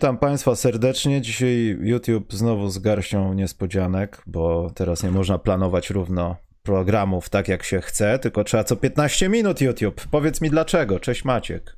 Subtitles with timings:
[0.00, 1.20] Witam Państwa serdecznie.
[1.20, 7.62] Dzisiaj YouTube znowu z garścią niespodzianek, bo teraz nie można planować równo programów tak jak
[7.62, 10.06] się chce, tylko trzeba co 15 minut YouTube.
[10.10, 11.00] Powiedz mi dlaczego.
[11.00, 11.76] Cześć Maciek.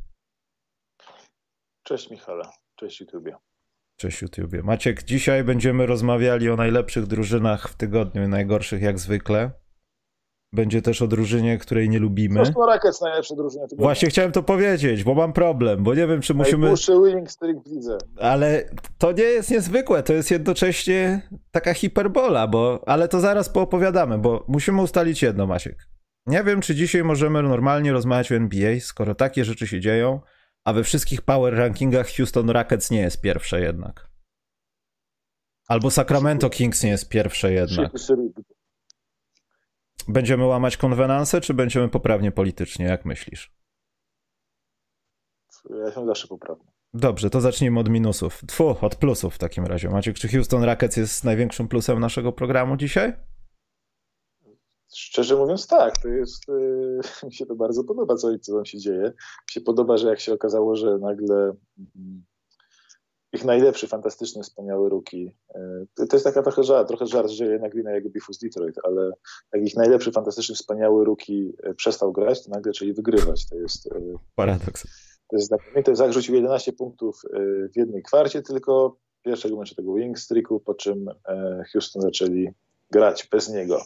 [1.82, 2.44] Cześć Michale.
[2.76, 3.36] Cześć YouTubie.
[3.96, 4.62] Cześć YouTubie.
[4.62, 9.61] Maciek, dzisiaj będziemy rozmawiali o najlepszych drużynach w tygodniu i najgorszych jak zwykle.
[10.54, 12.34] Będzie też o drużynie, której nie lubimy.
[12.34, 13.84] Houston Rockets najlepsza drużyna tygodnia.
[13.84, 16.58] Właśnie chciałem to powiedzieć, bo mam problem, bo nie wiem, czy musimy...
[16.58, 17.98] Najdłuższy winning streak w lidze.
[18.18, 22.82] Ale to nie jest niezwykłe, to jest jednocześnie taka hiperbola, bo...
[22.86, 25.88] Ale to zaraz poopowiadamy, bo musimy ustalić jedno, Masiek.
[26.26, 30.20] Nie wiem, czy dzisiaj możemy normalnie rozmawiać o NBA, skoro takie rzeczy się dzieją,
[30.64, 34.08] a we wszystkich power rankingach Houston Rockets nie jest pierwsze jednak.
[35.68, 37.92] Albo Sacramento Kings nie jest pierwsze jednak.
[40.08, 42.86] Będziemy łamać konwenanse, czy będziemy poprawnie politycznie?
[42.86, 43.52] Jak myślisz?
[45.70, 46.64] Ja jestem zawsze poprawny.
[46.94, 48.42] Dobrze, to zacznijmy od minusów.
[48.46, 49.88] Tfu, od plusów w takim razie.
[49.88, 53.12] Maciek, czy Houston Rockets jest największym plusem naszego programu dzisiaj?
[54.94, 55.98] Szczerze mówiąc, tak.
[55.98, 59.02] To jest, yy, mi się to bardzo podoba, co, co tam się dzieje.
[59.02, 61.84] Mi się podoba, że jak się okazało, że nagle yy,
[63.32, 65.36] ich najlepszy, fantastyczny, wspaniały ruki.
[65.54, 68.76] E, to jest taka trochę żart, trochę żart, że jednak wina jego bifu z Detroit,
[68.84, 69.12] ale
[69.52, 73.48] jak ich najlepszy, fantastyczny, wspaniały ruki e, przestał grać, to nagle zaczęli wygrywać.
[73.48, 74.00] To jest e,
[74.34, 74.82] paradoks.
[75.28, 75.96] To jest znakomite.
[75.96, 77.22] Zach rzucił 11 punktów
[77.72, 81.06] w jednej kwarcie tylko pierwszego meczu tego wing streaku, po czym
[81.72, 82.48] Houston zaczęli
[82.90, 83.82] grać bez niego.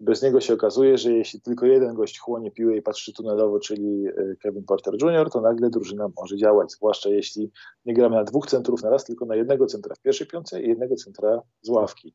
[0.00, 4.06] Bez niego się okazuje, że jeśli tylko jeden gość chłonie piłę i patrzy tunelowo, czyli
[4.08, 7.50] e, Kevin Porter Jr., to nagle drużyna może działać, zwłaszcza jeśli
[7.84, 10.68] nie gramy na dwóch centrów na raz, tylko na jednego centra w pierwszej piątce i
[10.68, 12.14] jednego centra z ławki.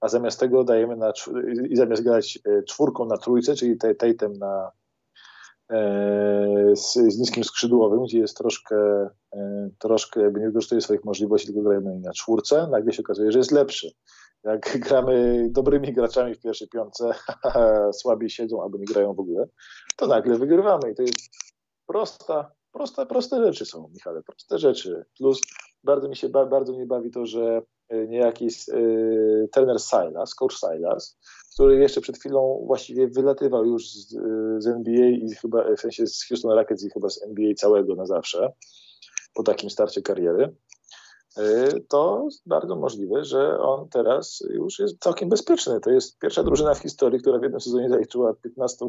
[0.00, 1.12] A zamiast tego dajemy na,
[1.70, 4.70] i zamiast grać e, czwórką na trójce, czyli Tatem na,
[5.70, 9.08] e, z, z, niskim skrzydłowym, gdzie jest troszkę,
[9.78, 13.52] troszkę jakby nie wykorzystuje swoich możliwości, tylko grajemy na czwórce, nagle się okazuje, że jest
[13.52, 13.90] lepszy
[14.46, 17.10] jak gramy dobrymi graczami w pierwszej piątce,
[18.00, 19.48] słabi siedzą albo nie grają w ogóle,
[19.96, 20.90] to nagle wygrywamy.
[20.92, 21.18] I to jest
[21.86, 25.04] prosta, prosta, proste rzeczy są, Michale, proste rzeczy.
[25.18, 25.40] Plus
[25.84, 31.18] bardzo mi się bardzo mnie bawi to, że e, niejaki yy, trener Silas, coach Silas,
[31.54, 34.08] który jeszcze przed chwilą właściwie wylatywał już z,
[34.58, 38.06] z NBA i chyba w sensie z Houston Rockets i chyba z NBA całego na
[38.06, 38.52] zawsze
[39.34, 40.75] po takim starcie kariery Y,
[41.88, 45.80] to bardzo możliwe, że on teraz już jest całkiem bezpieczny.
[45.80, 48.86] To jest pierwsza drużyna w historii, która w jednym sezonie zaliczyła 15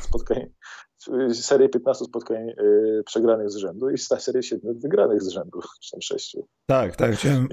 [0.00, 0.46] spotkań,
[1.32, 6.00] serię 15 spotkań y, przegranych z rzędu i serię 7 wygranych z rzędu, czy tam
[6.02, 6.36] 6.
[6.66, 7.14] Tak, tak.
[7.14, 7.48] Chciałem,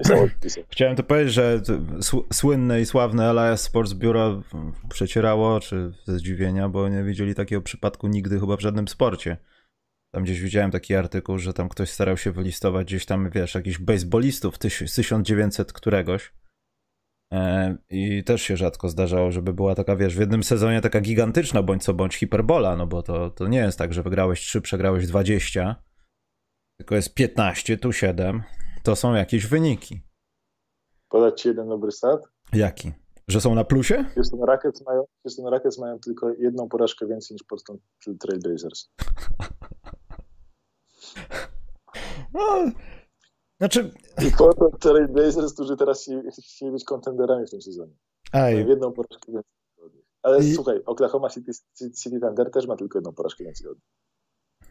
[0.68, 1.60] chciałem to powiedzieć, że
[2.32, 4.42] słynne i sławne Alliance Sports Bureau
[4.88, 9.36] przecierało oczy ze zdziwienia, bo nie widzieli takiego przypadku nigdy chyba w żadnym sporcie.
[10.14, 13.78] Tam gdzieś widziałem taki artykuł, że tam ktoś starał się wylistować gdzieś tam, wiesz, jakichś
[13.78, 16.34] baseballistów z 1900 któregoś.
[17.32, 21.62] E, I też się rzadko zdarzało, żeby była taka, wiesz, w jednym sezonie taka gigantyczna
[21.62, 25.06] bądź co bądź hiperbola, no bo to, to nie jest tak, że wygrałeś 3, przegrałeś
[25.06, 25.82] 20,
[26.78, 28.42] tylko jest 15, tu 7.
[28.82, 30.00] To są jakieś wyniki.
[31.08, 32.20] Podać ci jeden dobry stat?
[32.52, 32.92] Jaki?
[33.28, 34.04] Że są na plusie?
[34.14, 37.80] Houston Rockets mają, Houston Rockets mają tylko jedną porażkę więcej niż Portland
[38.18, 38.88] Trail Blazers.
[42.34, 42.70] No,
[43.60, 43.90] znaczy...
[44.28, 46.08] I Portland Trail Blazers, którzy teraz
[46.44, 47.92] chcieli być kontenderami w tym sezonie.
[48.32, 50.54] Mają jedną porażkę więcej Ale I...
[50.54, 51.52] słuchaj, Oklahoma City,
[52.02, 53.78] City Thunder też ma tylko jedną porażkę więcej od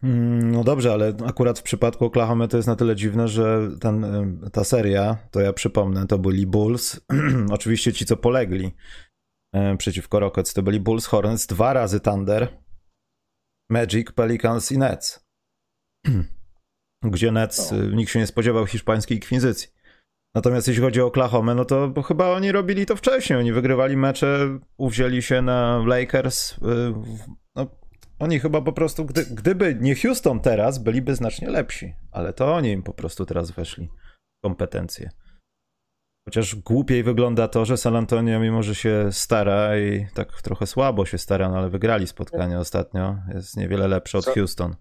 [0.03, 4.05] mm, no dobrze, ale akurat w przypadku Oklahoma to jest na tyle dziwne, że ten,
[4.51, 6.99] ta seria, to ja przypomnę, to byli Bulls,
[7.51, 8.71] oczywiście ci, co polegli
[9.77, 12.63] przeciwko Rockets, to byli Bulls, Hornets, dwa razy Thunder,
[13.69, 15.22] Magic, Pelicans i Nets.
[17.03, 17.77] gdzie Nets, no.
[17.77, 19.69] Y, nikt się nie spodziewał hiszpańskiej inkwizycji.
[20.35, 23.39] Natomiast jeśli chodzi o Oklahoma, no to chyba oni robili to wcześniej.
[23.39, 26.51] Oni wygrywali mecze, uwzięli się na Lakers.
[26.51, 26.57] Y,
[27.55, 27.67] no,
[28.19, 31.93] oni chyba po prostu, gdy, gdyby nie Houston teraz, byliby znacznie lepsi.
[32.11, 33.89] Ale to oni im po prostu teraz weszli
[34.43, 35.09] kompetencje.
[36.27, 41.05] Chociaż głupiej wygląda to, że San Antonio, mimo że się stara i tak trochę słabo
[41.05, 44.75] się stara, no ale wygrali spotkanie ostatnio, jest niewiele lepsze od Houston.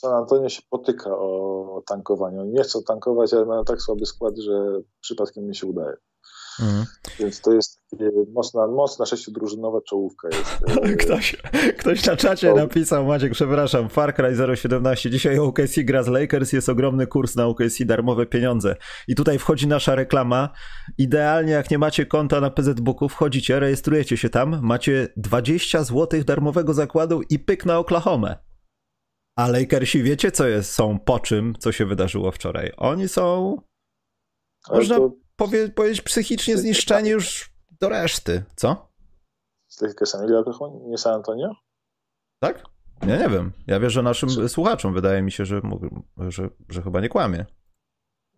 [0.00, 2.40] San Antonio się potyka o tankowanie.
[2.40, 5.96] Oni nie chcą tankować, ale mają tak słaby skład, że przypadkiem mi się udaje.
[6.60, 6.86] Mhm.
[7.18, 7.80] Więc to jest
[8.34, 10.28] mocna, mocna sześciodrużynowa czołówka.
[10.28, 10.78] Jest.
[10.82, 11.36] E, ktoś,
[11.78, 16.68] ktoś na czacie napisał, Maciek, przepraszam, Far Cry 017, dzisiaj OKC gra z Lakers, jest
[16.68, 18.76] ogromny kurs na OKC, darmowe pieniądze.
[19.08, 20.48] I tutaj wchodzi nasza reklama.
[20.98, 26.24] Idealnie, jak nie macie konta na PZ Booku, wchodzicie, rejestrujecie się tam, macie 20 zł
[26.24, 28.49] darmowego zakładu i pyk na Oklahoma.
[29.36, 32.72] A Lakersi wiecie, co jest, są po czym, co się wydarzyło wczoraj.
[32.76, 33.56] Oni są,
[34.70, 35.12] można to...
[35.36, 37.50] powie, powiedzieć, psychicznie zniszczeni już
[37.80, 38.90] do reszty, co?
[39.68, 40.44] Z Lakersami grał
[40.88, 41.54] nie San Antonio?
[42.42, 42.64] Tak?
[43.06, 43.52] Ja nie wiem.
[43.66, 44.48] Ja wierzę naszym Czy...
[44.48, 44.94] słuchaczom.
[44.94, 45.60] Wydaje mi się, że,
[46.28, 47.46] że, że chyba nie kłamie.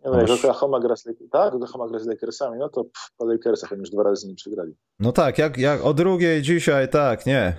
[0.05, 3.11] Nie no, jak Oklahoma gra z Lakersami, tak, Oklahoma gra z Lakersami, no to pff,
[3.17, 4.75] po Lakersach oni już dwa razy z nim przegrali.
[4.99, 7.57] No tak, jak, jak o drugiej dzisiaj, tak, nie.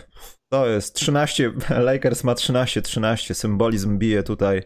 [0.49, 1.53] To jest 13,
[1.91, 4.63] Lakers ma 13-13, symbolizm bije tutaj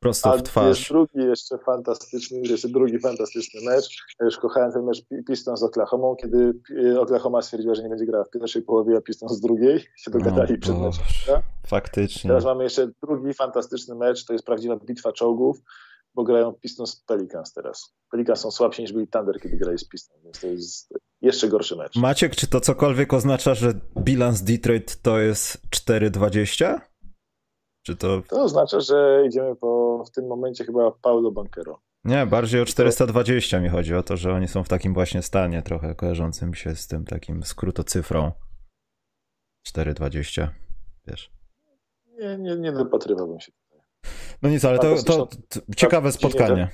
[0.00, 0.78] prosto A w twarz.
[0.78, 3.88] Jest drugi jeszcze fantastyczny, jeszcze drugi fantastyczny mecz.
[4.20, 6.52] Ja już kochałem ten mecz Pistons z Oklahoma, kiedy
[6.94, 9.80] e, Oklahoma stwierdziła, że nie będzie grała w pierwszej połowie, a Pistons z drugiej.
[10.02, 11.42] Się dogadali no, przed meczem.
[11.66, 12.28] Faktycznie.
[12.28, 15.58] Teraz mamy jeszcze drugi fantastyczny mecz, to jest prawdziwa bitwa czołgów
[16.14, 17.94] bo grają Pistons Pelicans teraz.
[18.10, 20.88] Pelicans są słabsi niż byli Thunder, kiedy grali z Pistons, więc to jest
[21.20, 21.96] jeszcze gorszy mecz.
[21.96, 26.80] Maciek, czy to cokolwiek oznacza, że bilans Detroit to jest 4-20?
[27.82, 28.22] Czy to...
[28.28, 31.80] to oznacza, że idziemy po w tym momencie chyba Paulo Bankero.
[32.04, 35.62] Nie, bardziej o 420 mi chodzi o to, że oni są w takim właśnie stanie
[35.62, 38.32] trochę kojarzącym się z tym takim skrótocyfrą.
[39.68, 40.48] 4,20,
[41.06, 41.32] wiesz.
[42.06, 43.52] Nie, nie, nie dopatrywałbym się.
[44.42, 45.28] No nic, ale to, to,
[45.76, 46.68] ciekawe spotkanie.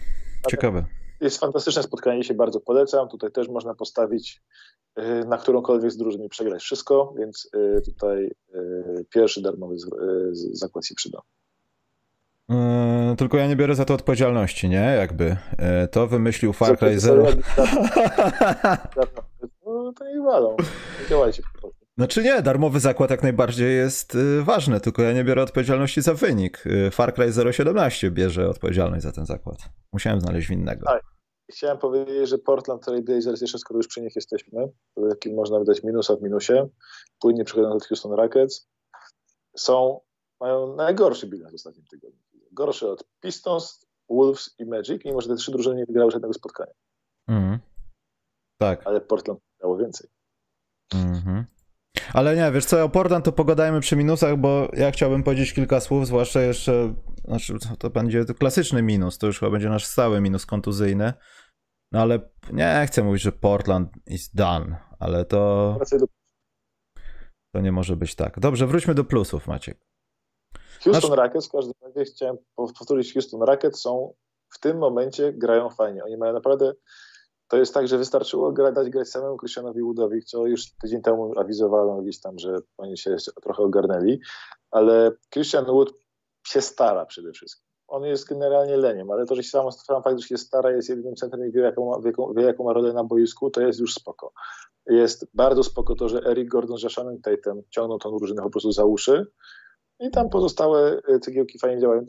[0.51, 0.85] Ciekawe.
[1.21, 3.09] Jest fantastyczne spotkanie, się bardzo polecam.
[3.09, 4.43] Tutaj też można postawić
[4.99, 9.77] y, na którąkolwiek z drużyn i przegrać wszystko, więc y, tutaj y, pierwszy darmowy
[10.53, 11.19] zakład się przyda.
[13.19, 14.95] tylko ja nie biorę za to odpowiedzialności, nie?
[14.99, 15.37] Jakby
[15.91, 17.27] to wymyślił Far Cry Zero.
[19.67, 20.57] No to nie walą.
[21.11, 21.74] Działajcie po prostu.
[21.99, 26.15] Znaczy nie, darmowy zakład jak najbardziej jest y, ważny, tylko ja nie biorę odpowiedzialności za
[26.15, 26.67] wynik.
[26.67, 29.59] Y, Far Cry 017 bierze odpowiedzialność za ten zakład.
[29.93, 30.87] Musiałem znaleźć winnego.
[30.87, 31.03] Tak.
[31.51, 34.69] Chciałem powiedzieć, że Portland Trail Blazers, jeszcze skoro już przy nich jesteśmy,
[35.09, 36.69] jaki można wydać minusa w minusie,
[37.21, 38.69] płynnie przechodząc od Houston Rockets,
[39.57, 40.01] są,
[40.41, 42.21] mają najgorszy bilans w ostatnim tygodniu.
[42.53, 46.73] Gorszy od Pistons, Wolves i Magic, mimo że te trzy drużyny nie wygrały żadnego spotkania.
[47.29, 47.59] Mhm.
[48.59, 48.87] Tak.
[48.87, 50.11] Ale Portland miało więcej.
[50.95, 51.45] Mhm.
[52.13, 55.81] Ale nie, wiesz co, o Portland to pogadajmy przy minusach, bo ja chciałbym powiedzieć kilka
[55.81, 60.47] słów, zwłaszcza jeszcze, znaczy to będzie klasyczny minus, to już chyba będzie nasz stały minus
[60.47, 61.13] kontuzyjny.
[61.93, 62.19] No ale
[62.53, 65.79] nie chcę mówić, że Portland is done, ale to...
[67.55, 68.41] To nie może być tak.
[68.41, 69.79] Dobrze, wróćmy do plusów, Maciek.
[70.85, 71.19] Houston Nasz...
[71.19, 74.15] Rockets, w każdym razie chciałem powtórzyć, Houston Rockets są
[74.51, 76.05] w tym momencie grają fajnie.
[76.05, 76.73] Oni mają naprawdę
[77.49, 82.03] to jest tak, że wystarczyło dać grać samemu Christianowi Woodowi, co już tydzień temu awizowano
[82.03, 84.21] gdzieś tam, że oni się trochę ogarnęli,
[84.71, 85.93] ale Christian Wood
[86.47, 87.65] się stara przede wszystkim.
[87.89, 90.89] On jest generalnie leniem, ale to, że się sam, sam fakt, że się stara, jest
[90.89, 93.95] jedynym centrum i wie jaką, ma, wie, jaką ma rolę na boisku, to jest już
[93.95, 94.33] spoko.
[94.87, 98.73] Jest bardzo spoko to, że Eric Gordon z Shannon Tatem ciągną tą drużynę po prostu
[98.73, 99.27] za uszy,
[100.01, 102.05] i tam pozostałe e, cegiełki fajnie działają.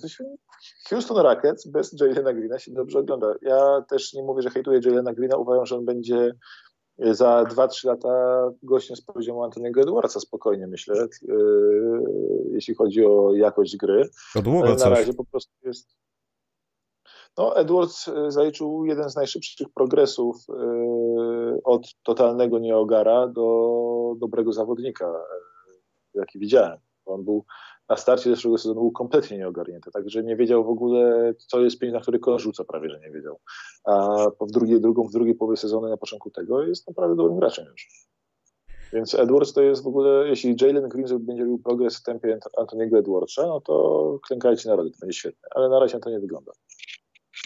[0.90, 3.34] Houston Rockets bez Jalena Greena się dobrze ogląda.
[3.42, 5.38] Ja też nie mówię, że hejtuję Jalena Greena.
[5.38, 6.32] Uważam, że on będzie
[7.00, 12.04] e, za 2-3 lata gościem z poziomu Antoniego Edwardsa spokojnie, myślę, yy,
[12.52, 14.10] jeśli chodzi o jakość gry.
[14.34, 14.90] To długo Na coś.
[14.90, 15.96] razie po prostu jest...
[17.38, 25.14] No, Edwards zaliczył jeden z najszybszych progresów yy, od totalnego nieogara do dobrego zawodnika,
[26.14, 26.80] jaki widziałem.
[27.06, 27.46] On był
[27.90, 31.94] na starcie zeszłego sezonu był kompletnie nieogarnięty, także nie wiedział w ogóle, co jest pięć,
[31.94, 33.40] na który kosz rzuca, prawie że nie wiedział.
[33.86, 37.66] A w drugiej, drugą, w drugiej połowie sezonu, na początku tego, jest naprawdę dobrym graczem
[37.66, 37.88] już.
[38.94, 42.98] Więc Edwards to jest w ogóle, jeśli Jalen Green będzie robił progres w tempie Antoniego
[42.98, 45.50] Edwardsa, no to klękajcie narody, to będzie świetne.
[45.56, 46.52] Ale na razie to nie wygląda.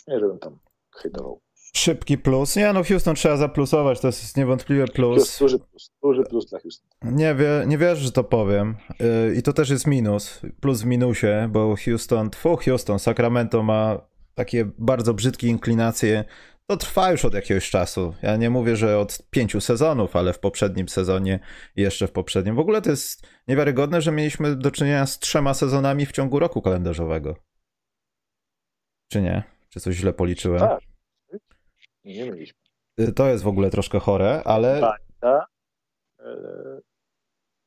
[0.07, 0.57] Nie, żebym tam
[0.95, 1.41] hejtował.
[1.75, 2.55] Szybki plus.
[2.55, 5.39] Nie, no Houston trzeba zaplusować, to jest niewątpliwy plus.
[5.39, 6.89] Duży plus, duży plus dla Houston.
[7.03, 8.77] Nie, wie, nie wierzę, że to powiem.
[8.99, 10.41] Yy, I to też jest minus.
[10.61, 14.01] Plus w minusie, bo Houston, tfu, Houston, Sacramento ma
[14.35, 16.25] takie bardzo brzydkie inklinacje.
[16.69, 18.13] To trwa już od jakiegoś czasu.
[18.21, 21.39] Ja nie mówię, że od pięciu sezonów, ale w poprzednim sezonie
[21.75, 22.55] i jeszcze w poprzednim.
[22.55, 26.61] W ogóle to jest niewiarygodne, że mieliśmy do czynienia z trzema sezonami w ciągu roku
[26.61, 27.35] kalendarzowego.
[29.11, 29.43] Czy nie?
[29.69, 30.59] Czy coś źle policzyłem?
[30.59, 30.79] Tak.
[32.03, 32.59] Nie mieliśmy.
[33.15, 34.81] to jest w ogóle troszkę chore, ale...
[34.81, 35.45] Bańka,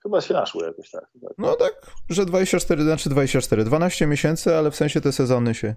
[0.02, 1.06] Chyba się naszło jakoś tak.
[1.38, 1.72] No tak,
[2.08, 5.74] że 24, znaczy 24, 12 miesięcy, ale w sensie te sezony się...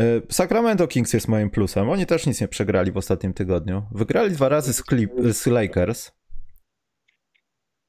[0.00, 1.90] E, Sacramento Kings jest moim plusem.
[1.90, 3.82] Oni też nic nie przegrali w ostatnim tygodniu.
[3.92, 6.12] Wygrali dwa razy z, Clip, z Lakers.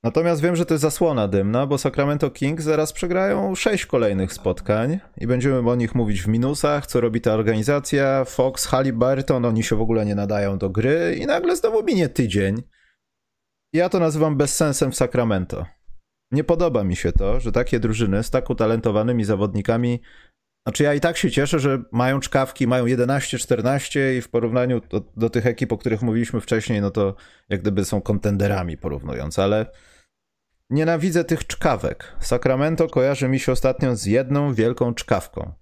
[0.06, 5.00] Natomiast wiem, że to jest zasłona dymna, bo Sacramento Kings zaraz przegrają sześć kolejnych spotkań
[5.18, 8.26] i będziemy o nich mówić w minusach, co robi ta organizacja.
[8.26, 12.64] Fox, Halliburton, oni się w ogóle nie nadają do gry i nagle znowu minie tydzień
[13.74, 15.66] ja to nazywam bezsensem w Sacramento.
[16.32, 20.02] Nie podoba mi się to, że takie drużyny z tak utalentowanymi zawodnikami.
[20.68, 25.02] Znaczy, ja i tak się cieszę, że mają czkawki, mają 11-14 i w porównaniu do,
[25.18, 27.16] do, tych ekip, o których mówiliśmy wcześniej, no to
[27.50, 29.66] jak gdyby są kontenderami porównując, ale
[30.70, 32.16] nienawidzę tych czkawek.
[32.20, 35.54] Sacramento kojarzy mi się ostatnio z jedną wielką czkawką.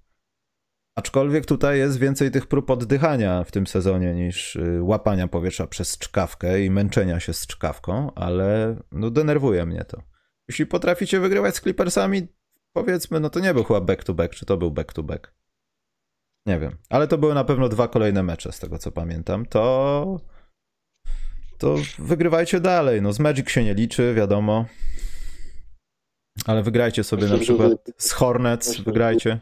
[0.96, 5.98] Aczkolwiek tutaj jest więcej tych prób oddychania w tym sezonie niż y, łapania powietrza przez
[5.98, 10.02] czkawkę i męczenia się z czkawką, ale no denerwuje mnie to.
[10.48, 12.28] Jeśli potraficie wygrywać z Clippersami,
[12.74, 15.34] powiedzmy, no to nie był chyba back-to-back, czy to był back-to-back?
[16.46, 19.46] Nie wiem, ale to były na pewno dwa kolejne mecze, z tego co pamiętam.
[19.46, 20.20] To
[21.64, 23.02] to wygrywajcie dalej.
[23.02, 24.66] No z Magic się nie liczy, wiadomo.
[26.46, 29.40] Ale wygrajcie sobie Myślę, na przykład z Hornets, wygrajcie.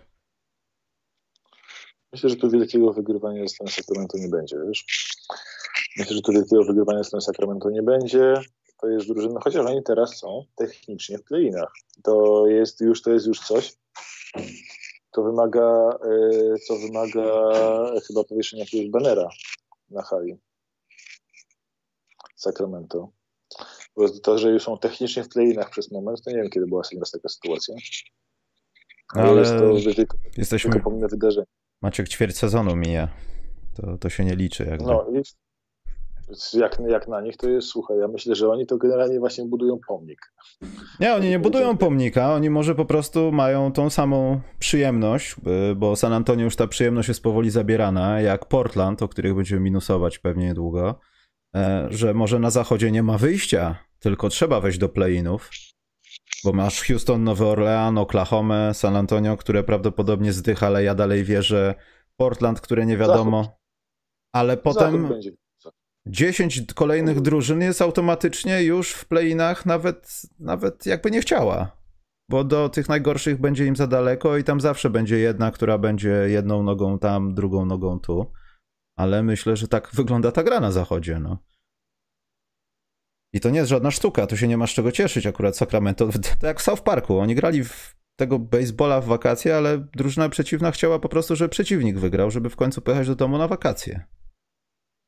[2.14, 4.86] Myślę, że tu wielkiego wygrywania strony Sacramento nie będzie, wiesz?
[5.98, 8.34] Myślę, że tu wielkiego wygrywania strony Sacramento nie będzie.
[8.82, 11.74] To jest drużyna, chociaż oni teraz są technicznie w playinach.
[12.04, 13.74] To jest już, to jest już coś,
[15.16, 17.52] co wymaga, e, co wymaga
[18.08, 19.30] chyba powieszenia jakiegoś banera
[19.90, 20.38] na hali.
[22.42, 23.12] Sacramento.
[23.98, 26.82] Bo to, że już są technicznie w playinach przez moment, to nie wiem, kiedy była
[26.82, 27.76] ostatni raz taka sytuacja.
[29.14, 30.72] Ale, Ale jest to tylko, jesteśmy...
[30.72, 31.46] tylko pomne wydarzenie.
[31.82, 33.08] Maciek ćwierć sezonu mija.
[33.76, 34.64] To, to się nie liczy.
[34.64, 34.86] Jakby.
[34.86, 35.22] No i
[36.54, 39.80] jak, jak na nich to jest, słuchaj, ja myślę, że oni to generalnie właśnie budują
[39.88, 40.20] pomnik.
[41.00, 45.36] Nie, oni nie budują pomnika, oni może po prostu mają tą samą przyjemność,
[45.76, 50.20] bo San Antonio już ta przyjemność jest powoli zabierana, jak Portland, o których będziemy minusować
[50.20, 51.00] pewnie niedługo,
[51.90, 55.50] że może na zachodzie nie ma wyjścia, tylko trzeba wejść do play-inów,
[56.44, 61.76] bo masz Houston, Nowy Orlean, Oklahoma, San Antonio, które prawdopodobnie zdycha, ale ja dalej wierzę.
[62.18, 63.44] Portland, które nie wiadomo.
[63.44, 63.58] Zachód.
[64.34, 65.14] Ale potem
[66.06, 71.78] 10 kolejnych drużyn jest automatycznie już w play-inach nawet, nawet jakby nie chciała.
[72.30, 76.10] Bo do tych najgorszych będzie im za daleko i tam zawsze będzie jedna, która będzie
[76.28, 78.32] jedną nogą tam, drugą nogą tu.
[79.02, 81.20] Ale myślę, że tak wygląda ta gra na zachodzie.
[81.20, 81.38] No.
[83.34, 86.10] I to nie jest żadna sztuka, tu się nie masz czego cieszyć akurat Sacramento.
[86.12, 90.72] Tak jak w South Parku, oni grali w tego baseballa w wakacje, ale drużyna przeciwna
[90.72, 94.06] chciała po prostu, żeby przeciwnik wygrał, żeby w końcu pojechać do domu na wakacje.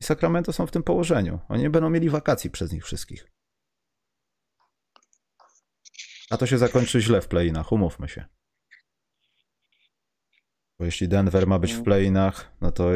[0.01, 1.39] I Sacramento są w tym położeniu.
[1.49, 3.31] Oni nie będą mieli wakacji przez nich wszystkich.
[6.29, 8.25] A to się zakończy źle w playinach, umówmy się.
[10.79, 12.89] Bo jeśli Denver ma być w playinach, no to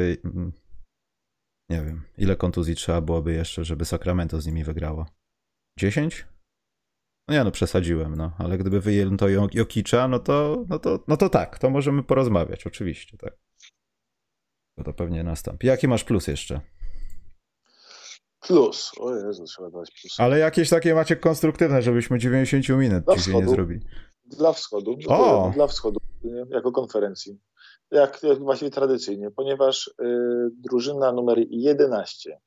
[1.69, 5.05] nie wiem, ile kontuzji trzeba byłoby jeszcze, żeby Sacramento z nimi wygrało.
[5.79, 6.27] 10?
[7.27, 11.29] No nie, no przesadziłem, no, ale gdyby wyjęto Jokicza, no to, no to, no to
[11.29, 13.33] tak, to możemy porozmawiać, oczywiście, tak.
[14.75, 15.67] To, to pewnie nastąpi.
[15.67, 16.62] Jaki masz plus jeszcze?
[18.39, 20.19] Plus, o Jezu, trzeba dać plus.
[20.19, 23.86] Ale jakieś takie macie konstruktywne, żebyśmy 90 minut dla dzisiaj nie zrobili.
[24.25, 25.51] Dla wschodu, o!
[25.55, 26.00] dla wschodu,
[26.50, 27.39] jako konferencji.
[27.91, 29.94] Jak, jak właściwie tradycyjnie, ponieważ y,
[30.51, 32.39] drużyna numer 11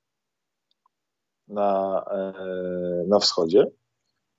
[1.48, 2.32] na, e,
[3.08, 3.66] na wschodzie,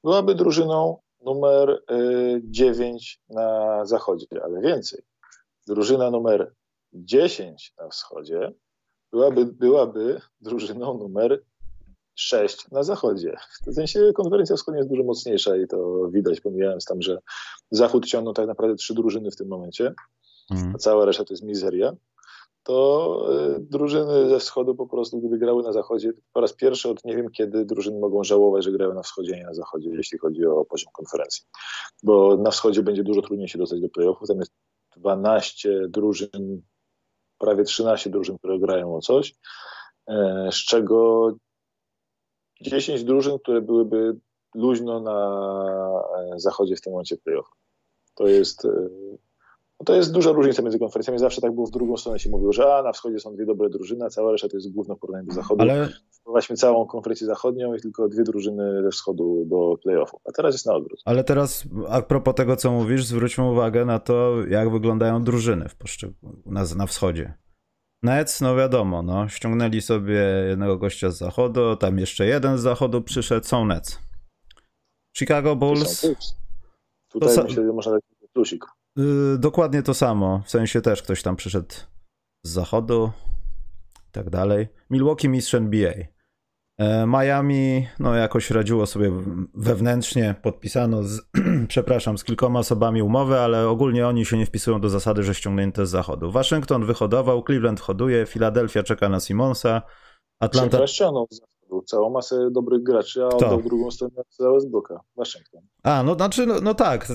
[0.03, 1.83] byłaby drużyną numer
[2.43, 5.01] 9 e, na zachodzie, ale więcej.
[5.67, 6.53] Drużyna numer
[6.93, 8.53] 10 na wschodzie
[9.11, 11.43] byłaby, byłaby drużyną numer
[12.15, 13.37] 6 na zachodzie.
[13.67, 17.17] W sensie konferencja wschodnia jest dużo mocniejsza i to widać, pomijając tam, że
[17.71, 19.93] zachód ciągną tak naprawdę trzy drużyny w tym momencie,
[20.51, 20.75] mm.
[20.75, 21.93] a cała reszta to jest mizeria
[22.63, 27.05] to e, drużyny ze wschodu po prostu, gdyby grały na zachodzie, po raz pierwszy od
[27.05, 30.17] nie wiem kiedy drużyny mogą żałować, że grają na wschodzie, a nie na zachodzie, jeśli
[30.17, 31.43] chodzi o poziom konferencji.
[32.03, 34.27] Bo na wschodzie będzie dużo trudniej się dostać do playoffów.
[34.27, 34.51] Tam jest
[34.97, 36.61] 12 drużyn,
[37.37, 39.35] prawie 13 drużyn, które grają o coś,
[40.07, 41.31] e, z czego
[42.61, 44.17] 10 drużyn, które byłyby
[44.55, 45.17] luźno na
[46.35, 47.57] e, zachodzie w tym momencie playoffów.
[48.15, 48.67] To jest
[49.81, 51.19] no to jest duża różnica między konferencjami.
[51.19, 53.69] Zawsze tak było w drugą stronę się mówiło, że a na wschodzie są dwie dobre
[53.69, 55.61] drużyny, a cała reszta to jest główne porównanie do zachodu.
[55.61, 55.89] Ale...
[56.11, 60.19] Wprowadziliśmy całą konferencję zachodnią i tylko dwie drużyny ze wschodu do playoffów.
[60.25, 61.01] A teraz jest na odwrót.
[61.05, 65.77] Ale teraz a propos tego, co mówisz, zwróćmy uwagę na to, jak wyglądają drużyny w
[65.77, 66.13] poszczeg-
[66.45, 67.33] na, na wschodzie.
[68.03, 73.01] Nets, no wiadomo, no, ściągnęli sobie jednego gościa z zachodu, tam jeszcze jeden z zachodu
[73.01, 73.99] przyszedł, są Nets.
[75.17, 76.07] Chicago Bulls.
[77.11, 78.01] Tutaj to myślę, że można dać
[78.33, 78.65] plusik.
[78.95, 81.75] Yy, dokładnie to samo, w sensie też ktoś tam przyszedł
[82.45, 83.11] z zachodu
[84.09, 84.67] i tak dalej.
[84.89, 85.93] Milwaukee mistrz NBA.
[86.81, 89.11] E, Miami, no jakoś radziło sobie
[89.53, 91.21] wewnętrznie, podpisano z,
[91.67, 95.85] przepraszam, z kilkoma osobami umowę, ale ogólnie oni się nie wpisują do zasady, że ściągnięte
[95.85, 96.31] z zachodu.
[96.31, 99.81] Waszyngton wyhodował, Cleveland hoduje, Filadelfia czeka na Simonsa,
[100.39, 100.77] Atlanta...
[101.85, 103.37] Całą masę dobrych graczy, a Kto?
[103.37, 105.61] oddał drugą stronę za Westbrooka, Waszyngton.
[105.83, 107.07] A, no znaczy, no, no tak,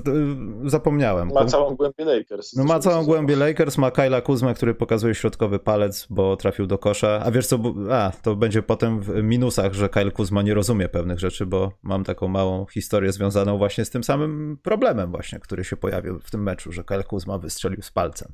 [0.64, 1.30] zapomniałem.
[1.34, 2.56] Ma całą głębię Lakers.
[2.56, 6.78] No ma całą głębię Lakers, ma Kyla Kuzma, który pokazuje środkowy palec, bo trafił do
[6.78, 7.22] kosza.
[7.24, 7.58] A wiesz co,
[7.90, 12.04] a, to będzie potem w minusach, że Kyle Kuzma nie rozumie pewnych rzeczy, bo mam
[12.04, 16.42] taką małą historię związaną właśnie z tym samym problemem właśnie, który się pojawił w tym
[16.42, 18.32] meczu, że Kyle Kuzma wystrzelił z palcem.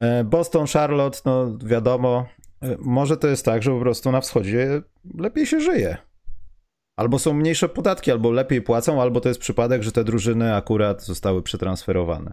[0.00, 2.26] E, Boston, Charlotte, no wiadomo,
[2.78, 4.82] może to jest tak, że po prostu na wschodzie
[5.18, 5.96] lepiej się żyje.
[6.96, 11.02] Albo są mniejsze podatki, albo lepiej płacą, albo to jest przypadek, że te drużyny akurat
[11.02, 12.32] zostały przetransferowane.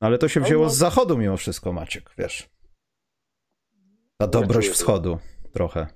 [0.00, 2.50] No, ale to się wzięło z zachodu mimo wszystko, Maciek, wiesz.
[4.20, 5.18] Ta dobrość wschodu
[5.52, 5.86] trochę.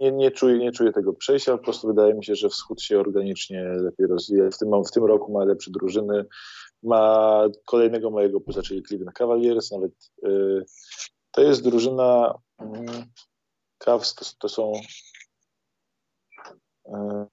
[0.00, 3.00] Nie, nie, czuję, nie czuję tego przejścia, po prostu wydaje mi się, że wschód się
[3.00, 4.50] organicznie lepiej rozwija.
[4.50, 6.24] W tym, w tym roku ma lepsze drużyny,
[6.82, 9.92] ma kolejnego mojego poza, czyli Cleveland Cavaliers, nawet
[10.22, 10.64] yy,
[11.30, 12.34] to jest drużyna
[13.78, 14.72] Cavs, to, to są
[16.88, 17.26] E,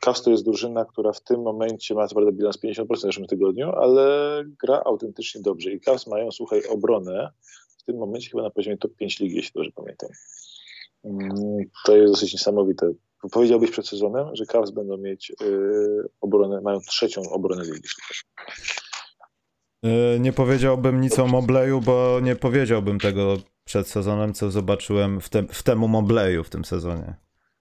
[0.00, 3.26] Cavs to jest drużyna, która w tym momencie ma co prawda bilans 50% w zeszłym
[3.26, 5.70] tygodniu, ale gra autentycznie dobrze.
[5.70, 7.30] I Cavs mają, słuchaj, obronę
[7.78, 10.10] w tym momencie chyba na poziomie top 5 ligi, jeśli dobrze pamiętam.
[11.04, 12.92] Mm, to jest dosyć niesamowite.
[13.32, 17.88] Powiedziałbyś przed sezonem, że Cavs będą mieć yy, obronę, mają trzecią obronę ligi.
[19.82, 23.36] Yy, nie powiedziałbym nic o Mobleju, bo nie powiedziałbym tego
[23.68, 27.14] przed sezonem, co zobaczyłem w, te, w temu Mobleju w tym sezonie.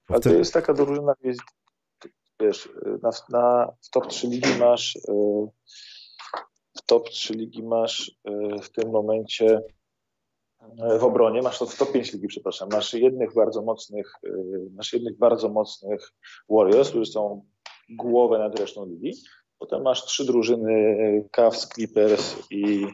[0.07, 1.13] A to jest taka drużyna,
[2.39, 2.69] wiesz,
[3.03, 5.11] na, na, w top 3 ligi masz e,
[6.77, 9.61] w top 3 ligi masz e, w tym momencie
[10.79, 14.13] e, w obronie, masz to w top 5 ligi, przepraszam, masz jednych bardzo mocnych,
[14.75, 16.13] masz jednych bardzo mocnych
[16.49, 17.45] Warriors, którzy są
[17.89, 19.13] głowę nad resztą ligi.
[19.57, 20.97] Potem masz trzy drużyny
[21.31, 22.87] Cavs, Clippers i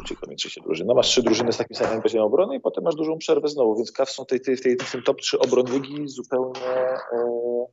[0.00, 0.94] uciekła mi trzecia drużyna.
[0.94, 3.92] Masz trzy drużyny z takim samym poziomem obrony i potem masz dużą przerwę znowu, więc
[3.92, 6.60] Cavs są tej, tej, tej, w tym top 3 obron ligi zupełnie,
[7.12, 7.66] e,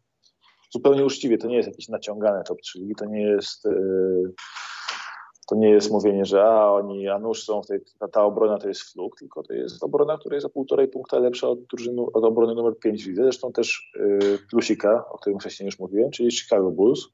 [0.71, 1.37] zupełnie uczciwie.
[1.37, 3.71] To nie jest jakieś naciągane top 3 ligi, to nie jest e,
[5.49, 8.57] to nie jest mówienie, że a oni, a nóż są w tej, ta, ta obrona
[8.57, 12.01] to jest fluk, tylko to jest obrona, która jest o półtorej punkta lepsza od drużyny,
[12.13, 13.23] od obrony numer 5 widzę.
[13.23, 17.07] Zresztą też y, plusika, o którym wcześniej już mówiłem, czyli Chicago Bulls,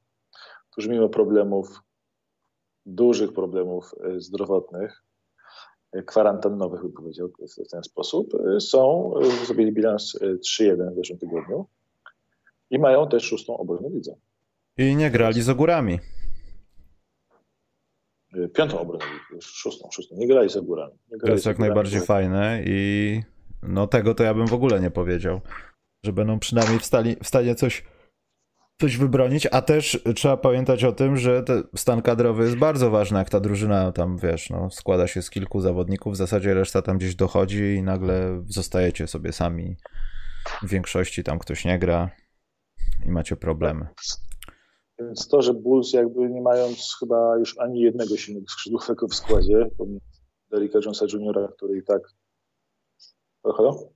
[0.70, 1.80] którzy mimo problemów
[2.86, 5.04] dużych problemów e, zdrowotnych,
[5.92, 11.66] e, kwarantannowych, bym powiedział w ten sposób, e, są, zrobili bilans 3-1 w zeszłym tygodniu
[12.70, 14.16] i mają też szóstą obronę widzę.
[14.78, 15.98] I nie grali z ogórami.
[18.54, 19.04] Piątą obronę,
[19.40, 20.16] szóstą, szóstą.
[20.18, 20.94] Nie grali z ogórami.
[21.20, 23.20] to jest jak najbardziej fajne i
[23.62, 25.40] no tego to ja bym w ogóle nie powiedział,
[26.04, 27.84] że będą przynajmniej w, stali, w stanie coś
[28.80, 31.44] coś wybronić, a też trzeba pamiętać o tym, że
[31.76, 35.60] stan kadrowy jest bardzo ważny, jak ta drużyna tam, wiesz, no, składa się z kilku
[35.60, 39.76] zawodników, w zasadzie reszta tam gdzieś dochodzi i nagle zostajecie sobie sami.
[40.62, 42.10] W większości tam ktoś nie gra
[43.06, 43.88] i macie problemy.
[44.98, 49.70] Więc to, że Bulls jakby nie mając chyba już ani jednego silnego skrzydłowego w składzie,
[49.78, 50.00] pomimo
[50.50, 52.02] Derricka Jonesa Jr., który i tak...
[53.56, 53.92] Halo?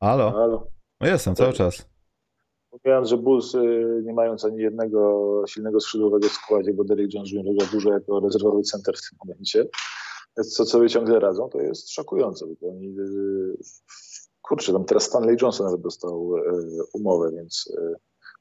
[0.00, 0.30] Halo?
[0.30, 0.70] Halo?
[1.00, 1.95] No jestem cały czas.
[2.84, 7.30] Mówiąc, że Bulls y, nie mając ani jednego silnego skrzydłowego w składzie, bo Derrick Jones
[7.32, 7.54] Jr.
[7.58, 9.68] gra dużo jako rezerwowy center w tym momencie,
[10.34, 13.56] co sobie ciągle radzą, to jest szokujące, bo oni y,
[14.42, 16.42] kurczę, tam teraz Stanley Johnson nawet dostał y,
[16.94, 17.72] umowę, więc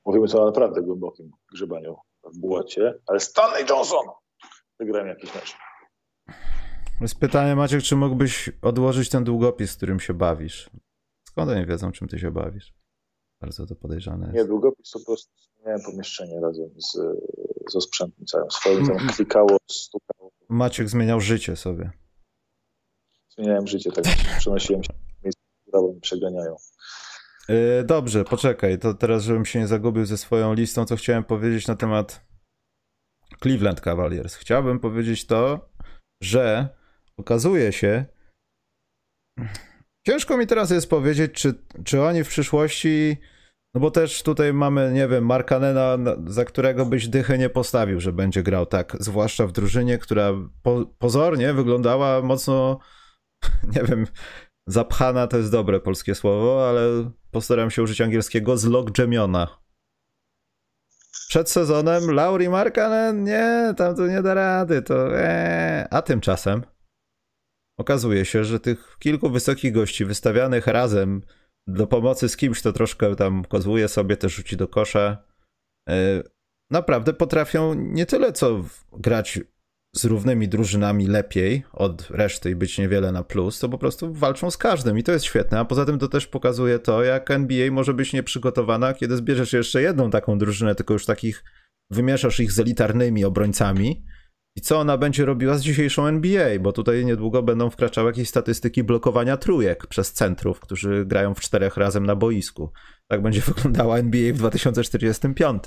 [0.06, 1.96] mówimy tu o naprawdę głębokim grzebaniu
[2.34, 4.06] w błocie, ale Stanley Johnson
[4.80, 5.56] wygrałem jakiś mecz.
[7.02, 10.70] Jest pytanie, Maciek, czy mógłbyś odłożyć ten długopis, którym się bawisz?
[11.28, 12.74] Skąd oni wiedzą, czym ty się bawisz?
[13.42, 14.38] Bardzo to podejrzane jest.
[14.38, 15.32] Nie, długopis po prostu
[15.66, 16.98] miałem pomieszczenie razem z,
[17.72, 20.32] ze sprzętem całym swoim, tam klikało, stukało.
[20.50, 21.92] Maciek zmieniał życie sobie.
[23.30, 24.06] Zmieniałem życie, tak
[24.40, 24.94] przenosiłem się
[25.24, 26.56] miejsce, które mi przeganiają.
[27.50, 31.68] Yy, dobrze, poczekaj, to teraz, żebym się nie zagubił ze swoją listą, co chciałem powiedzieć
[31.68, 32.26] na temat
[33.42, 34.36] Cleveland Cavaliers.
[34.36, 35.70] Chciałbym powiedzieć to,
[36.24, 36.70] że
[37.18, 38.06] okazuje się,
[40.08, 43.18] Ciężko mi teraz jest powiedzieć, czy, czy oni w przyszłości
[43.76, 48.14] No bo też tutaj mamy, nie wiem, Markanena, za którego byś dychę nie postawił, że
[48.14, 50.32] będzie grał tak, zwłaszcza w drużynie, która
[50.64, 52.80] po, pozornie wyglądała mocno,
[53.76, 54.08] nie wiem,
[54.68, 59.48] zapchana to jest dobre polskie słowo, ale postaram się użyć angielskiego, zlogjemiona.
[61.28, 65.88] Przed sezonem Lauri Markanen, nie, tam to nie da rady, to ee.
[65.92, 66.75] A tymczasem
[67.78, 71.22] okazuje się, że tych kilku wysokich gości wystawianych razem
[71.68, 75.18] do pomocy z kimś, to troszkę tam kozłuje sobie, też rzuci do kosza,
[75.90, 76.24] e,
[76.72, 79.40] naprawdę potrafią nie tyle co grać
[79.96, 84.52] z równymi drużynami lepiej od reszty i być niewiele na plus, to po prostu walczą
[84.52, 85.60] z każdym i to jest świetne.
[85.60, 89.82] A poza tym to też pokazuje to, jak NBA może być nieprzygotowana, kiedy zbierzesz jeszcze
[89.82, 91.44] jedną taką drużynę, tylko już takich
[91.92, 94.06] wymieszasz ich z elitarnymi obrońcami
[94.58, 98.84] i co ona będzie robiła z dzisiejszą NBA, bo tutaj niedługo będą wkraczały jakieś statystyki
[98.84, 102.72] blokowania trójek przez centrów, którzy grają w czterech razem na boisku.
[103.08, 105.64] Tak będzie wyglądała NBA w 2045.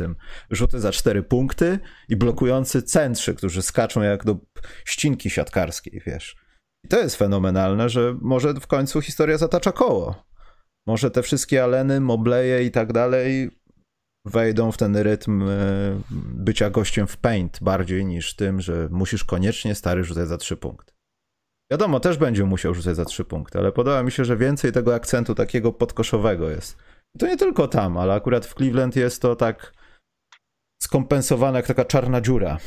[0.51, 4.37] Rzuty za cztery punkty i blokujący centrzy, którzy skaczą jak do
[4.85, 6.37] ścinki siatkarskiej, wiesz.
[6.85, 10.25] I to jest fenomenalne, że może w końcu historia zatacza koło.
[10.87, 13.51] Może te wszystkie Aleny, Mobleje i tak dalej
[14.29, 16.01] wejdą w ten rytm e,
[16.35, 20.93] bycia gościem w paint bardziej niż tym, że musisz koniecznie stary rzucać za trzy punkty.
[21.73, 24.95] Wiadomo, też będzie musiał rzucać za trzy punkty, ale podoba mi się, że więcej tego
[24.95, 26.77] akcentu takiego podkoszowego jest.
[27.15, 29.73] I to nie tylko tam, ale akurat w Cleveland jest to tak
[30.83, 32.59] skompensowane jak taka czarna dziura.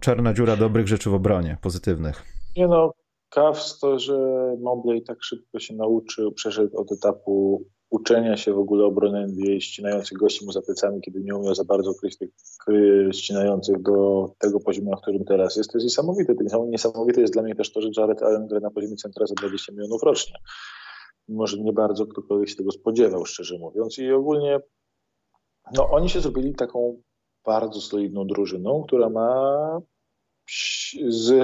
[0.00, 2.22] Czarna dziura dobrych rzeczy w obronie, pozytywnych.
[2.56, 2.92] Nie no,
[3.34, 4.16] Cavs to, że
[4.60, 10.18] Mobley tak szybko się nauczył, przeszedł od etapu uczenia się w ogóle obrony NBA, ścinających
[10.18, 12.30] gości mu za plecami, kiedy nie umiał za bardzo kryć tych
[13.12, 15.72] ścinających do tego poziomu, na którym teraz jest.
[15.72, 16.34] To jest niesamowite.
[16.66, 19.72] Niesamowite jest dla mnie też to, że Jared Allen gra na poziomie centra za 20
[19.72, 20.34] milionów rocznie.
[21.28, 23.98] Może nie bardzo ktokolwiek się tego spodziewał, szczerze mówiąc.
[23.98, 24.60] I ogólnie
[25.74, 27.02] no, oni się zrobili taką
[27.46, 29.80] bardzo solidną drużyną, która ma
[31.08, 31.34] z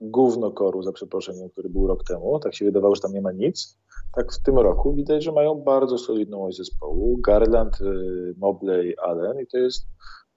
[0.00, 3.32] gówno koru, za przeproszeniem, który był rok temu, tak się wydawało, że tam nie ma
[3.32, 3.78] nic,
[4.12, 7.18] tak w tym roku widać, że mają bardzo solidną oś zespołu.
[7.18, 9.86] Garland, y, Mobley, Allen i to jest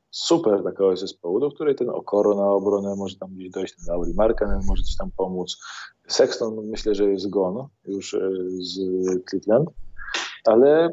[0.09, 3.86] super taka oś zespołu, do której ten Okoro na obronę może tam gdzieś dojść, ten
[3.95, 5.57] Lauri Markanen może coś tam pomóc.
[6.07, 8.79] Sexton myślę, że jest gon już y, z
[9.29, 9.69] Cleveland,
[10.45, 10.89] ale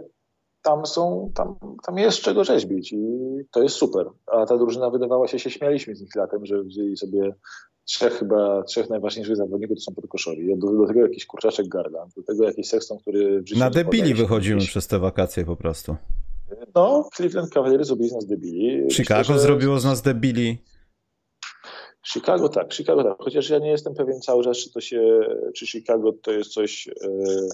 [0.63, 3.07] tam są, tam, tam jest czego rzeźbić i
[3.51, 4.07] to jest super.
[4.27, 7.35] A ta drużyna wydawała się, się śmialiśmy z nich latem, że wzięli sobie
[7.85, 10.59] trzech chyba, trzech najważniejszych zawodników to są podkoszori.
[10.59, 13.43] Do, do tego jakiś kurczaczek Garland, do tego jakiś Sexton, który...
[13.57, 15.97] Na debili wychodzimy przez te wakacje po prostu.
[16.75, 18.91] No, Cleveland Cavaliers zrobili z nas debili.
[18.93, 19.41] Chicago Myślę, że...
[19.41, 20.59] zrobiło z nas debili.
[22.13, 23.17] Chicago tak, Chicago tak.
[23.19, 25.21] Chociaż ja nie jestem pewien cały czas, czy to się,
[25.55, 26.87] czy Chicago to jest coś...
[26.87, 27.49] Yy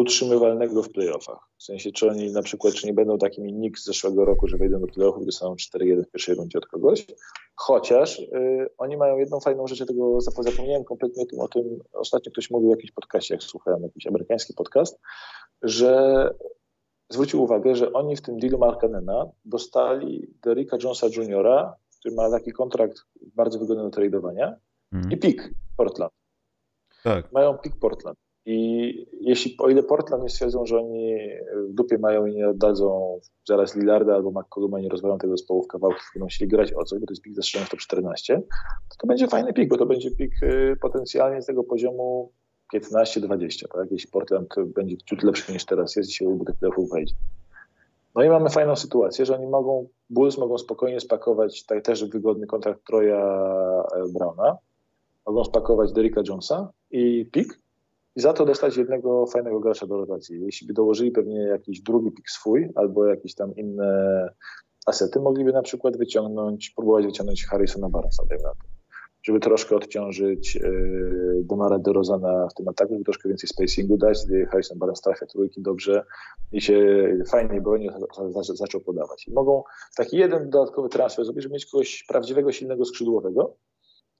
[0.00, 1.38] utrzymywalnego w playoffach.
[1.58, 4.56] W sensie, czy oni na przykład, czy nie będą takimi Knicks z zeszłego roku, że
[4.56, 7.06] wejdą do playoffów, gdy są 4-1 w pierwszej rundzie od kogoś.
[7.54, 11.78] Chociaż y, oni mają jedną fajną rzecz, ja tego zapomniałem kompletnie o tym, o tym,
[11.92, 15.00] ostatnio ktoś mówił w jakimś podcaście, jak słuchałem jakiś amerykański podcast,
[15.62, 16.30] że
[17.10, 22.52] zwrócił uwagę, że oni w tym dealu Markanena dostali Derricka Jonesa Jr., który ma taki
[22.52, 22.98] kontrakt
[23.34, 24.56] bardzo wygodny do tradowania
[24.92, 25.10] mm.
[25.10, 26.12] i pik Portland.
[27.04, 27.32] Tak.
[27.32, 28.18] Mają pik Portland.
[28.46, 31.16] I jeśli, o ile Portland nie stwierdzą, że oni
[31.68, 35.68] w dupie mają i nie oddadzą zaraz Lillarda albo McColluma, nie rozwalą tego zespołu w
[35.68, 38.42] kawałki, będą chcieli grać o coś, bo to jest pik zastrzelony w top 14,
[38.88, 42.32] to to będzie fajny pik, bo to będzie pik y, potencjalnie z tego poziomu
[42.74, 43.90] 15-20, tak?
[43.90, 47.14] Jeśli Portland będzie ciut lepszy niż teraz jest i się do playoffów wejdzie.
[48.14, 52.46] No i mamy fajną sytuację, że oni mogą, Bulls mogą spokojnie spakować tak też wygodny
[52.46, 53.18] kontrakt Troja
[53.96, 54.56] e, Browna,
[55.26, 57.60] mogą spakować Derricka Jonesa i pik,
[58.16, 60.40] i za to dostać jednego fajnego gracza do rotacji.
[60.40, 64.28] Jeśli by dołożyli pewnie jakiś drugi pik swój albo jakieś tam inne
[64.86, 68.68] asety, mogliby na przykład wyciągnąć, próbować wyciągnąć Harrisona Barnesa, dajmy na to.
[69.22, 74.46] Żeby troszkę odciążyć yy, Demara DeRozana w tym ataku, żeby troszkę więcej spacingu dać, gdy
[74.46, 76.04] Harrison Barnes trafia trójki dobrze
[76.52, 77.90] i się fajniej broni
[78.40, 79.28] zaczął podawać.
[79.28, 79.62] I mogą
[79.96, 83.56] taki jeden dodatkowy transfer zrobić, żeby mieć kogoś prawdziwego, silnego skrzydłowego,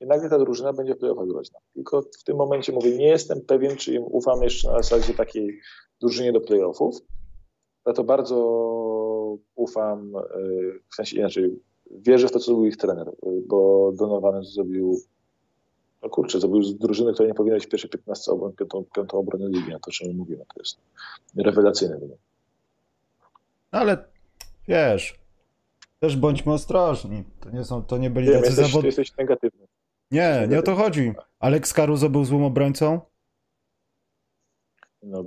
[0.01, 1.59] i nagle ta drużyna będzie w playoffach groźna.
[1.75, 5.61] Tylko w tym momencie mówię, nie jestem pewien, czy im ufam jeszcze na zasadzie takiej
[6.01, 6.97] drużynie do playoffów.
[7.87, 8.37] Ja to bardzo
[9.55, 10.21] ufam, e,
[10.91, 11.61] w sensie inaczej,
[11.91, 13.13] wierzę w to, co zrobił ich trener, e,
[13.47, 15.01] bo Donovan zrobił
[16.03, 19.19] no kurczę, zrobił z drużyny, która nie powinna być w pierwszej 15 obron, piątą, piątą
[19.19, 20.79] obronę ligi, a to czym mówimy, to jest
[21.37, 22.19] rewelacyjne wynik.
[23.71, 24.05] Ale
[24.69, 25.21] wiesz,
[26.01, 27.25] też bądźmy ostrożni.
[27.41, 28.87] To nie, są, to nie byli tacy zawodnicy.
[28.87, 29.67] jesteś negatywny.
[30.11, 31.13] Nie, nie o to chodzi.
[31.39, 33.01] Alex Caruso był złym obrońcą?
[35.03, 35.25] No,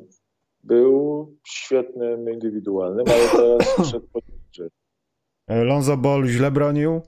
[0.64, 4.20] był świetnym indywidualnym, ale teraz po
[5.50, 7.02] Lonzo Ball źle bronił.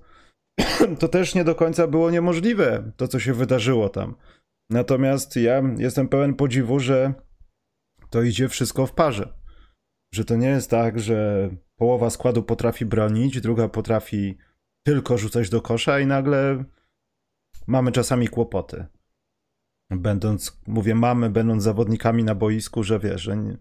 [0.99, 4.15] To też nie do końca było niemożliwe, to co się wydarzyło tam.
[4.69, 7.13] Natomiast ja jestem pełen podziwu, że
[8.09, 9.33] to idzie wszystko w parze.
[10.13, 14.37] Że to nie jest tak, że połowa składu potrafi bronić, druga potrafi
[14.85, 16.63] tylko rzucać do kosza i nagle
[17.67, 18.85] mamy czasami kłopoty.
[19.89, 23.57] Będąc, mówię mamy, będąc zawodnikami na boisku, że wiesz, że nie,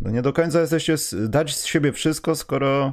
[0.00, 0.96] no nie do końca jesteście
[1.28, 2.92] dać z siebie wszystko, skoro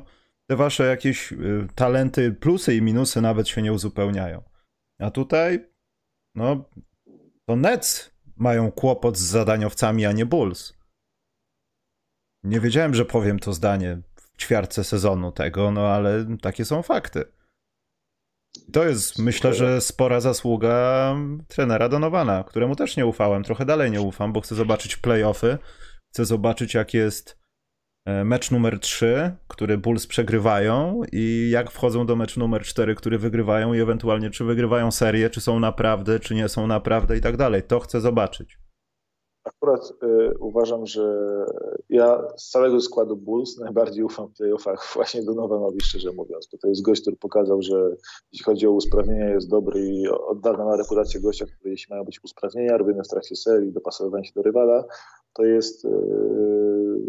[0.50, 4.44] te wasze jakieś y, talenty, plusy i minusy nawet się nie uzupełniają.
[5.00, 5.70] A tutaj,
[6.36, 6.70] no,
[7.46, 10.74] to Nets mają kłopot z zadaniowcami, a nie Bulls.
[12.44, 17.26] Nie wiedziałem, że powiem to zdanie w ćwiartce sezonu tego, no ale takie są fakty.
[18.72, 21.16] To jest, myślę, że spora zasługa
[21.48, 23.44] trenera Donowana, któremu też nie ufałem.
[23.44, 25.58] Trochę dalej nie ufam, bo chcę zobaczyć playoffy.
[26.14, 27.40] Chcę zobaczyć, jak jest
[28.06, 33.18] e, mecz numer 3, który Bulls przegrywają i jak wchodzą do meczu numer 4, który
[33.18, 37.38] wygrywają i ewentualnie czy wygrywają serię, czy są naprawdę, czy nie są naprawdę i tak
[37.38, 37.64] dalej.
[37.64, 38.58] To chcę zobaczyć.
[39.64, 41.18] Akurat y, uważam, że
[41.90, 46.68] ja z całego składu Bulls najbardziej ufam w playoffach właśnie Donovanowi, szczerze mówiąc, bo to
[46.68, 47.96] jest gość, który pokazał, że
[48.32, 52.04] jeśli chodzi o usprawnienia jest dobry i od dawna ma reputację gościa, który jeśli mają
[52.04, 54.84] być usprawnienia robione w trakcie serii, dopasowywanie się do rywala,
[55.34, 55.90] to jest y,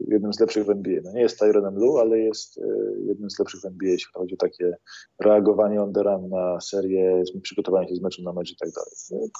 [0.08, 1.00] jednym z lepszych w NBA.
[1.04, 4.34] No nie jest Tyronem Lu, ale jest y, jednym z lepszych w NBA, jeśli chodzi
[4.34, 4.76] o takie
[5.20, 9.30] reagowanie on the run na serię, przygotowanie się z meczu na mecz i tak dalej.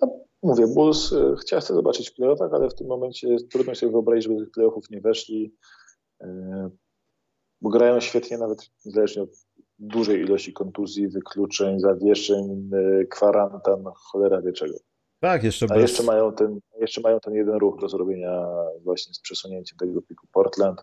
[0.00, 3.92] No, Mówię, Bulls e, chciał chcę zobaczyć w playoffach, ale w tym momencie trudno sobie
[3.92, 5.54] wyobrazić, żeby tych playoffów nie weszli,
[6.20, 6.70] e,
[7.60, 9.30] bo grają świetnie nawet niezależnie od
[9.78, 14.74] dużej ilości kontuzji, wykluczeń, zawieszeń, e, kwarantan, cholera wie czego.
[15.20, 15.82] Tak, jeszcze A bez...
[15.82, 18.46] jeszcze mają, ten, jeszcze mają ten jeden ruch do zrobienia
[18.84, 20.80] właśnie z przesunięciem tego piku Portland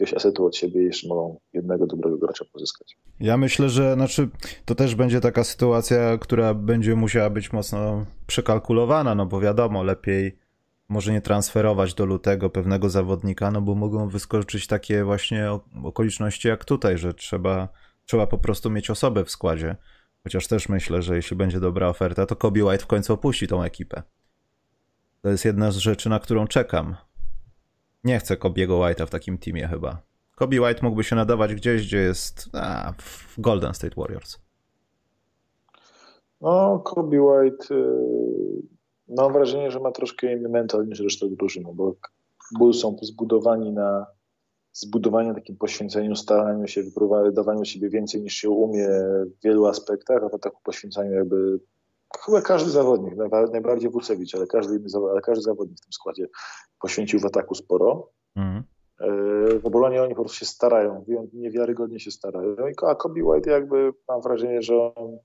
[0.00, 2.98] jakiegoś asetu od siebie jeszcze mogą jednego dobrego gracza pozyskać.
[3.20, 4.28] Ja myślę, że znaczy,
[4.64, 10.38] to też będzie taka sytuacja, która będzie musiała być mocno przekalkulowana, no bo wiadomo, lepiej
[10.88, 15.50] może nie transferować do lutego pewnego zawodnika, no bo mogą wyskoczyć takie właśnie
[15.84, 17.68] okoliczności jak tutaj, że trzeba,
[18.04, 19.76] trzeba po prostu mieć osobę w składzie.
[20.22, 23.62] Chociaż też myślę, że jeśli będzie dobra oferta, to Kobe White w końcu opuści tą
[23.62, 24.02] ekipę.
[25.22, 26.96] To jest jedna z rzeczy, na którą czekam.
[28.06, 30.02] Nie chcę Kobiego White'a w takim teamie chyba.
[30.36, 34.38] Kobe White mógłby się nadawać gdzieś, gdzie jest a, w Golden State Warriors.
[36.40, 37.84] No, Kobe White y,
[39.08, 41.94] mam wrażenie, że ma troszkę inny mental niż reszta drużyny, bo
[42.58, 44.06] Bulls są zbudowani na
[44.72, 46.82] zbudowaniu takim poświęceniu, staraniu się,
[47.32, 48.88] dawaniu siebie więcej niż się umie
[49.38, 51.60] w wielu aspektach, a w taku poświęcaniu jakby
[52.24, 53.14] chyba każdy zawodnik,
[53.52, 56.26] najbardziej Wucewicz, ale każdy, ale każdy zawodnik w tym składzie
[56.80, 58.10] poświęcił w ataku sporo.
[58.36, 58.62] Mm.
[59.62, 62.56] W obronie oni po prostu się starają, niewiarygodnie się starają.
[62.86, 65.18] A Kobe White jakby mam wrażenie, że on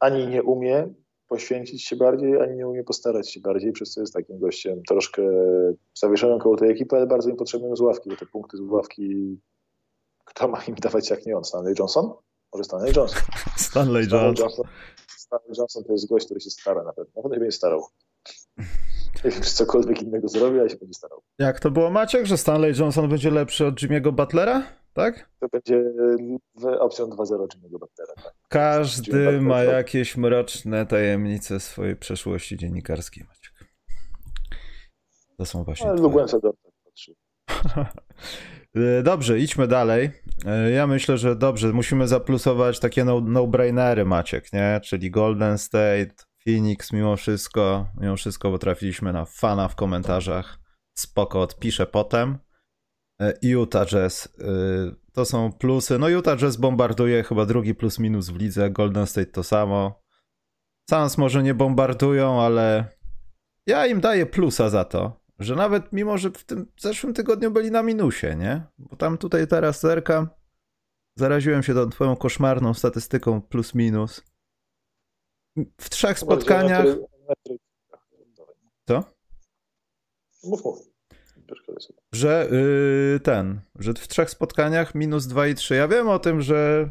[0.00, 0.94] ani nie umie
[1.28, 5.22] poświęcić się bardziej, ani nie umie postarać się bardziej, przez co jest takim gościem troszkę
[5.94, 9.38] zawieszonym koło tej ekipy, ale bardzo im potrzebnym z ławki, bo te punkty z ławki
[10.28, 11.44] kto ma im dawać jak nie on?
[11.44, 12.12] Stanley Johnson?
[12.52, 13.22] Może Stanley Johnson.
[13.56, 14.64] Stanley, Stanley Johnson.
[15.28, 17.12] Stanley Johnson to jest gość, który się stara na pewno.
[17.16, 17.82] Na pewno się będzie starał.
[19.24, 21.22] Nie wiem, czy cokolwiek innego zrobi, ale się będzie starał.
[21.38, 24.62] Jak to było, Maciek, że Stanley Johnson będzie lepszy od Jimmy'ego Butlera?
[24.92, 25.30] Tak?
[25.40, 25.84] To będzie
[26.80, 28.14] opcją 2-0 Jimmy'ego Butlera.
[28.14, 28.34] Tak.
[28.48, 33.52] Każdy ma jakieś mroczne tajemnice swojej przeszłości dziennikarskiej, Maciek.
[35.36, 35.90] To są właśnie.
[35.90, 36.52] Ale Luguen do
[36.84, 37.14] patrzy.
[38.74, 40.10] E, dobrze, idźmy dalej.
[40.46, 44.80] E, ja myślę, że dobrze, musimy zaplusować takie no, no-brainery, Maciek, nie?
[44.84, 50.58] Czyli Golden State, Phoenix mimo wszystko, mimo wszystko potrafiliśmy na fana w komentarzach.
[50.98, 52.38] Spoko, odpiszę potem.
[53.20, 54.36] E, Utah Jazz,
[55.12, 55.98] to są plusy.
[55.98, 60.02] No Utah Jazz bombarduje chyba drugi plus minus w lidze, Golden State to samo.
[60.90, 62.84] Suns może nie bombardują, ale
[63.66, 67.70] ja im daję plusa za to że nawet mimo, że w tym zeszłym tygodniu byli
[67.70, 68.62] na minusie, nie?
[68.78, 70.28] Bo tam tutaj teraz zerkam,
[71.16, 74.24] zaraziłem się tą twoją koszmarną statystyką plus minus.
[75.80, 76.86] W trzech spotkaniach...
[78.88, 79.04] Co?
[80.44, 80.78] Mów, mów.
[82.12, 85.74] Że yy, ten, że w trzech spotkaniach minus 2 i 3.
[85.74, 86.90] Ja wiem o tym, że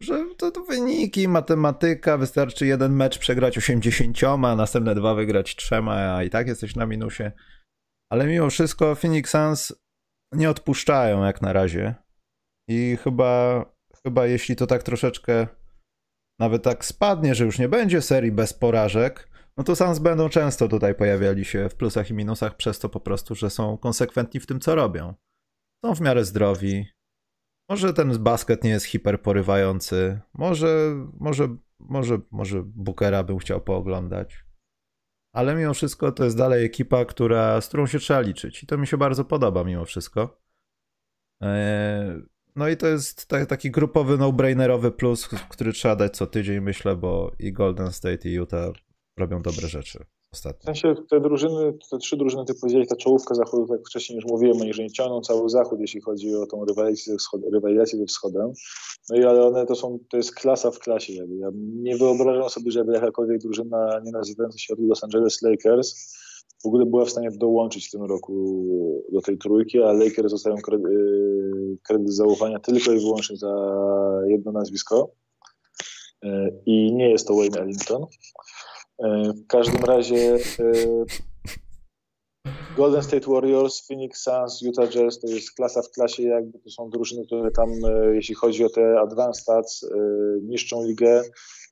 [0.00, 6.16] że to, to wyniki, matematyka, wystarczy jeden mecz przegrać 80, a następne dwa wygrać trzema,
[6.16, 7.32] a i tak jesteś na minusie.
[8.12, 9.72] Ale mimo wszystko Phoenix Suns
[10.32, 11.94] nie odpuszczają jak na razie.
[12.68, 13.64] I chyba,
[14.02, 15.46] chyba jeśli to tak troszeczkę
[16.40, 20.68] nawet tak spadnie, że już nie będzie serii bez porażek, No to Suns będą często
[20.68, 24.46] tutaj pojawiali się w plusach i minusach przez to po prostu, że są konsekwentni w
[24.46, 25.14] tym, co robią.
[25.84, 26.86] Są w miarę zdrowi.
[27.70, 30.20] Może ten basket nie jest hiperporywający.
[30.34, 34.44] Może, może, może, może Bookera bym chciał pooglądać.
[35.32, 38.62] Ale mimo wszystko to jest dalej ekipa, która, z którą się trzeba liczyć.
[38.62, 40.40] I to mi się bardzo podoba mimo wszystko.
[41.40, 42.22] Eee,
[42.56, 47.32] no i to jest taki grupowy, no-brainerowy plus, który trzeba dać co tydzień, myślę, bo
[47.38, 48.72] i Golden State i Utah
[49.16, 50.62] robią dobre rzeczy ostatnio.
[50.62, 54.24] W sensie te drużyny, te trzy drużyny, ty powiedziałeś, ta czołówka zachodu, tak wcześniej już
[54.24, 57.98] mówiłem, oni że nie ciągną cały zachód, jeśli chodzi o tą rywalizację ze, wschodem, rywalizację
[57.98, 58.52] ze wschodem.
[59.10, 61.12] No i ale one to są, to jest klasa w klasie.
[61.12, 61.36] Jakby.
[61.36, 66.20] Ja nie wyobrażam sobie, żeby jakakolwiek drużyna nie nazywająca się od Los Angeles Lakers
[66.62, 68.64] w ogóle była w stanie dołączyć w tym roku
[69.12, 73.54] do tej trójki, a Lakers zostają kredyt, y, kredyt zaufania tylko i wyłącznie za
[74.26, 75.10] jedno nazwisko.
[76.24, 76.28] Y,
[76.66, 78.06] I nie jest to Wayne Ellington.
[79.04, 80.38] Y, w każdym razie
[82.76, 86.90] Golden State Warriors, Phoenix Suns, Utah Jazz to jest klasa w klasie, jakby to są
[86.90, 87.70] drużyny, które tam,
[88.12, 89.86] jeśli chodzi o te advanced stats,
[90.42, 91.22] niszczą ligę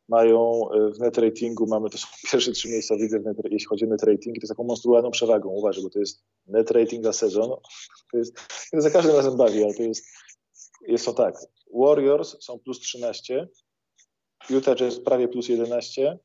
[0.08, 3.84] mają e, w net ratingu, mamy to są pierwsze trzy miejsca w lidze, jeśli chodzi
[3.84, 7.12] o net rating to jest taką monstrualną przewagą, uważaj, bo to jest net rating za
[7.12, 7.50] sezon,
[8.12, 8.34] to jest,
[8.70, 10.04] to za każdym razem bawi, ale to jest,
[10.86, 11.34] jest to tak,
[11.74, 13.48] Warriors są plus 13,
[14.50, 16.18] Utah Jazz prawie plus 11,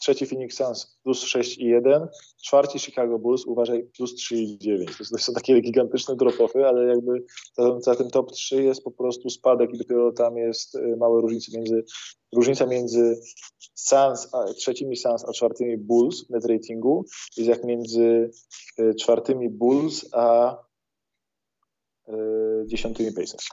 [0.00, 2.06] trzeci Phoenix Suns plus 6,1,
[2.42, 5.10] czwarty Chicago Bulls, uważaj, plus 3,9.
[5.10, 7.24] To, są takie gigantyczne drop-offy, ale jakby
[7.58, 11.20] za, za tym top 3 jest po prostu spadek i dopiero tam jest y, małe
[11.20, 11.84] różnice między,
[12.32, 13.20] różnica między
[13.74, 17.04] Suns, a, trzecimi Suns a czwartymi Bulls w net ratingu
[17.36, 18.30] jest jak między
[18.78, 20.56] y, czwartymi Bulls a
[22.08, 22.12] y,
[22.66, 23.48] dziesiątymi Pacers.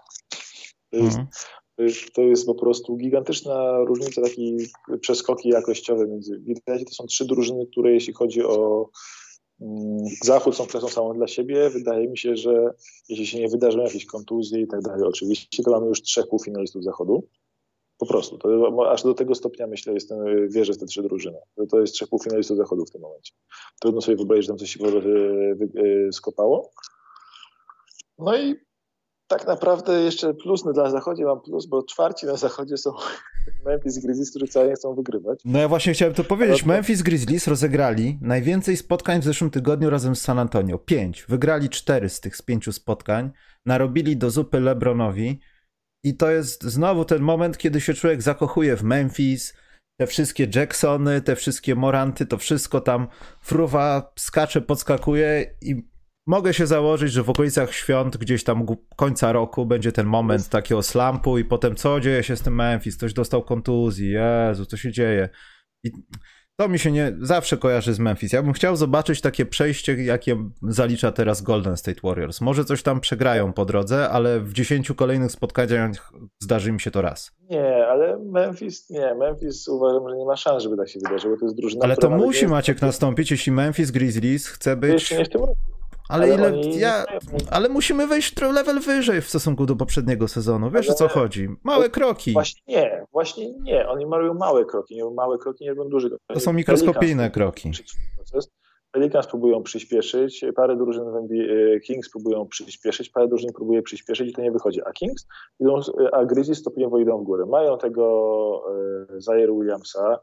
[0.92, 1.28] To jest, mhm.
[1.78, 4.42] To jest, to jest po prostu gigantyczna różnica, takie
[5.02, 6.40] przeskoki jakościowe między.
[6.40, 8.90] Widać, to są trzy drużyny, które jeśli chodzi o
[9.62, 11.70] mm, Zachód są klasą samą dla siebie.
[11.70, 12.74] Wydaje mi się, że
[13.10, 16.84] jeśli się nie wydarzą jakieś kontuzje i tak dalej, oczywiście, to mamy już trzech półfinalistów
[16.84, 17.28] Zachodu.
[17.98, 18.38] Po prostu.
[18.38, 21.38] To, aż do tego stopnia myślę, jestem, wierzę w te trzy drużyny.
[21.70, 23.34] To jest trzech półfinalistów Zachodu w tym momencie.
[23.82, 24.80] Trudno sobie wyobrazić, że tam coś się
[26.12, 26.72] skopało.
[28.20, 28.67] No i
[29.28, 32.92] tak naprawdę jeszcze plus dla zachodzie mam plus, bo czwarci na zachodzie są
[33.66, 35.40] Memphis Grizzlies, którzy wcale nie chcą wygrywać.
[35.46, 36.66] No ja właśnie chciałem to powiedzieć.
[36.66, 40.78] Memphis Grizzlies rozegrali najwięcej spotkań w zeszłym tygodniu razem z San Antonio.
[40.78, 41.26] Pięć.
[41.30, 43.32] Wygrali cztery z tych z pięciu spotkań.
[43.66, 45.40] Narobili do zupy LeBronowi.
[46.04, 49.54] I to jest znowu ten moment, kiedy się człowiek zakochuje w Memphis.
[50.00, 53.08] Te wszystkie Jacksony, te wszystkie Moranty, to wszystko tam
[53.42, 55.88] fruwa, skacze, podskakuje i
[56.28, 60.84] mogę się założyć, że w okolicach świąt, gdzieś tam końca roku, będzie ten moment takiego
[60.84, 62.98] slampu i potem co dzieje się z tym Memphis?
[62.98, 65.30] Ktoś dostał kontuzji, Jezu, co się dzieje?
[65.84, 65.92] I
[66.60, 68.34] to mi się nie zawsze kojarzy z Memphis.
[68.34, 72.42] Ja bym chciał zobaczyć takie przejście, jakie zalicza teraz Golden State Warriors.
[72.42, 77.02] Może coś tam przegrają po drodze, ale w dziesięciu kolejnych spotkaniach zdarzy mi się to
[77.02, 77.32] raz.
[77.50, 81.38] Nie, ale Memphis, nie, Memphis uważam, że nie ma szans, żeby tak się wydarzyło.
[81.38, 84.92] To jest drużyna, Ale to musi Maciek nastąpić, jeśli Memphis Grizzlies chce być...
[84.94, 85.77] Jeszcze nie w tym roku.
[86.10, 86.80] Ale, ale ile.
[86.80, 87.06] Ja,
[87.52, 90.72] ale musimy wejść level wyżej w stosunku do poprzedniego sezonu.
[90.72, 90.96] Wiesz ale...
[90.96, 91.50] o co chodzi?
[91.64, 92.34] Małe kroki.
[92.34, 93.88] Właśnie nie, właśnie nie.
[93.88, 94.96] Oni mają małe kroki.
[94.96, 97.72] Nie, małe kroki nie robią duże To są mikroskopijne kroki.
[98.92, 104.42] Pelicans próbują przyspieszyć, parę drużyn e, Kings próbują przyspieszyć, parę drużyn próbuje przyspieszyć i to
[104.42, 104.82] nie wychodzi.
[104.86, 105.28] A Kings
[105.60, 105.80] idą,
[106.12, 107.46] a Grizzlies stopniowo idą w górę.
[107.46, 108.64] Mają tego
[109.12, 110.20] e, Zaire Williamsa,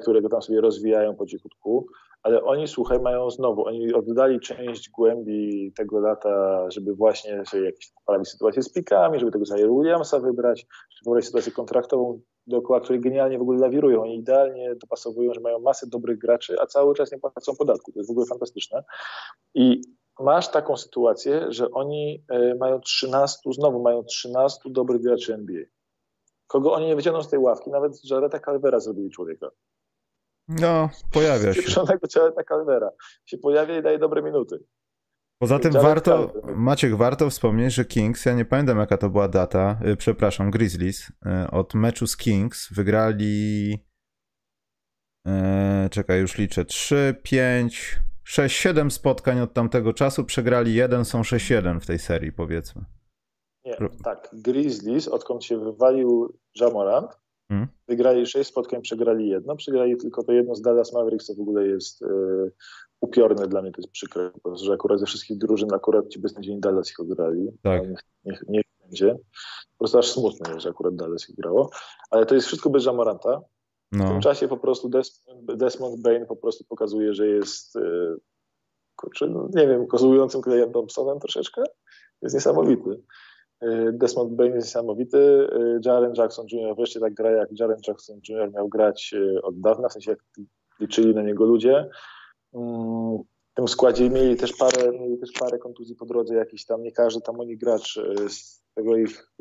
[0.00, 1.86] którego tam sobie rozwijają po cichutku
[2.26, 7.90] ale oni, słuchaj, mają znowu, oni oddali część głębi tego lata, żeby właśnie sobie jakieś
[7.92, 13.00] poprawić sytuację z pikami, żeby tego Zaire Williamsa wybrać, żeby poprawić sytuację kontraktową, dookoła której
[13.00, 14.02] genialnie w ogóle lawirują.
[14.02, 17.92] Oni idealnie dopasowują, że mają masę dobrych graczy, a cały czas nie płacą podatku.
[17.92, 18.84] To jest w ogóle fantastyczne.
[19.54, 19.80] I
[20.20, 25.64] masz taką sytuację, że oni e, mają 13, znowu mają 13 dobrych graczy NBA.
[26.46, 29.50] Kogo oni nie wyciągną z tej ławki, nawet Jareta Calvera zrobili człowieka.
[30.48, 31.60] No, pojawia się.
[31.60, 32.90] Pieprzonego cieleta Calvera.
[33.24, 34.64] Się pojawia i daje dobre minuty.
[35.38, 39.80] Poza tym warto, Maciek, warto wspomnieć, że Kings, ja nie pamiętam jaka to była data,
[39.84, 43.70] yy, przepraszam, Grizzlies, yy, od meczu z Kings wygrali,
[45.26, 45.32] yy,
[45.90, 51.80] czekaj, już liczę, 3, 5, 6, 7 spotkań od tamtego czasu, przegrali jeden, są 6-1
[51.80, 52.84] w tej serii, powiedzmy.
[53.64, 57.18] Nie, tak, Grizzlies, odkąd się wywalił Jamorant,
[57.48, 57.68] Hmm.
[57.88, 59.56] Wygrali sześć spotkań, przegrali jedno.
[59.56, 62.08] Przegrali tylko to jedno z Dallas Mavericks, co w ogóle jest e,
[63.00, 66.90] upiorne dla mnie, to jest przykre, że akurat ze wszystkich drużyn akurat ci beznadziejni Dallas
[66.90, 67.48] ich odgrali.
[67.62, 67.88] Tak.
[67.88, 69.14] Niech, niech, niech będzie.
[69.72, 71.70] Po prostu aż smutne, że akurat Dallas ich grało.
[72.10, 73.40] Ale to jest wszystko bez Jamoranta.
[73.92, 74.04] No.
[74.04, 77.78] W tym czasie po prostu Desmond, Desmond Bain po prostu pokazuje, że jest
[78.96, 81.62] kurczę, no, nie wiem, kozłującym Klejem Thompsonem troszeczkę.
[82.22, 83.02] Jest niesamowity.
[83.92, 85.48] Desmond Bain jest niesamowity.
[85.84, 86.76] Jaren Jackson Jr.
[86.76, 88.52] wreszcie tak gra, jak Jaren Jackson Jr.
[88.52, 90.20] miał grać od dawna, w sensie jak
[90.80, 91.88] liczyli na niego ludzie.
[92.54, 93.18] Mm,
[93.52, 96.92] w tym składzie mieli też parę, mieli też parę kontuzji po drodze jakiś tam, nie
[96.92, 99.32] każdy tam oni gracz z tego ich,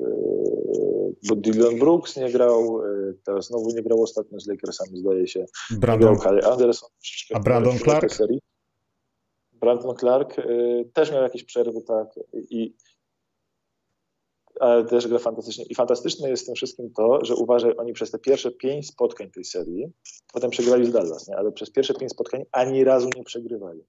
[1.30, 2.82] bo Dylan Brooks nie grał,
[3.26, 5.46] teraz znowu nie grał ostatnio z Lakersami zdaje się.
[5.72, 6.90] Brandon, grał Anderson.
[7.34, 8.18] A Brandon Clark?
[9.52, 10.36] Brandon Clark
[10.94, 12.76] też miał jakieś przerwy, tak, i
[14.60, 15.66] ale też gra fantastycznie.
[15.66, 19.32] I fantastyczne jest w tym wszystkim to, że uważaj, oni przez te pierwsze pięć spotkań
[19.32, 19.92] tej serii,
[20.34, 21.38] potem przegrali z Dallas, nie?
[21.38, 23.82] ale przez pierwsze pięć spotkań ani razu nie przegrywali.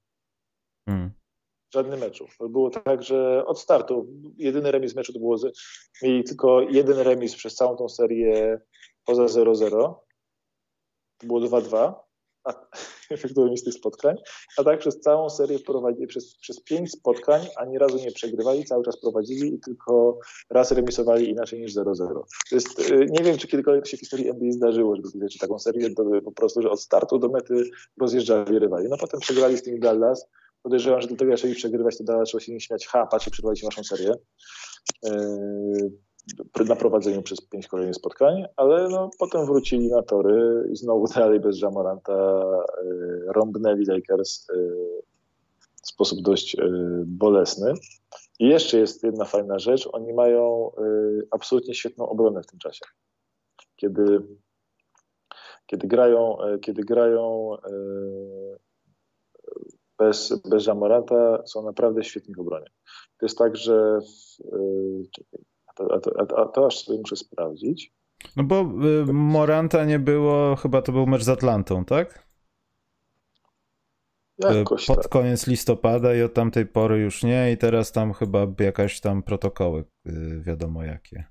[0.89, 1.11] Hmm.
[1.75, 2.27] Żadnym meczu.
[2.51, 4.07] Było tak, że od startu
[4.37, 5.59] jedyny remis meczu to było, z,
[6.03, 8.61] mieli tylko jeden remis przez całą tą serię
[9.05, 9.95] poza 0-0.
[11.19, 12.06] To było 2-2
[13.11, 14.17] w którymś z tych spotkań,
[14.57, 18.85] a tak przez całą serię prowadzili, przez, przez pięć spotkań ani razu nie przegrywali, cały
[18.85, 20.19] czas prowadzili i tylko
[20.51, 21.95] raz remisowali inaczej niż 0-0.
[22.51, 25.95] To jest, y, nie wiem, czy kiedykolwiek się w historii NBA zdarzyło, widzieć taką serię,
[25.95, 27.71] to po prostu, że od startu do mety
[28.01, 28.89] rozjeżdżali rywali.
[28.89, 30.27] No potem przegrali z tymi Dallas,
[30.63, 33.67] podejrzewam, że do tego, jeżeli przegrywać, to Dallas trzeba się nie śmiać, ha, patrzcie, przegraliście
[33.67, 34.15] waszą serię.
[35.03, 36.06] Yy,
[36.69, 41.41] na prowadzeniu przez pięć kolejnych spotkań, ale no, potem wrócili na tory i znowu dalej
[41.41, 42.43] bez Jamoranta
[42.83, 45.03] y, rąbnęli Lakers y,
[45.83, 46.63] w sposób dość y,
[47.07, 47.73] bolesny.
[48.39, 50.71] I jeszcze jest jedna fajna rzecz, oni mają
[51.31, 52.85] absolutnie świetną obronę w tym czasie.
[53.77, 54.19] Kiedy,
[55.67, 57.57] kiedy grają, kiedy grają
[59.99, 62.67] bez, bez Jamoranta, są naprawdę świetni w obronie.
[63.19, 64.43] To jest tak, że w,
[65.85, 67.93] a to, a, to aż sobie muszę sprawdzić.
[68.37, 68.61] No bo
[69.09, 72.27] y, Moranta nie było, chyba to był mecz z Atlantą, tak?
[74.39, 75.09] Jakoś Pod tak.
[75.09, 79.85] koniec listopada i od tamtej pory już nie i teraz tam chyba jakaś tam protokoły,
[80.07, 81.25] y, wiadomo jakie.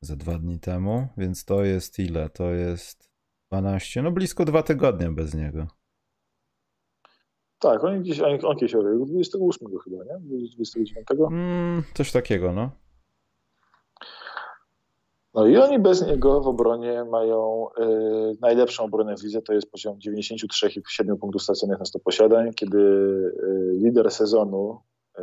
[0.00, 2.28] Ze dwa dni temu, więc to jest ile?
[2.28, 3.10] To jest
[3.50, 5.66] 12, no blisko dwa tygodnie bez niego.
[7.58, 8.74] Tak, on gdzieś, on, on kiedyś
[9.06, 10.20] 28 chyba, nie?
[10.54, 11.06] 29?
[11.30, 12.70] Mm, coś takiego, no.
[15.34, 19.70] No i oni bez niego w obronie mają y, najlepszą obronę w lidze, to jest
[19.70, 24.80] poziom 93,7 punktów straconych na 100 posiadań, kiedy y, lider sezonu
[25.18, 25.22] y,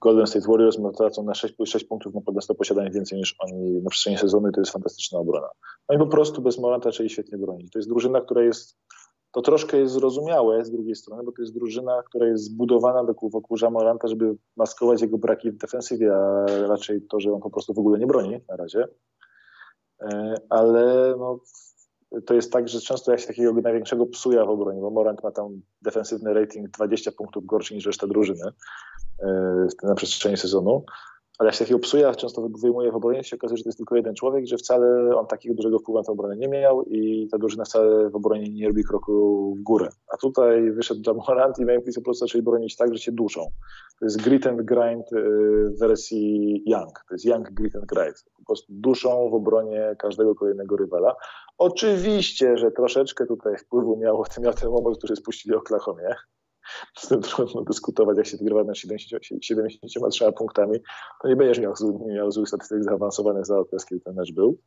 [0.00, 3.90] Golden State Warriors tracą na 6, 6 punktów na 100 posiadań więcej niż oni na
[3.90, 5.48] przestrzeni sezonu i to jest fantastyczna obrona.
[5.88, 7.72] Oni po prostu bez Moranta zaczęli świetnie bronić.
[7.72, 8.76] To jest drużyna, która jest
[9.34, 13.30] to troszkę jest zrozumiałe z drugiej strony, bo to jest drużyna, która jest zbudowana wokół,
[13.30, 17.74] wokół Jamoranta, żeby maskować jego braki w defensywie, a raczej to, że on po prostu
[17.74, 18.88] w ogóle nie broni na razie.
[20.00, 21.38] E, ale no,
[22.26, 25.30] to jest tak, że często jak się takiego największego psuja w obronie, bo Morant ma
[25.30, 28.52] tam defensywny rating 20 punktów gorszy niż reszta drużyny
[29.22, 30.84] e, na przestrzeni sezonu,
[31.38, 33.96] ale jak się takiego psuja często wyjmuje w obronie, się okazuje, że to jest tylko
[33.96, 37.38] jeden człowiek, że wcale on takiego dużego wpływu na tę obronę nie miał i ta
[37.38, 39.88] drużyna wcale w obronie nie robi kroku w górę.
[40.12, 43.46] A tutaj wyszedł Jamorant i Memphis po prostu zaczęli bronić tak, że się duszą.
[44.00, 45.22] To jest grit and grind y,
[45.70, 47.04] w wersji Young.
[47.08, 48.24] To jest Young grit and grind.
[48.38, 51.14] Po prostu duszą w obronie każdego kolejnego rywala.
[51.58, 56.14] Oczywiście, że troszeczkę tutaj wpływu miał, miał ten moment, który spuścili Oklahomie
[56.98, 60.80] z tym trudno dyskutować, jak się wygrywa na 70, 73 punktami,
[61.22, 61.74] to nie będziesz miał,
[62.06, 64.58] miał złych statystyk zaawansowanych za okres, kiedy ten mecz był.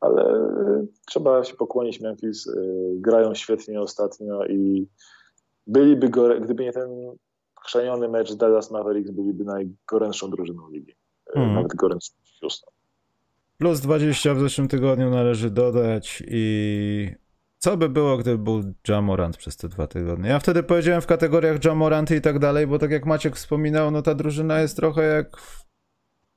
[0.00, 0.34] Ale
[0.82, 2.46] y, trzeba się pokłonić Memphis.
[2.46, 4.88] Y, grają świetnie ostatnio i
[5.66, 7.16] byliby, gore, gdyby nie ten
[7.64, 10.94] chrzaniony mecz z Dallas Mavericks, byliby najgorętszą drużyną ligi.
[11.34, 11.54] Mm.
[11.54, 12.74] Nawet gorętszą Houston.
[13.58, 17.10] Plus 20 w zeszłym tygodniu należy dodać i
[17.66, 20.28] co by było, gdyby był Jamorant przez te dwa tygodnie?
[20.28, 24.02] Ja wtedy powiedziałem w kategoriach Jamorant i tak dalej, bo tak jak Maciek wspominał, no
[24.02, 25.36] ta drużyna jest trochę jak...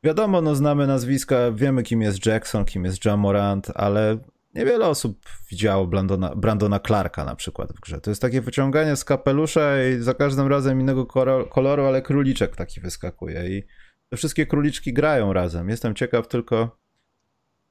[0.04, 4.18] Wiadomo, no znamy nazwiska, wiemy kim jest Jackson, kim jest Jamorant, ale
[4.56, 5.20] niewiele osób
[5.52, 8.02] widziało Brandona, Brandona Clarka na przykład w grze.
[8.02, 11.06] To jest takie wyciąganie z kapelusza i za każdym razem innego
[11.50, 13.64] koloru, ale króliczek taki wyskakuje i
[14.10, 15.70] te wszystkie króliczki grają razem.
[15.70, 16.80] Jestem ciekaw tylko,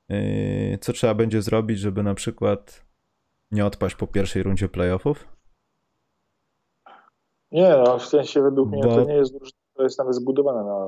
[0.09, 2.88] yy, co trzeba będzie zrobić, żeby na przykład
[3.51, 5.29] nie odpaść po pierwszej rundzie playoffów?
[7.53, 9.35] Nie, no w sensie według mnie to nie jest
[9.79, 10.87] która jest nawet zbudowana na.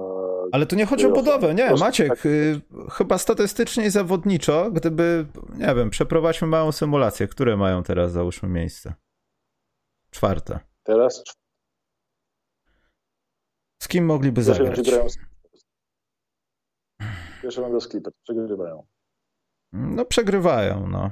[0.52, 2.08] Ale tu nie chodzi o budowę, nie, Maciek.
[2.08, 2.26] Tak...
[2.26, 8.48] Y, chyba statystycznie i zawodniczo, gdyby, nie wiem, przeprowadźmy małą symulację, które mają teraz, załóżmy,
[8.48, 8.94] miejsce?
[10.10, 10.60] Czwarte.
[10.82, 11.24] Teraz?
[13.82, 14.90] Z kim mogliby Pierwsze zagrać?
[14.90, 15.06] Grają...
[17.42, 18.86] Pierwsze będą z Clippers, przegrywają.
[19.72, 21.10] No przegrywają, no.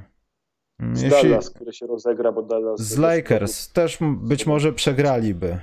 [0.93, 1.29] Z Jeśli...
[1.29, 2.79] Dallas, który się rozegra, bo Dallas...
[2.79, 5.59] Z Lakers też być może przegraliby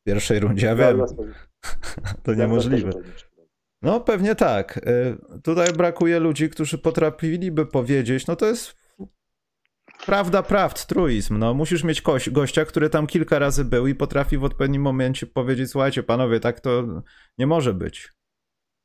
[0.00, 1.04] w pierwszej rundzie, ja wiem.
[2.22, 2.90] to niemożliwe.
[3.82, 4.76] No pewnie tak.
[4.76, 8.76] Y, tutaj brakuje ludzi, którzy potrafiliby powiedzieć, no to jest
[10.06, 11.38] prawda prawd, truizm.
[11.38, 12.02] No, musisz mieć
[12.32, 16.60] gościa, który tam kilka razy był i potrafi w odpowiednim momencie powiedzieć, słuchajcie panowie, tak
[16.60, 17.02] to
[17.38, 18.15] nie może być.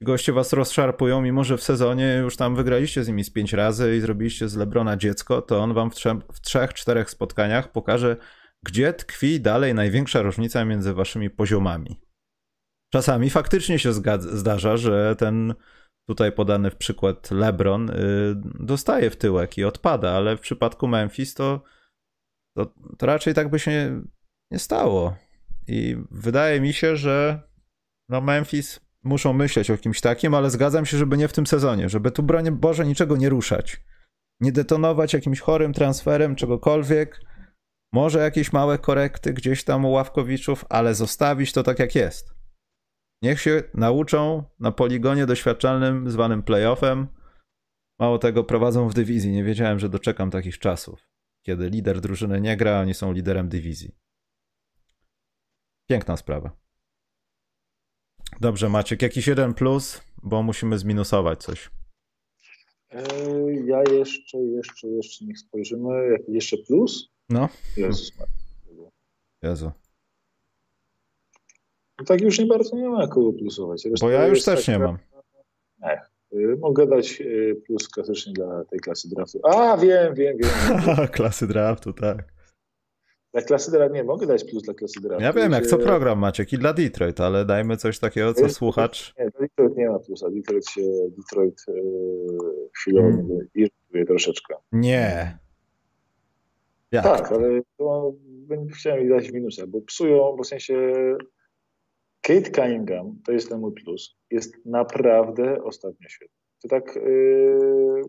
[0.02, 3.96] Goście was rozszarpują, mimo że w sezonie już tam wygraliście z nimi z pięć razy
[3.98, 8.18] i zrobiliście z Lebrona dziecko, to on wam w, trze w trzech, czterech spotkaniach pokaże,
[8.64, 12.02] gdzie tkwi dalej największa różnica między waszymi poziomami.
[12.94, 15.54] Czasami faktycznie się zdarza, że ten
[16.08, 17.94] tutaj podany w przykład LeBron y,
[18.60, 21.64] dostaje w tyłek i odpada, ale w przypadku Memphis to,
[22.58, 24.04] to, to raczej tak by się
[24.52, 25.16] nie stało.
[25.68, 27.42] I wydaje mi się, że
[28.10, 31.90] no Memphis muszą myśleć o kimś takim, ale zgadzam się, żeby nie w tym sezonie,
[31.90, 33.84] żeby tu broń Boże niczego nie ruszać.
[34.40, 37.22] Nie detonować jakimś chorym transferem czegokolwiek.
[37.94, 42.34] Może jakieś małe korekty gdzieś tam u Ławkowiczów, ale zostawić to tak jak jest.
[43.22, 47.08] Niech się nauczą na poligonie doświadczalnym zwanym playoffem.
[48.00, 49.32] Mało tego, prowadzą w dywizji.
[49.32, 51.10] Nie wiedziałem, że doczekam takich czasów,
[51.46, 53.96] kiedy lider drużyny nie gra, oni są liderem dywizji.
[55.90, 56.61] Piękna sprawa.
[58.40, 61.70] Dobrze, Maciek, jakiś jeden plus, bo musimy zminusować coś.
[62.92, 63.04] E,
[63.66, 66.18] ja jeszcze, jeszcze, jeszcze niech spojrzymy.
[66.28, 67.10] Jeszcze plus?
[67.30, 67.50] No.
[67.78, 68.12] Jezus.
[69.42, 69.72] Jezu.
[72.00, 73.86] No tak już nie bardzo nie ma kogo plusować.
[73.86, 74.98] Reszta Bo ja już też nie mam.
[75.82, 76.02] Nie.
[76.34, 79.40] Y, mogę dać y, plus klasycznie dla tej klasy draftu.
[79.44, 81.08] A, wiem, wiem, wiem.
[81.12, 82.34] klasy draftu, tak.
[83.34, 85.24] Dla klasy draftu, nie, mogę dać plus dla klasy draftu.
[85.24, 89.14] Ja wiem, jak co program macie, i dla Detroit, ale dajmy coś takiego, co słuchacz...
[89.20, 90.30] Nie, dla Detroit nie ma plusa.
[90.30, 90.82] Detroit się,
[91.18, 91.78] Detroit yy,
[92.78, 93.48] chwilowo hmm.
[93.56, 94.56] irytuje troszeczkę.
[94.72, 95.38] Nie.
[96.92, 97.04] Jak?
[97.04, 98.14] Tak, ale to
[98.74, 100.94] chciałem dać minusa, bo psują, bo w sensie
[102.22, 106.38] Kate Cunningham, to jest ten mój plus, jest naprawdę ostatnio świetny.
[106.62, 108.02] To tak yy,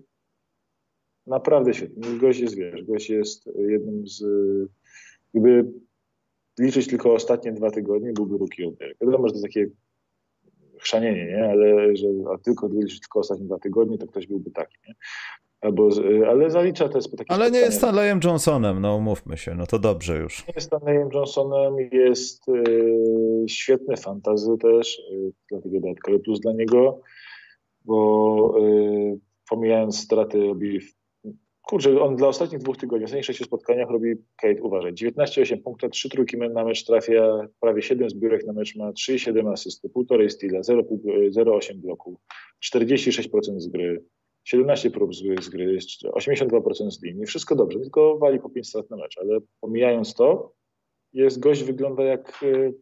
[1.27, 2.19] naprawdę świetny.
[2.19, 4.25] Gość jest, wiesz, gość jest jednym z,
[5.35, 5.73] gdyby
[6.59, 9.67] liczyć tylko ostatnie dwa tygodnie, byłby Rookie of the Wiadomo, że to takie
[10.81, 11.45] chrzanienie, nie?
[11.45, 14.77] ale że a tylko liczyć tylko ostatnie dwa tygodnie, to ktoś byłby taki.
[14.89, 14.95] Nie?
[15.61, 15.89] Albo,
[16.29, 20.19] ale zalicza te takie Ale nie jest Stanleyem Johnsonem, no umówmy się, no to dobrze
[20.19, 20.47] już.
[20.47, 27.01] Nie jest Stanleyem Johnsonem, jest y, świetny fantazy też, y, dlatego dodatkowy plus dla niego,
[27.85, 29.19] bo y,
[29.51, 30.81] pomijając straty robi,
[31.63, 35.91] kurczę, on dla ostatnich dwóch tygodni, w ostatnich sześciu spotkaniach robi, Kate, uważaj, 19,8 punktów,
[35.91, 40.61] 3 trójki na mecz trafia, prawie 7 zbiórek na mecz ma, 3,7 asysty, 1,5 steala,
[40.61, 42.21] 0,8 bloku,
[42.75, 44.05] 46% z gry,
[44.45, 48.91] 17 prób z, z gry, 82% z linii, wszystko dobrze, tylko wali po 5 strat
[48.91, 50.53] na mecz, ale pomijając to,
[51.13, 52.73] jest gość wygląda jak e,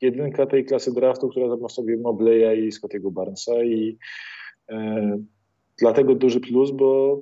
[0.00, 3.98] jedynka tej klasy draftu, która ma w sobie Mobleya i Scottiego Barnesa i
[4.70, 5.18] e,
[5.78, 7.20] dlatego duży plus, bo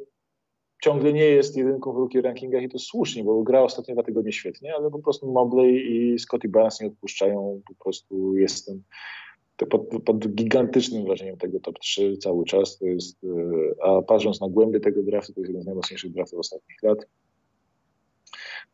[0.82, 4.32] ciągle nie jest jedynką w rookie rankingach i to słusznie, bo gra ostatnie dwa tygodnie
[4.32, 8.82] świetnie, ale po prostu Mobley i Scotty Barnes nie odpuszczają, po prostu jestem
[9.66, 12.78] pod, pod, gigantycznym wrażeniem tego top 3 cały czas.
[12.78, 16.38] To jest, e, a patrząc na głębię tego draftu, to jest jeden z najmocniejszych draftów
[16.38, 16.98] ostatnich lat.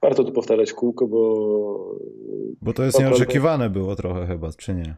[0.03, 1.99] Warto tu powtarzać kółko, bo.
[2.63, 4.97] Bo to jest nieoczekiwane było trochę chyba, czy nie?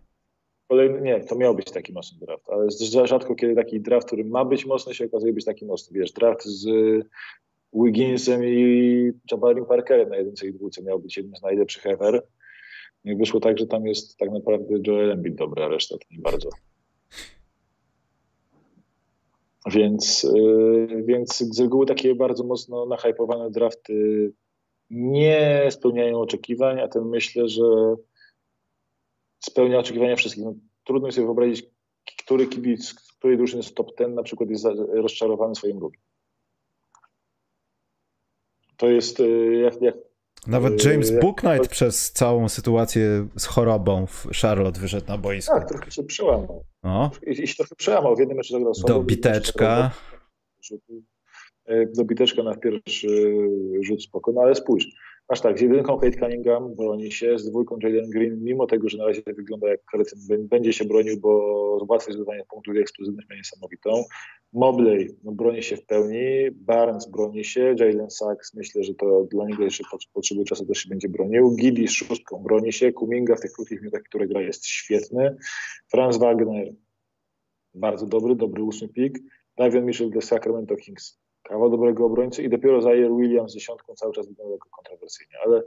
[0.68, 2.68] Kolejny, nie, to miał być taki mocny draft, ale
[3.06, 5.98] rzadko kiedy taki draft, który ma być mocny, się okazuje być taki mocny.
[5.98, 6.66] Wiesz, draft z
[7.72, 12.22] Wigginsem i Jabarim Parkerem na jedynce i dwójce miał być jednym z najlepszych ever.
[13.04, 16.18] I wyszło tak, że tam jest tak naprawdę Joel Embiid dobra, a reszta to nie
[16.18, 16.48] bardzo.
[19.66, 24.32] Więc, yy, więc z reguły takie bardzo mocno nahypowane drafty
[24.90, 27.62] nie spełniają oczekiwań, a ten myślę, że
[29.40, 30.44] spełnia oczekiwania wszystkich.
[30.44, 31.66] No, trudno sobie wyobrazić,
[32.18, 36.00] który kibic, której drużyny z top ten na przykład jest rozczarowany swoim ruchem.
[38.76, 39.94] To jest, yy, jak, jak
[40.46, 45.54] nawet yy, James Booknight przez całą sytuację z chorobą w Charlotte wyszedł na boisko.
[45.54, 46.64] Tak, trochę się przełamał.
[46.82, 47.10] No.
[47.26, 48.16] I, I się trochę przełamał.
[48.16, 48.94] W jednym meczu zagrał słabo.
[48.94, 49.90] Do biteczka.
[51.96, 53.08] Do biteczka na pierwszy
[53.82, 54.32] rzut spoko.
[54.32, 54.86] No ale spójrz,
[55.28, 58.98] Aż tak, z jedynką Kate Cunningham broni się, z dwójką Jalen Green, mimo tego, że
[58.98, 61.28] na razie wygląda jak Karecyn będzie się bronił, bo
[61.88, 64.04] łatwość zdobywania punktów i eksplozywność ma niesamowitą.
[64.52, 69.46] Mobley no, broni się w pełni, Barnes broni się, Jalen Sachs myślę, że to dla
[69.46, 71.56] niego jeszcze potrzebuje czasu też się będzie bronił.
[71.56, 75.36] Giddy z szóstką broni się, Kuminga w tych krótkich minutach, które gra jest świetny.
[75.90, 76.72] Franz Wagner
[77.74, 79.18] bardzo dobry, dobry ósmy pik.
[79.56, 81.18] Davion Mitchell dla Sacramento Kings,
[81.48, 85.62] kawał dobrego obrońcy i dopiero Zaire Williams z dziesiątką cały czas wygląda jako kontrowersyjnie, ale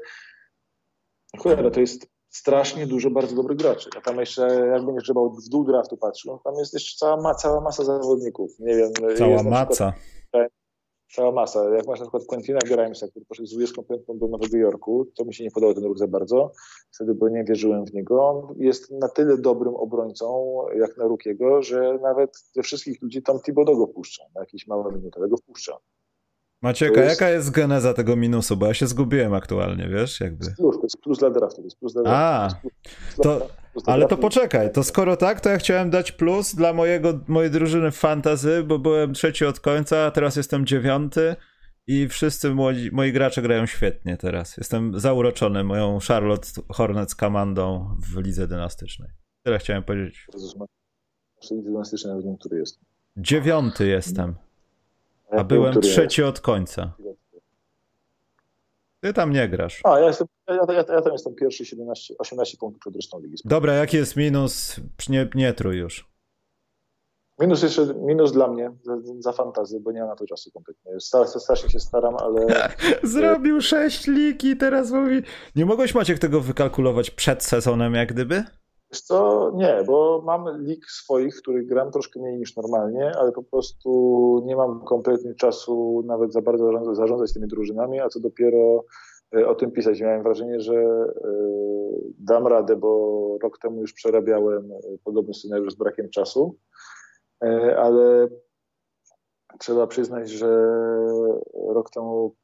[1.38, 3.90] cholera, to jest strasznie dużo bardzo dobrych graczy.
[3.98, 4.42] A tam jeszcze,
[4.74, 8.60] jak będziesz grzebał w dół draftu patrzył, tam jest jeszcze cała, ma, cała masa zawodników.
[8.60, 8.92] Nie wiem.
[9.18, 9.94] Cała maca.
[9.94, 10.52] Przykład,
[11.16, 11.76] cała masa.
[11.76, 15.34] Jak masz na przykład Quentina Grimesa, który poszedł z 25 do Nowego Jorku, to mi
[15.34, 16.52] się nie podobał ten ruch za bardzo,
[16.96, 18.28] wtedy bo nie wierzyłem w niego.
[18.28, 23.40] On jest na tyle dobrym obrońcą, jak na Rukiego, że nawet ze wszystkich ludzi tam
[23.40, 25.78] Thibodeau go wpuszcza na jakieś małe minuty, ale go wpuszcza.
[26.62, 27.22] Macieka, jest...
[27.22, 28.58] jaka jest geneza tego minusu?
[28.58, 30.20] Bo ja się zgubiłem aktualnie, wiesz?
[30.20, 30.46] Jakby.
[30.58, 31.56] Plus, to jest plus dla draftu.
[31.56, 32.68] To jest plus dla draftu.
[33.18, 33.48] A, to,
[33.86, 37.92] ale to poczekaj, to skoro tak, to ja chciałem dać plus dla mojego, mojej drużyny
[37.92, 41.36] w fantasy, bo byłem trzeci od końca, a teraz jestem dziewiąty
[41.88, 44.58] i wszyscy moi, moi gracze grają świetnie teraz.
[44.58, 49.10] Jestem zauroczony moją Charlotte Hornets komandą w lidze dynastycznej.
[49.44, 50.28] Tyle chciałem powiedzieć.
[51.52, 52.80] Lidze dynastycznej nie wiem, który jest.
[53.18, 54.36] Dziewiąty jestem.
[55.32, 56.94] A byłem trzeci od końca.
[59.02, 59.82] Ty tam nie grasz.
[59.84, 63.36] A, ja, jestem, ja, ja, ja tam jestem pierwszy, 17, 18 punktów przed resztą ligi.
[63.46, 64.76] Dobra, jaki jest minus?
[65.10, 66.12] Nie, nie trój już.
[67.40, 70.92] Minus jeszcze, minus dla mnie, za, za fantazy, bo nie mam na to czasu kompletnie.
[71.40, 72.70] Strasznie się staram, ale...
[73.04, 75.22] Zrobił sześć lig i teraz mówi...
[75.56, 78.44] Nie mogłeś Maciek tego wykalkulować przed sezonem jak gdyby?
[78.92, 83.32] Wiesz co, nie, bo mam lig swoich, w których gram troszkę mniej niż normalnie, ale
[83.32, 88.84] po prostu nie mam kompletnie czasu nawet za bardzo zarządzać tymi drużynami, a co dopiero
[89.36, 90.02] e, o tym pisać.
[90.02, 91.32] Miałem wrażenie, że e,
[92.20, 96.56] dam radę, bo rok temu już przerabiałem e, podobny scenariusz z brakiem czasu,
[97.78, 98.28] ale
[99.60, 100.68] trzeba przyznać, że
[101.68, 102.36] rok temu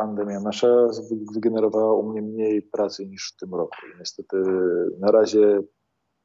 [0.00, 0.88] pandemia nasza
[1.34, 3.76] wygenerowała u mnie mniej pracy niż w tym roku.
[3.98, 4.36] Niestety
[4.98, 5.60] na razie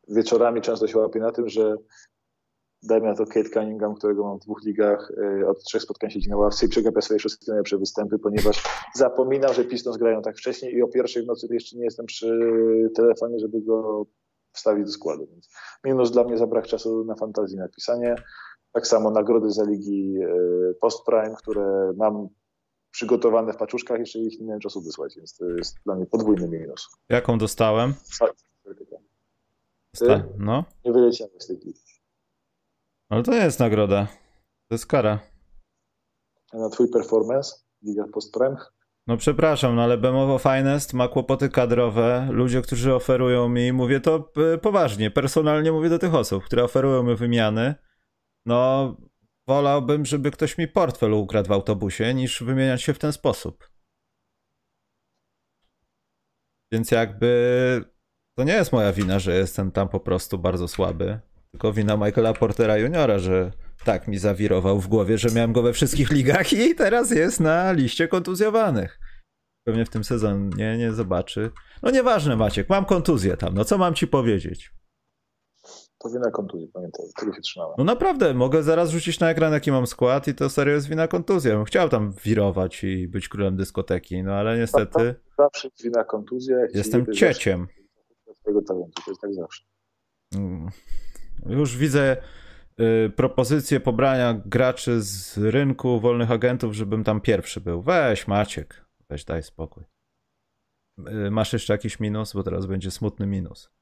[0.07, 1.75] wieczorami często się łapię na tym, że
[2.83, 5.11] dajmy na to Kate Cunningham, którego mam w dwóch ligach,
[5.41, 8.63] y, od trzech spotkań siedzi na ławce i przegapia swoje wszystkie najlepsze występy, ponieważ
[8.95, 12.39] zapominam, że Pistons grają tak wcześniej i o pierwszej w nocy jeszcze nie jestem przy
[12.95, 14.05] telefonie, żeby go
[14.53, 15.27] wstawić do składu.
[15.31, 15.49] Więc
[15.83, 18.15] minus dla mnie za brak czasu na fantazji napisanie.
[18.71, 22.29] Tak samo nagrody za ligi y, Post Prime, które mam
[22.95, 26.47] przygotowane w paczuszkach, jeszcze ich nie miałem czasu wysłać, więc to jest dla mnie podwójny
[26.47, 26.89] minus.
[27.09, 27.93] Jaką dostałem?
[29.99, 30.23] Ty?
[30.37, 30.63] No.
[30.85, 31.57] Nie wyleciałem z tej
[33.09, 34.07] Ale to jest nagroda.
[34.67, 35.19] To jest kara.
[36.53, 38.55] A na twój performance Liga Postprem?
[39.07, 42.27] No przepraszam, no ale Bemowo Finest ma kłopoty kadrowe.
[42.31, 47.03] Ludzie, którzy oferują mi, mówię to e, poważnie, personalnie mówię do tych osób, które oferują
[47.03, 47.75] mi wymiany.
[48.45, 48.95] No,
[49.47, 53.69] wolałbym, żeby ktoś mi portfel ukradł w autobusie, niż wymieniać się w ten sposób.
[56.71, 57.95] Więc jakby
[58.37, 61.19] to nie jest moja wina, że jestem tam po prostu bardzo słaby.
[61.51, 63.51] Tylko wina Michaela Portera Juniora, że
[63.83, 67.71] tak mi zawirował w głowie, że miałem go we wszystkich ligach i teraz jest na
[67.71, 68.99] liście kontuzjowanych.
[69.67, 71.51] Pewnie w tym sezonie nie zobaczy.
[71.81, 74.71] No nieważne Maciek, mam kontuzję tam, no co mam ci powiedzieć?
[75.97, 77.75] To wina kontuzji, pamiętaj, tego się trzymałem.
[77.77, 81.07] No naprawdę, mogę zaraz rzucić na ekran jaki mam skład i to serio jest wina
[81.07, 81.49] kontuzji.
[81.49, 85.15] Ja bym chciał tam wirować i być królem dyskoteki, no ale niestety...
[85.37, 86.57] Zawsze jest wina kontuzja.
[86.73, 87.67] Jestem cieciem.
[88.33, 89.01] Swojego talentu.
[89.05, 89.63] To jest tak zawsze.
[90.35, 90.69] Mm.
[91.45, 92.17] Już widzę
[92.79, 97.81] y, propozycję pobrania graczy z rynku wolnych agentów, żebym tam pierwszy był.
[97.81, 99.83] Weź Maciek, weź daj spokój.
[101.27, 103.74] Y, masz jeszcze jakiś minus, bo teraz będzie smutny minus.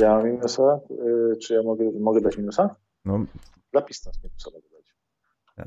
[0.00, 0.80] Ja mam minusa?
[0.90, 2.76] Y, czy ja mogę, mogę dać minusa?
[3.04, 3.24] No.
[3.72, 4.94] Dla Pistons minusa mogę dać.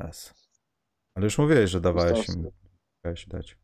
[0.09, 0.34] Yes.
[1.15, 2.51] Ale już mówiłeś, że dawałeś im
[3.27, 3.57] dać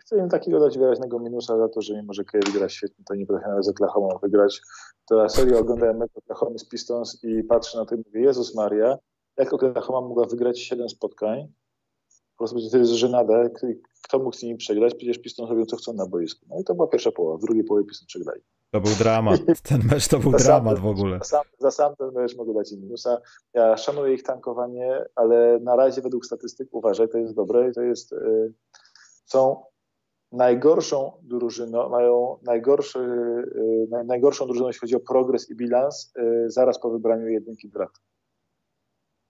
[0.00, 3.14] chcę im takiego dać wyraźnego minusa za to, że mimo, że Curry gra świetnie, to
[3.14, 4.60] nie potrafią z Oklahoma wygrać.
[5.08, 8.54] To ja serio oglądałem mecz Oklahoma z Pistons i patrzę na to i mówię, Jezus
[8.54, 8.98] Maria,
[9.36, 11.52] jak Oklahoma mogła wygrać 7 spotkań?
[12.36, 13.48] Po prostu to jest żenada.
[14.02, 14.94] Kto mógł z nimi przegrać?
[14.94, 16.46] Przecież Pistons robią co chcą na boisku.
[16.48, 17.38] No i to była pierwsza połowa.
[17.38, 18.40] W drugiej połowie Pistons przegrali.
[18.76, 19.40] To był dramat.
[19.68, 21.18] Ten mecz to był za dramat w ogóle.
[21.18, 23.20] Za sam, za sam ten mecz mogę dać im minusa.
[23.54, 27.82] Ja szanuję ich tankowanie, ale na razie według statystyk uważaj, to jest dobre i to
[27.82, 28.12] jest...
[28.12, 28.52] Yy,
[29.24, 29.62] są
[30.32, 36.80] najgorszą drużyną, mają najgorszy, y, najgorszą drużyną, jeśli chodzi o progres i bilans, y, zaraz
[36.80, 38.00] po wybraniu jedynki draftu.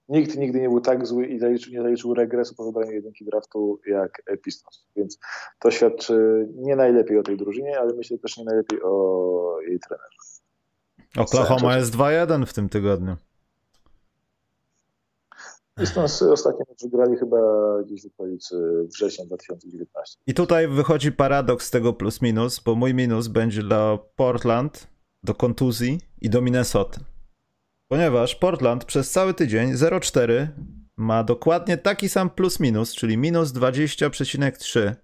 [0.09, 3.81] Nikt nigdy nie był tak zły i zaliczył, nie zaliczył regresu po wybraniu jedynki draftu
[3.87, 4.87] jak Pistons.
[4.97, 5.19] Więc
[5.61, 10.17] to świadczy nie najlepiej o tej drużynie, ale myślę też nie najlepiej o jej trenerze.
[11.17, 13.17] Oklahoma jest 2-1 w tym tygodniu.
[15.79, 17.39] Pistons ostatnio wygrali chyba
[17.83, 18.57] gdzieś w okolicy
[18.95, 20.19] września 2019.
[20.27, 24.89] I tutaj wychodzi paradoks tego plus minus, bo mój minus będzie dla Portland,
[25.23, 27.01] do kontuzji i do Minnesota.
[27.89, 30.47] Ponieważ Portland przez cały tydzień 0,4
[30.97, 34.95] ma dokładnie taki sam plus minus, czyli minus 20,3,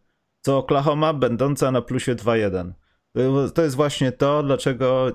[0.41, 2.72] co Oklahoma będąca na plusie 2,1.
[3.55, 5.12] To jest właśnie to, dlaczego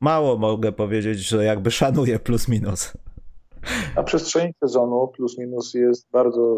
[0.00, 2.92] mało mogę powiedzieć, że jakby szanuję plus minus.
[3.96, 6.56] Na przestrzeni sezonu plus minus jest bardzo,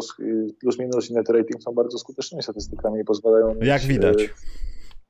[0.61, 4.29] plus minus i net rating są bardzo skutecznymi statystykami i pozwalają Jak widać.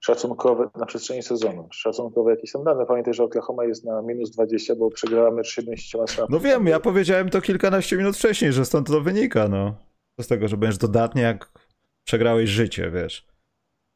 [0.05, 1.67] Szacunkowe na przestrzeni sezonu.
[1.71, 2.85] Szacunkowe jakieś są dane.
[2.85, 7.29] Pamiętaj, że Oklahoma jest na minus 20, bo przegrała mecz 70 No wiem, ja powiedziałem
[7.29, 9.75] to kilkanaście minut wcześniej, że stąd to wynika, no.
[10.21, 11.51] Z tego, że będziesz dodatnie jak
[12.03, 13.27] przegrałeś życie, wiesz.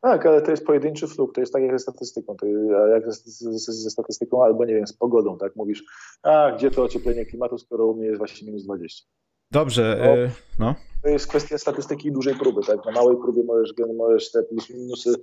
[0.01, 2.45] Tak, ale to jest pojedynczy fluk, to jest tak jak ze statystyką, to
[2.93, 5.55] jak ze, statystyką albo nie wiem, z pogodą, tak?
[5.55, 5.83] Mówisz,
[6.23, 9.05] a gdzie to ocieplenie klimatu, skoro u mnie jest właśnie minus 20.
[9.51, 10.29] Dobrze, no, yy,
[10.59, 10.75] no.
[11.03, 12.85] To jest kwestia statystyki i dużej próby, tak?
[12.85, 15.13] Na małej próbie możesz, możesz te plus minusy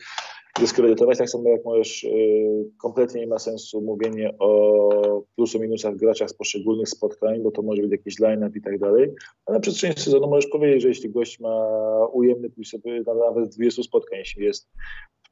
[0.60, 6.30] dyskredytować, tak samo jak możesz, yy, kompletnie nie ma sensu mówienie o plusu minusach graczach
[6.30, 9.14] z poszczególnych spotkań, bo to może być jakiś line-up i tak dalej,
[9.46, 11.66] a na przestrzeni sezonu możesz powiedzieć, że jeśli gość ma
[12.12, 12.72] ujemny plus,
[13.06, 14.68] nawet 20 spotkań, jeśli jest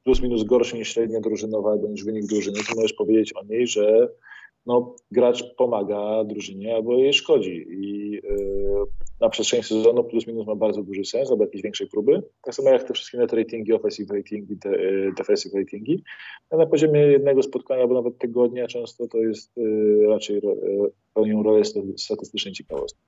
[0.03, 4.09] plus minus gorszy niż średnia drużynowa niż wynik drużyny, to możesz powiedzieć o niej, że
[4.65, 7.65] no, gracz pomaga drużynie albo jej szkodzi.
[7.69, 8.85] I yy,
[9.21, 12.23] na przestrzeni sezonu plus minus ma bardzo duży sens, albo jakieś większej próby.
[12.41, 16.03] Tak samo jak te wszystkie net ratingi, offensive ratingi, yy, defensive ratingi.
[16.49, 20.41] A na poziomie jednego spotkania albo nawet tygodnia często to jest yy, raczej
[21.13, 21.61] pełnią rolę
[21.97, 23.01] statystycznej ciekawostki.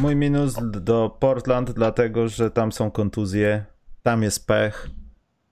[0.00, 3.64] Mój minus do Portland, dlatego że tam są kontuzje,
[4.02, 4.90] tam jest pech,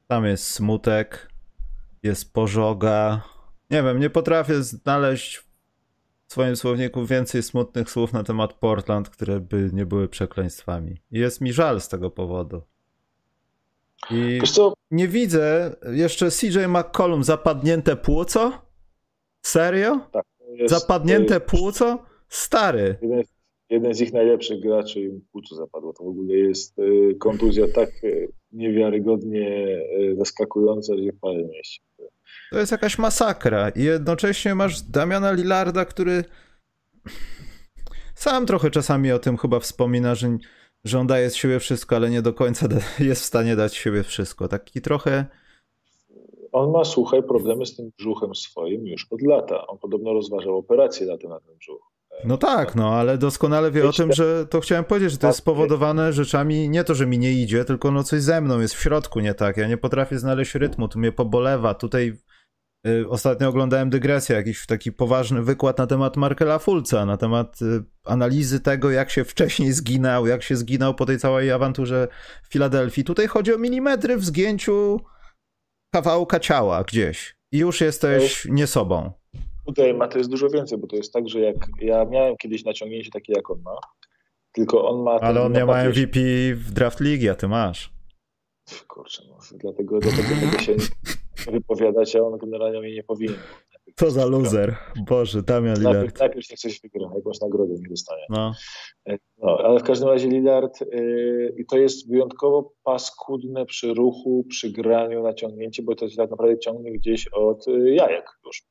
[0.06, 1.28] tam jest smutek,
[2.02, 3.22] jest pożoga,
[3.70, 5.36] nie wiem, nie potrafię znaleźć
[6.26, 10.96] w swoim słowniku więcej smutnych słów na temat Portland, które by nie były przekleństwami.
[11.12, 12.62] I jest mi żal z tego powodu.
[14.10, 14.40] I
[14.90, 18.52] nie widzę jeszcze CJ McCollum zapadnięte płuco?
[19.42, 20.00] Serio?
[20.12, 21.98] Tak, jest, zapadnięte płuco?
[22.28, 22.96] Stary.
[23.02, 23.22] Jeden,
[23.70, 25.92] jeden, z ich najlepszych graczy im płuco zapadło.
[25.92, 31.80] To w ogóle jest y, kontuzja tak y, niewiarygodnie y, zaskakująca, że w parę mieści.
[32.50, 33.68] To jest jakaś masakra.
[33.68, 36.24] I jednocześnie masz Damiana Lillarda, który
[38.14, 40.38] sam trochę czasami o tym chyba wspomina, że,
[41.06, 42.66] daje z siebie wszystko, ale nie do końca
[42.98, 44.48] jest w stanie dać siebie wszystko.
[44.48, 45.26] Taki trochę.
[46.52, 49.66] On ma, słuchaj, problemy z tym brzuchem swoim już od lata.
[49.66, 51.98] On podobno rozważał operację na ten brzuch.
[52.24, 55.38] No tak, no ale doskonale wie o tym, że to chciałem powiedzieć, że to jest
[55.38, 58.82] spowodowane rzeczami, nie to, że mi nie idzie, tylko no coś ze mną jest w
[58.82, 59.56] środku nie tak.
[59.56, 62.16] Ja nie potrafię znaleźć rytmu, tu mnie pobolewa, tutaj
[63.08, 68.60] ostatnio oglądałem dygresję, jakiś taki poważny wykład na temat Markela Fulca, na temat y, analizy
[68.60, 72.08] tego, jak się wcześniej zginął, jak się zginął po tej całej awanturze
[72.42, 73.04] w Filadelfii.
[73.04, 75.00] Tutaj chodzi o milimetry w zgięciu
[75.94, 79.12] kawałka ciała gdzieś i już jesteś nie sobą.
[79.66, 82.64] Tutaj ma to jest dużo więcej, bo to jest tak, że jak ja miałem kiedyś
[82.64, 83.76] naciągnięcie takie, jak on ma,
[84.52, 85.12] tylko on ma...
[85.12, 86.20] Ale on nie ma MVP
[86.54, 87.92] w Draft League, a ty masz.
[88.88, 90.76] Kurczę, no, dlatego, dlatego tego się
[91.46, 93.36] wypowiadać, a on generalnie mnie nie powinien.
[93.96, 94.76] Co za loser.
[95.08, 95.96] Boże, Damian Lillard.
[95.96, 98.24] Najpierw, najpierw nie coś wygra, jakąś nagrodę nie dostanie.
[98.30, 98.52] No.
[99.08, 104.44] E, no, ale w każdym razie Lillard yy, i to jest wyjątkowo paskudne przy ruchu,
[104.48, 108.62] przy graniu, naciągnięcie, bo to się tak naprawdę ciągnie gdzieś od yy, jajek już.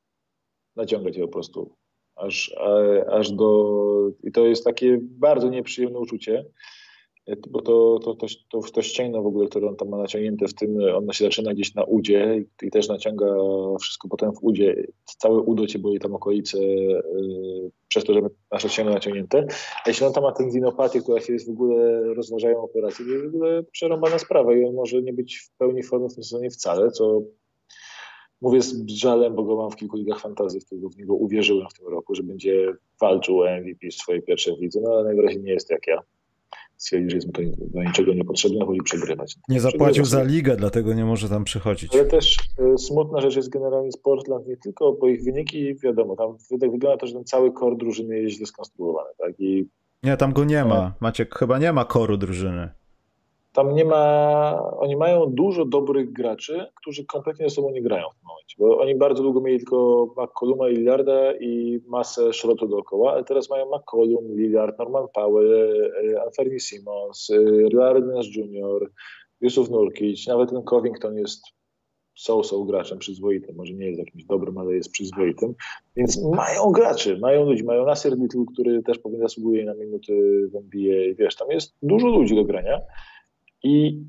[0.76, 1.76] Naciągać je po prostu
[2.16, 2.72] aż, a,
[3.12, 4.12] aż do...
[4.24, 6.46] I to jest takie bardzo nieprzyjemne uczucie
[7.50, 10.54] bo to, to, to, to, to ścięgno w ogóle, które on tam ma naciągnięte w
[10.54, 13.26] tym, ono się zaczyna gdzieś na udzie i, i też naciąga
[13.82, 14.88] wszystko potem w udzie.
[15.06, 18.22] Całe udo cię boli tam okolice yy, przez to, że
[18.52, 19.48] nasze ścięgno naciągnięte.
[19.86, 23.26] A jeśli on tam ma tendinopatię, która się jest w ogóle, rozważają operacje, to jest
[23.26, 26.50] w ogóle przerąbana sprawa i on może nie być w pełni formy w tym sezonie
[26.50, 27.22] wcale, co
[28.42, 30.66] mówię z żalem, bo go mam w kilku ligach fantazji, w
[30.96, 34.80] w niego uwierzyłem w tym roku, że będzie walczył o MVP w swojej pierwszej lidze,
[34.84, 36.02] no ale najwyraźniej nie jest jak ja
[36.78, 39.36] stwierdzi, że jest mu to do niczego niepotrzebne, woli przegrywać.
[39.50, 41.96] Nie zapłacił za ligę, dlatego nie może tam przychodzić.
[41.96, 42.38] Ale też
[42.74, 46.98] y, smutna rzecz jest generalnie z Portland, nie tylko, bo ich wyniki, wiadomo, tam wygląda
[46.98, 49.10] to, że ten cały kor drużyny jest źle skonstruowany.
[49.18, 49.40] Tak?
[49.40, 49.70] I,
[50.04, 50.94] nie, tam go nie ma.
[51.00, 52.70] Maciek, chyba nie ma koru drużyny.
[53.58, 58.20] Tam nie ma, oni mają dużo dobrych graczy, którzy kompletnie ze sobą nie grają w
[58.20, 63.24] tym momencie, bo oni bardzo długo mieli tylko McColluma Lillarda i masę szrotu dookoła, ale
[63.24, 65.54] teraz mają McCollum, Lillard, Norman Powell,
[66.14, 67.32] e, Anthony Simmons,
[67.74, 68.02] Larry
[68.36, 68.92] Jr.,
[69.42, 71.42] Yusuf Nurkic, nawet ten Covington jest
[72.16, 75.54] so-so graczem przyzwoitym, może nie jest jakimś dobrym, ale jest przyzwoitym,
[75.96, 80.14] więc mają graczy, mają ludzi, mają Nasir Little, który też powinien zasługuje na minuty
[80.54, 82.82] w NBA, wiesz, tam jest dużo ludzi do grania,
[83.68, 84.06] i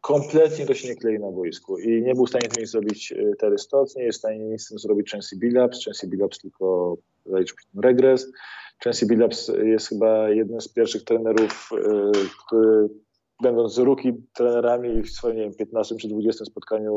[0.00, 3.36] kompletnie to się nie klei na boisku i nie był w stanie tym zrobić e,
[3.38, 6.96] Terry Stotts, nie jest w stanie nic z tym zrobić Chancy Billups, Chancy Billups tylko
[7.26, 8.32] zaliczył regres.
[8.84, 12.10] Chancy Billups jest chyba jednym z pierwszych trenerów, e,
[12.46, 12.88] który
[13.42, 16.92] będąc rookie trenerami w swoim nie wiem, 15 czy 20 spotkaniu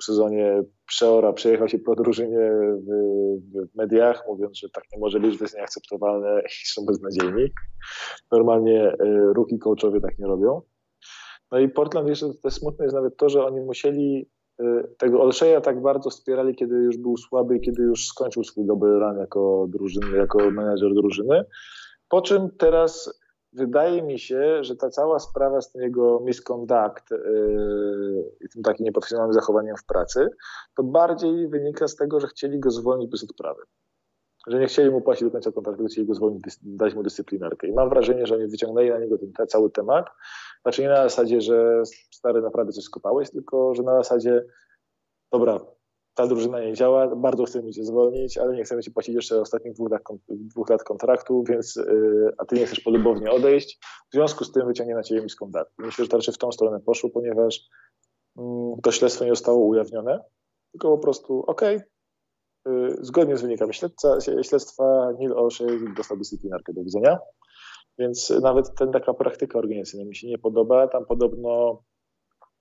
[0.00, 2.88] w sezonie przeora, przejechał się po drużynie w,
[3.52, 7.50] w, mediach, mówiąc, że tak nie może być, to jest nieakceptowalne i są beznadziejni.
[8.32, 8.96] Normalnie e,
[9.34, 10.62] rookie coachowie tak nie robią.
[11.52, 14.30] No i Portland jeszcze to smutne jest nawet to, że oni musieli
[14.60, 18.66] e, tego Olszeja tak bardzo wspierali, kiedy już był słaby i kiedy już skończył swój
[18.66, 21.44] dobry run jako drużyny, jako menedżer drużyny.
[22.08, 23.20] Po czym teraz
[23.52, 28.84] wydaje mi się, że ta cała sprawa z tym jego misconduct yy, i tym takim
[28.84, 30.28] nieprofesjonalnym zachowaniem w pracy,
[30.76, 33.62] to bardziej wynika z tego, że chcieli go zwolnić bez odprawy.
[34.46, 37.66] Że nie chcieli mu płacić do końca kontraktu, chcieli go zwolnić, dać mu dyscyplinarkę.
[37.66, 40.06] I mam wrażenie, że oni wyciągnęli na niego ten, ten cały temat.
[40.62, 44.44] Znaczy nie na zasadzie, że stary naprawdę coś skopałeś, tylko że na zasadzie
[45.32, 45.60] dobra,
[46.14, 49.74] ta drużyna nie działa, bardzo chcemy cię zwolnić, ale nie chcemy ci płacić jeszcze ostatnich
[49.74, 53.78] dwóch lat, dwóch lat kontraktu, więc, yy, a ty nie chcesz polubownie odejść.
[54.10, 55.68] W związku z tym wyciągnie na ciebie miską dat.
[55.78, 57.60] Myślę, że to raczej w tą stronę poszło, ponieważ
[58.36, 58.44] yy,
[58.82, 60.24] to śledztwo nie zostało ujawnione,
[60.72, 61.88] tylko po prostu okej, okay,
[63.00, 67.18] zgodnie z wynikami śledca, śledztwa Neil O'Shea dostał dyscyplinarkę do widzenia.
[67.98, 70.88] Więc nawet ten, taka praktyka organizacyjna mi się nie podoba.
[70.88, 71.82] Tam podobno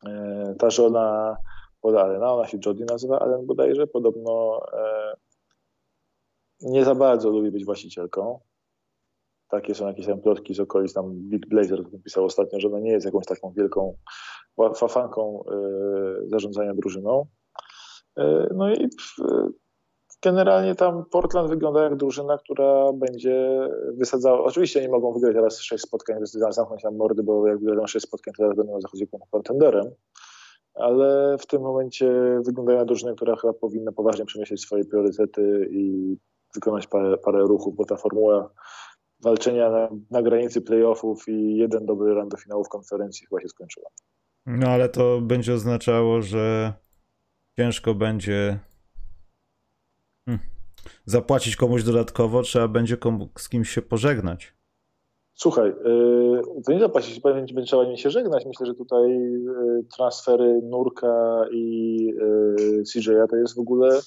[0.08, 0.10] y,
[0.60, 1.38] ta żona
[1.84, 5.14] Alena, ona się Jody nazywa, Allen bodajże, podobno e,
[6.62, 8.40] nie za bardzo lubi być właścicielką.
[9.50, 12.92] Takie są jakieś tam plotki z okolic, tam Big Blazer pisał ostatnio, że ona nie
[12.92, 13.98] jest jakąś taką wielką
[14.76, 15.44] fafanką
[16.26, 17.26] zarządzania drużyną.
[18.56, 18.90] No i
[20.22, 24.44] generalnie tam Portland wygląda jak drużyna, która będzie wysadzała.
[24.44, 26.18] Oczywiście nie mogą wygrać teraz sześć spotkań,
[26.50, 29.92] zamknąć nam mordy, bo jak wygrają sześć spotkań, to teraz będą zachodzić kontenderem
[30.74, 36.16] ale w tym momencie wyglądają na drużynę, która chyba powinna poważnie przemyśleć swoje priorytety i
[36.56, 38.50] wykonać parę, parę ruchów, bo ta formuła
[39.24, 43.50] walczenia na, na granicy playoffów i jeden dobry run do finału w konferencji chyba się
[43.50, 43.90] skończyła.
[44.46, 46.74] No ale to będzie oznaczało, że
[47.58, 48.60] ciężko będzie
[50.26, 50.46] hmm,
[51.06, 54.54] zapłacić komuś dodatkowo, trzeba będzie komu, z kimś się pożegnać.
[55.34, 58.46] Słuchaj, y, to nie zapłacić, będzie trzeba nie się żegnać.
[58.46, 62.08] Myślę, że tutaj y, transfery Nurka i
[62.70, 64.00] y, CJ'a to jest w ogóle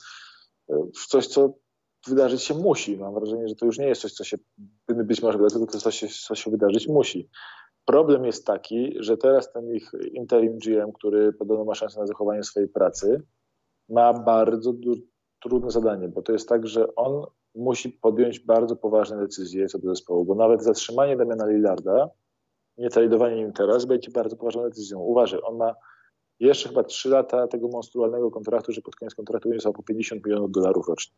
[1.09, 1.55] coś, co
[2.07, 2.97] wydarzyć się musi.
[2.97, 4.37] Mam wrażenie, że to już nie jest coś, co się
[4.89, 7.29] być może wydarzy, tylko coś, co się wydarzyć musi.
[7.85, 12.43] Problem jest taki, że teraz ten ich interim GM, który podobno ma szansę na zachowanie
[12.43, 13.23] swojej pracy,
[13.89, 14.73] ma bardzo
[15.45, 19.89] trudne zadanie, bo to jest tak, że on musi podjąć bardzo poważne decyzje co do
[19.89, 22.11] zespołu, bo nawet zatrzymanie Damiana Lillarda,
[22.79, 25.01] nie tradowanie nim teraz, będzie bardzo poważną decyzją.
[25.01, 25.75] Uważaj, on ma
[26.41, 30.51] jeszcze chyba 3 lata tego monstrualnego kontraktu, że pod koniec kontraktu jest około 50 milionów
[30.51, 31.15] dolarów rocznie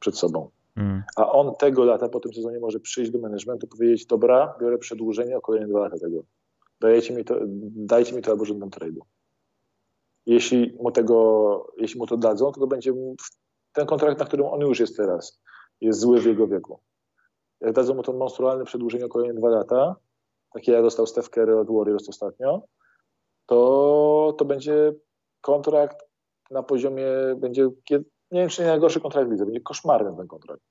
[0.00, 0.50] przed sobą.
[0.76, 1.02] Mm.
[1.16, 5.36] A on tego lata, po tym sezonie może przyjść do managementu powiedzieć, dobra, biorę przedłużenie
[5.36, 6.22] o kolejne dwa lata tego.
[6.80, 7.36] Dajecie mi to,
[7.76, 9.00] dajcie mi to albo żądam trade'u.
[10.26, 12.92] Jeśli mu, tego, jeśli mu to dadzą, to to będzie
[13.72, 15.40] ten kontrakt, na którym on już jest teraz
[15.80, 16.80] jest zły w jego wieku.
[17.60, 19.96] Jak dadzą mu to monstrualne przedłużenie o kolejne dwa lata,
[20.52, 22.62] takie jak dostał Steph Curry od Warriors ostatnio,
[23.46, 24.92] to, to będzie
[25.40, 25.96] kontrakt
[26.50, 27.06] na poziomie,
[27.36, 27.62] będzie,
[28.30, 30.62] nie wiem czy nie najgorszy kontrakt w lidze, będzie koszmarny ten kontrakt.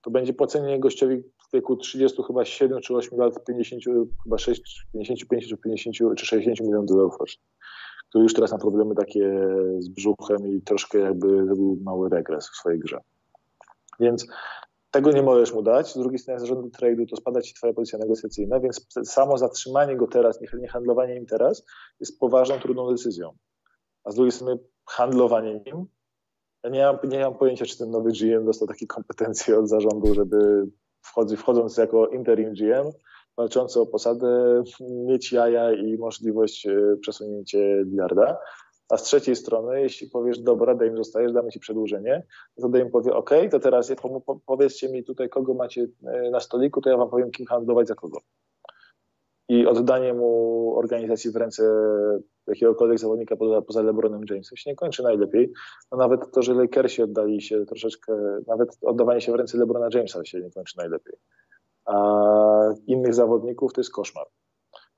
[0.00, 3.82] To będzie płacenie gościowi w wieku 30 chyba 7 czy 8 lat 50,
[4.24, 7.42] chyba 6, 55 czy 50 czy 60 milionów dolarów rocznie.
[8.14, 9.48] Który już teraz ma problemy takie
[9.78, 13.00] z brzuchem i troszkę jakby zrobił mały regres w swojej grze.
[14.00, 14.26] Więc
[14.90, 15.92] tego nie możesz mu dać.
[15.92, 20.06] Z drugiej strony, zarządu trade'u to spada ci twoja pozycja negocjacyjna, więc samo zatrzymanie go
[20.06, 21.66] teraz, nie handlowanie nim teraz
[22.00, 23.32] jest poważną, trudną decyzją.
[24.04, 25.86] A z drugiej strony handlowanie nim,
[26.64, 30.14] ja nie mam, nie mam pojęcia, czy ten nowy GM dostał takie kompetencje od zarządu,
[30.14, 30.66] żeby
[31.02, 32.90] wchodzi, wchodząc jako interim GM,
[33.36, 34.62] walczący o posadę,
[35.08, 38.38] mieć jaja i możliwość e, przesunięcia Lillarda.
[38.88, 42.26] A z trzeciej strony, jeśli powiesz, dobra, daj mi zostajesz, damy ci przedłużenie,
[42.60, 43.92] to daj mi powie, ok, to teraz
[44.46, 47.94] powiedzcie mi tutaj, kogo macie e, na stoliku, to ja wam powiem, kim handlować za
[47.94, 48.18] kogo.
[49.48, 51.62] I oddanie mu organizacji w ręce
[52.46, 55.52] jakiegokolwiek zawodnika poza, poza LeBronem Jamesem się nie kończy najlepiej.
[55.92, 60.24] No nawet to, że Lakersi oddali się troszeczkę, nawet oddawanie się w ręce LeBrona Jamesa
[60.24, 61.14] się nie kończy najlepiej.
[61.84, 61.96] A
[62.86, 64.26] innych zawodników to jest koszmar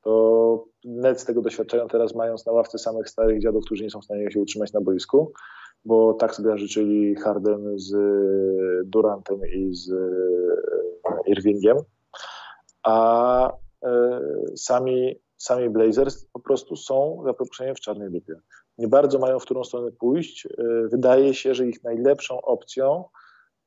[0.07, 4.01] to net z tego doświadczenia teraz mając na ławce samych starych dziadów, którzy nie są
[4.01, 5.33] w stanie się utrzymać na boisku,
[5.85, 7.95] bo tak sobie życzyli Harden z
[8.89, 9.97] Durantem i z e,
[11.27, 11.77] Irvingiem,
[12.83, 14.21] a e,
[14.57, 18.35] sami sami Blazers po prostu są za przeproszeniem w czarnej dupie.
[18.79, 20.49] Nie bardzo mają w którą stronę pójść.
[20.91, 23.05] Wydaje się, że ich najlepszą opcją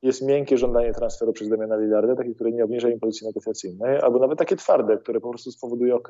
[0.02, 4.18] jest miękkie żądanie transferu przez Damiana Lillarda, takie, które nie obniża im pozycji negocjacyjnej, albo
[4.18, 6.08] nawet takie twarde, które po prostu spowoduje, ok,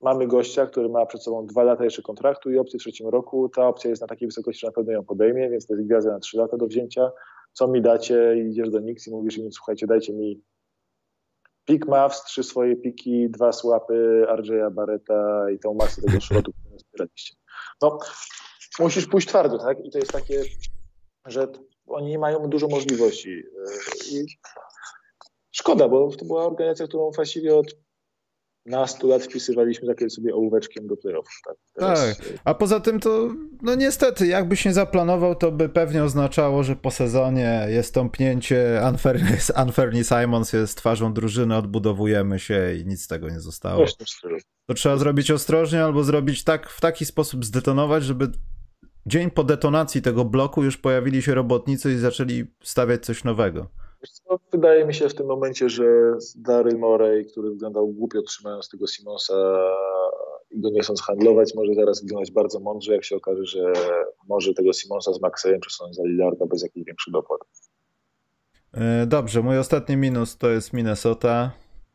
[0.00, 3.48] mamy gościa, który ma przed sobą dwa lata jeszcze kontraktu i opcję w trzecim roku.
[3.48, 6.12] Ta opcja jest na takiej wysokości, że na pewno ją podejmie, więc to jest gwiazda
[6.12, 7.10] na trzy lata do wzięcia.
[7.52, 8.36] Co mi dacie?
[8.38, 10.42] Idziesz do Knicks i mówisz im, słuchajcie, dajcie mi
[11.64, 16.78] pik Mavs, trzy swoje piki, dwa słapy RJ'a Barreta i tą masę tego szrotu, którą
[16.78, 17.34] zbieraliście.
[17.82, 17.98] No,
[18.78, 19.84] musisz pójść twardo, tak?
[19.84, 20.42] I to jest takie,
[21.26, 21.48] że
[21.88, 23.30] oni nie mają dużo możliwości.
[23.30, 24.26] E, I
[25.50, 27.74] szkoda, bo to była organizacja, którą właściwie od
[28.68, 31.40] na 100 lat wpisywaliśmy takie sobie ołóweczkiem do playoffów.
[31.46, 31.56] Tak?
[31.74, 32.18] Teraz...
[32.18, 33.28] tak, a poza tym to,
[33.62, 38.82] no niestety, jakbyś nie zaplanował, to by pewnie oznaczało, że po sezonie jest tąpnięcie,
[39.62, 43.84] Unfairly Simons jest twarzą drużyny, odbudowujemy się i nic z tego nie zostało.
[44.66, 48.30] To trzeba zrobić ostrożnie albo zrobić tak, w taki sposób zdetonować, żeby
[49.08, 53.66] dzień po detonacji tego bloku już pojawili się robotnicy i zaczęli stawiać coś nowego.
[54.12, 55.84] Co, wydaje mi się w tym momencie, że
[56.36, 59.34] Daryl Morey, który wyglądał głupio trzymając tego Simonsa
[60.50, 63.72] i go nie chcąc handlować, może zaraz wyglądać bardzo mądrze, jak się okaże, że
[64.28, 67.40] może tego Simonsa z Maxejem przesunąć za Lillarda bez jakichś większych dopłat.
[68.72, 71.50] E, dobrze, mój ostatni minus to jest Minnesota.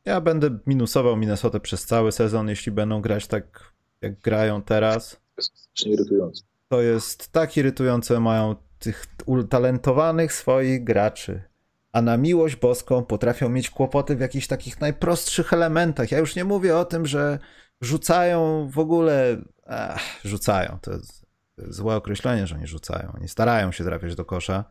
[0.05, 5.11] Ja będę minusował Minnesota przez cały sezon, jeśli będą grać tak, jak grają teraz.
[5.11, 6.52] To jest strasznie irytujące.
[6.73, 11.43] To jest tak irytujące, mają tych utalentowanych swoich graczy
[11.91, 16.11] a na miłość boską potrafią mieć kłopoty w jakichś takich najprostszych elementach.
[16.11, 17.39] Ja już nie mówię o tym, że
[17.81, 19.37] rzucają w ogóle.
[19.67, 20.77] Ech, rzucają.
[20.81, 21.25] To jest
[21.57, 23.11] złe określenie, że nie rzucają.
[23.15, 24.63] Oni starają się trafiać do kosza.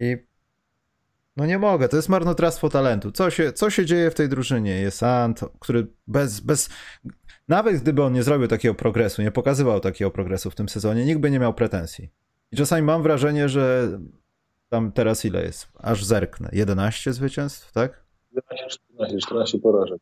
[0.00, 0.16] I
[1.36, 3.12] no nie mogę, to jest marnotrawstwo talentu.
[3.12, 4.80] Co się, co się dzieje w tej drużynie?
[4.80, 6.68] Jest Ant, który bez, bez.
[7.48, 11.20] Nawet gdyby on nie zrobił takiego progresu, nie pokazywał takiego progresu w tym sezonie, nikt
[11.20, 12.10] by nie miał pretensji.
[12.52, 13.88] I czasami mam wrażenie, że
[14.68, 15.68] tam teraz ile jest?
[15.78, 16.48] Aż zerknę.
[16.52, 18.04] 11 zwycięstw, tak?
[18.32, 20.00] 11, 14, 14 porażek.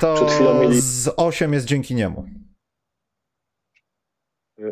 [0.00, 0.80] To mieli...
[0.80, 2.26] z 8 jest dzięki niemu.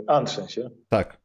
[0.06, 0.70] Antrzen się.
[0.88, 1.19] Tak.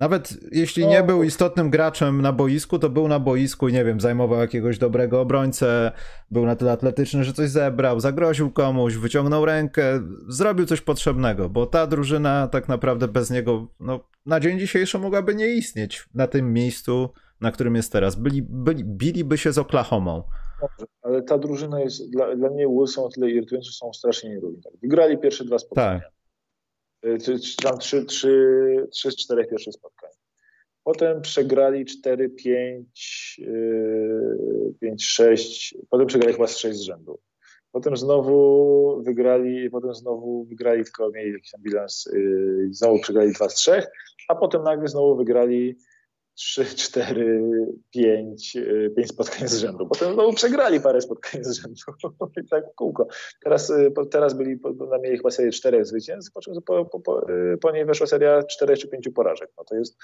[0.00, 3.84] Nawet jeśli no, nie był istotnym graczem na boisku, to był na boisku i nie
[3.84, 5.92] wiem, zajmował jakiegoś dobrego obrońcę,
[6.30, 11.66] był na tyle atletyczny, że coś zebrał, zagroził komuś, wyciągnął rękę, zrobił coś potrzebnego, bo
[11.66, 16.52] ta drużyna tak naprawdę bez niego no, na dzień dzisiejszy mogłaby nie istnieć na tym
[16.52, 17.08] miejscu,
[17.40, 18.14] na którym jest teraz.
[18.14, 20.22] Byli, byli, biliby się z Oklahomą.
[21.02, 24.62] Ale ta drużyna jest, dla, dla mnie są o tyle irytujące, że są strasznie nierówni.
[24.62, 24.72] Tak.
[24.82, 26.00] Wygrali pierwsze dwa spotkania.
[26.00, 26.15] Tak.
[27.62, 30.10] Tam trzy, trzy, trzy z czterech pierwszych spotkań.
[30.84, 33.40] Potem przegrali 4, 5,
[34.80, 35.74] 5, 6.
[35.90, 37.18] Potem przegrali chyba z 6 z rzędu.
[37.72, 43.48] Potem znowu wygrali, potem znowu wygrali, tylko mieli jakiś tam bilans, yy, znowu przegrali 2
[43.48, 43.82] z 3,
[44.28, 45.76] a potem nagle znowu wygrali
[46.36, 47.40] 3, 4,
[47.90, 48.56] 5,
[48.96, 49.86] 5 spotkań z rzędu.
[49.86, 51.80] Potem znowu przegrali parę spotkań z rzędu.
[52.42, 53.06] I tak kółko.
[53.42, 54.60] Teraz, y, teraz byli,
[54.90, 58.06] na mieli chyba serię czterech zwycięstw, po czym po, po, po, y, po niej weszła
[58.06, 59.50] seria czterech czy pięciu porażek.
[59.58, 59.96] No to jest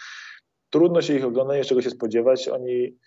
[0.71, 2.49] trudno się ich oglądać, czego się spodziewać.
[2.49, 2.99] Oni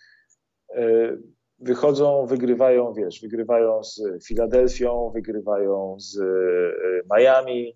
[0.76, 1.18] y,
[1.60, 6.20] wychodzą, wygrywają, wiesz, wygrywają z Filadelfią, wygrywają z
[7.18, 7.76] Miami,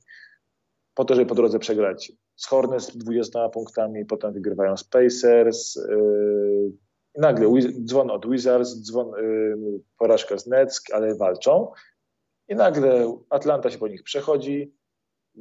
[0.93, 5.75] po to, żeby po drodze przegrać z Hornets z 20 punktami, potem wygrywają z Pacers.
[5.75, 6.71] Yy,
[7.17, 7.49] nagle
[7.85, 11.71] dzwon od Wizards, dzwon, yy, porażka z Nets, ale walczą.
[12.47, 14.73] I nagle Atlanta się po nich przechodzi,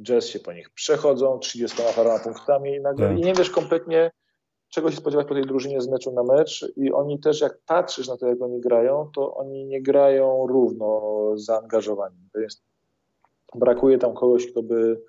[0.01, 3.17] Jazz się po nich przechodzą, 30 paroma punktami i nagle tak.
[3.17, 4.11] i nie wiesz kompletnie,
[4.69, 8.07] czego się spodziewać po tej drużynie z meczu na mecz i oni też, jak patrzysz
[8.07, 11.01] na to, jak oni grają, to oni nie grają równo
[11.35, 12.29] zaangażowani.
[12.33, 12.63] To jest,
[13.55, 15.01] brakuje tam kogoś, kto by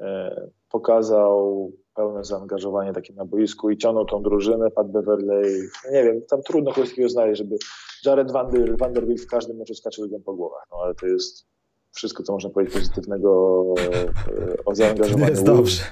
[0.00, 6.22] e, pokazał pełne zaangażowanie takie na boisku i ciągnął tą drużynę, Pat Beverley, nie wiem,
[6.30, 7.56] tam trudno kogoś takiego znaleźć, żeby
[8.04, 11.46] Jared Vander, Vanderbilt w każdym meczu skacze ludziom po głowach, no ale to jest
[11.92, 15.30] wszystko, co można powiedzieć pozytywnego e, o zaangażowaniu.
[15.30, 15.82] Jest dobrze.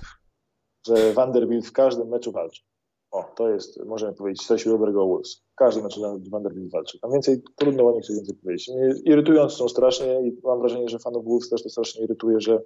[0.87, 2.63] Że Vanderbilt w każdym meczu walczy.
[3.11, 5.43] O, to jest, możemy powiedzieć, coś dobrego o Wolves.
[5.53, 6.99] W każdym meczu Vanderbilt walczy.
[7.01, 8.71] Tam więcej, trudno o nich coś więcej powiedzieć.
[9.05, 12.63] Irytujące są strasznie i mam wrażenie, że fanów Wolves też to strasznie irytuje, że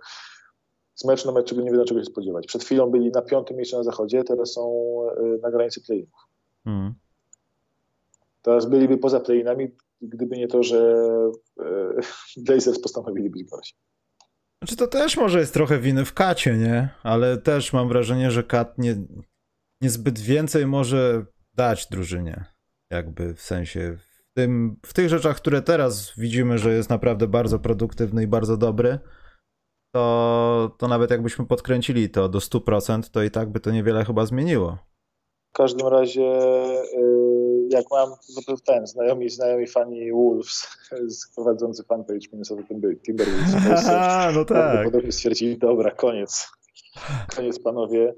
[0.97, 2.47] z meczu na mecz nie wiedzą czego się spodziewać.
[2.47, 6.21] Przed chwilą byli na piątym miejscu na zachodzie, teraz są e, na granicy play-inów.
[6.65, 6.95] Hmm.
[8.43, 9.69] Teraz byliby poza play-inami,
[10.03, 10.97] gdyby nie to, że
[11.61, 12.01] e,
[12.47, 13.75] Blazers postanowili być gorsi.
[14.63, 16.89] Znaczy to też może jest trochę winy w Kacie, nie?
[17.03, 18.97] Ale też mam wrażenie, że Kat nie,
[19.81, 22.45] niezbyt więcej może dać drużynie.
[22.91, 23.99] Jakby w sensie
[24.35, 28.99] tym, w tych rzeczach, które teraz widzimy, że jest naprawdę bardzo produktywny i bardzo dobry,
[29.93, 34.27] to, to nawet jakbyśmy podkręcili to do 100%, to i tak by to niewiele chyba
[34.27, 34.79] zmieniło.
[35.53, 36.39] W każdym razie,
[36.95, 38.11] y, jak mam
[38.67, 40.69] ten, znajomi, znajomi fani Wolves,
[41.35, 42.63] prowadzący fanpage Minnesota
[43.07, 44.85] Timberwolves, Aha, no tak.
[44.85, 46.49] Podobnie stwierdzili, dobra, koniec,
[47.37, 48.15] koniec panowie,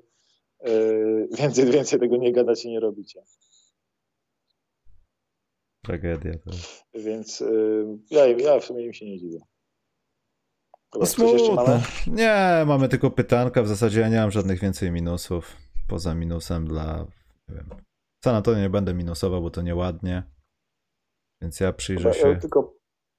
[0.69, 3.23] y, więcej, więcej tego nie gadacie, nie robicie.
[5.85, 6.51] Tragedia to.
[6.95, 9.41] Więc y, ja, ja w sumie im się nie dziwię.
[10.93, 11.55] Dobra, Smutne.
[11.55, 11.83] Mamy?
[12.07, 13.63] Nie, mamy tylko pytanka.
[13.63, 15.57] W zasadzie ja nie mam żadnych więcej minusów.
[15.89, 17.07] Poza minusem dla.
[17.49, 17.69] Nie wiem.
[18.25, 20.23] San Antonio nie będę minusował, bo to nieładnie.
[21.43, 22.29] Więc ja przyjrzę Dobra, się.
[22.29, 22.79] Ja tylko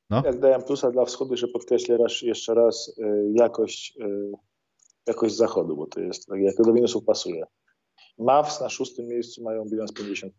[0.10, 0.22] no?
[0.26, 4.32] jak dałem plusa dla wschodu, że podkreślę raz, jeszcze raz y, jakość, y,
[5.08, 7.44] jakość zachodu, bo to jest tak, jak do minusów pasuje.
[8.18, 10.30] Mavs na szóstym miejscu mają bilans 50%.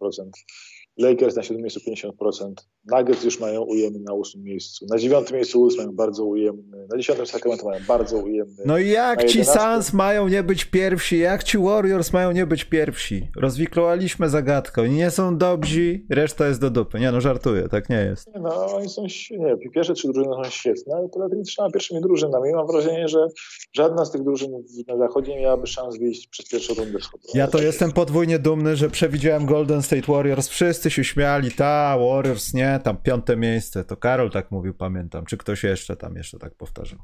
[0.98, 1.80] Lakers na siódmym miejscu
[2.20, 2.52] 50%.
[2.92, 4.86] Nuggets już mają ujemny na ósmym miejscu.
[4.90, 6.86] Na dziewiątym miejscu Wolves mają bardzo ujemny.
[6.90, 8.62] Na dziesiątym Sacramento mają bardzo ujemny.
[8.66, 11.18] No i jak ci Suns mają nie być pierwsi?
[11.18, 13.28] Jak ci Warriors mają nie być pierwsi?
[13.36, 14.82] Rozwiklowaliśmy zagadkę.
[14.82, 17.00] Oni nie są dobrzy, reszta jest do dupy.
[17.00, 18.30] Nie no, żartuję, tak nie jest.
[18.40, 22.66] No, oni są, nie pierwsze trzy drużyny są świetne, ale tymi trzema pierwszymi drużynami mam
[22.66, 23.26] wrażenie, że
[23.72, 24.50] żadna z tych drużyn
[24.88, 26.98] na zachodzie nie miałaby szans wyjść przez pierwszą rundę.
[27.34, 30.48] Ja to jestem podwójnie dumny, że przewidziałem Golden State Warriors.
[30.48, 33.84] Wszyscy się śmiali, ta, Warriors, nie, tam piąte miejsce.
[33.84, 35.24] To Karol tak mówił, pamiętam.
[35.26, 36.98] Czy ktoś jeszcze tam jeszcze tak powtarzał.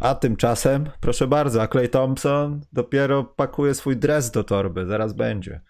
[0.00, 5.60] A tymczasem, proszę bardzo, a Clay Thompson dopiero pakuje swój dres do torby, zaraz będzie.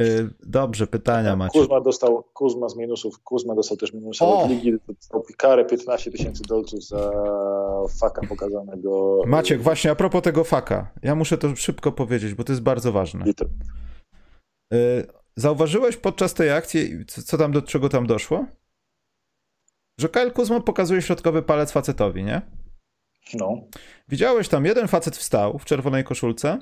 [0.00, 1.58] Y, dobrze, pytania macie.
[1.58, 6.42] Kuzma dostał, Kuzma z minusów, Kuzma dostał też minusy od ligi, dostał karę 15 tysięcy
[6.48, 7.12] dolców za
[8.00, 9.20] faka pokazanego.
[9.26, 12.92] Maciek, właśnie a propos tego faka, ja muszę to szybko powiedzieć, bo to jest bardzo
[12.92, 13.24] ważne.
[14.74, 18.46] Y, zauważyłeś podczas tej akcji, co tam do czego tam doszło?
[20.00, 22.42] Że Kyle Kuzma pokazuje środkowy palec facetowi, nie?
[23.34, 23.54] No.
[24.08, 26.58] Widziałeś tam, jeden facet wstał w czerwonej koszulce,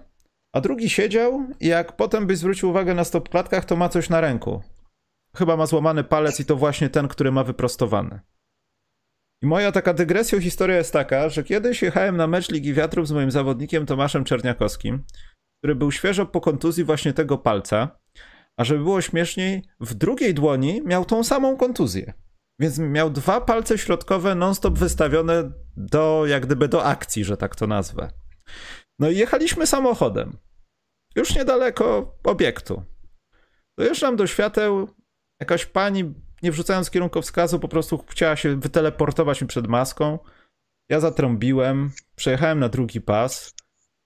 [0.53, 4.21] a drugi siedział i jak potem byś zwrócił uwagę na stopklatkach, to ma coś na
[4.21, 4.63] ręku.
[5.37, 8.21] Chyba ma złamany palec i to właśnie ten, który ma wyprostowany.
[9.43, 13.13] I moja taka dygresja historia jest taka, że kiedyś jechałem na mecz Ligi Wiatrów z
[13.13, 15.05] moim zawodnikiem Tomaszem Czerniakowskim,
[15.59, 17.99] który był świeżo po kontuzji właśnie tego palca,
[18.57, 22.13] a żeby było śmieszniej, w drugiej dłoni miał tą samą kontuzję.
[22.61, 27.67] Więc miał dwa palce środkowe non-stop wystawione do, jak gdyby do akcji, że tak to
[27.67, 28.11] nazwę.
[28.99, 30.39] No i jechaliśmy samochodem.
[31.17, 32.83] Już niedaleko obiektu.
[33.79, 34.89] Dojeżdżam do świateł,
[35.41, 40.19] jakaś pani, nie wrzucając kierunkowskazu, po prostu chciała się wyteleportować mi przed maską.
[40.89, 43.55] Ja zatrąbiłem, przejechałem na drugi pas,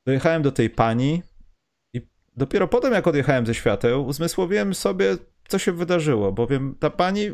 [0.06, 1.22] dojechałem do tej pani
[2.38, 5.16] dopiero potem, jak odjechałem ze świateł, uzmysłowiłem sobie,
[5.48, 7.30] co się wydarzyło, bowiem ta pani,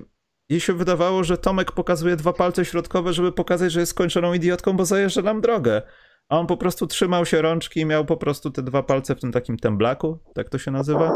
[0.49, 4.73] jej się wydawało, że Tomek pokazuje dwa palce środkowe, żeby pokazać, że jest skończoną idiotką,
[4.73, 5.83] bo zajeżdża nam drogę
[6.29, 9.21] a on po prostu trzymał się rączki i miał po prostu te dwa palce w
[9.21, 11.13] tym takim temblaku, tak to się nazywa.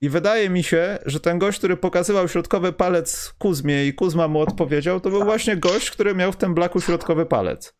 [0.00, 4.40] I wydaje mi się, że ten gość, który pokazywał środkowy palec Kuzmie i Kuzma mu
[4.40, 7.74] odpowiedział, to był właśnie gość, który miał w tym blaku środkowy palec.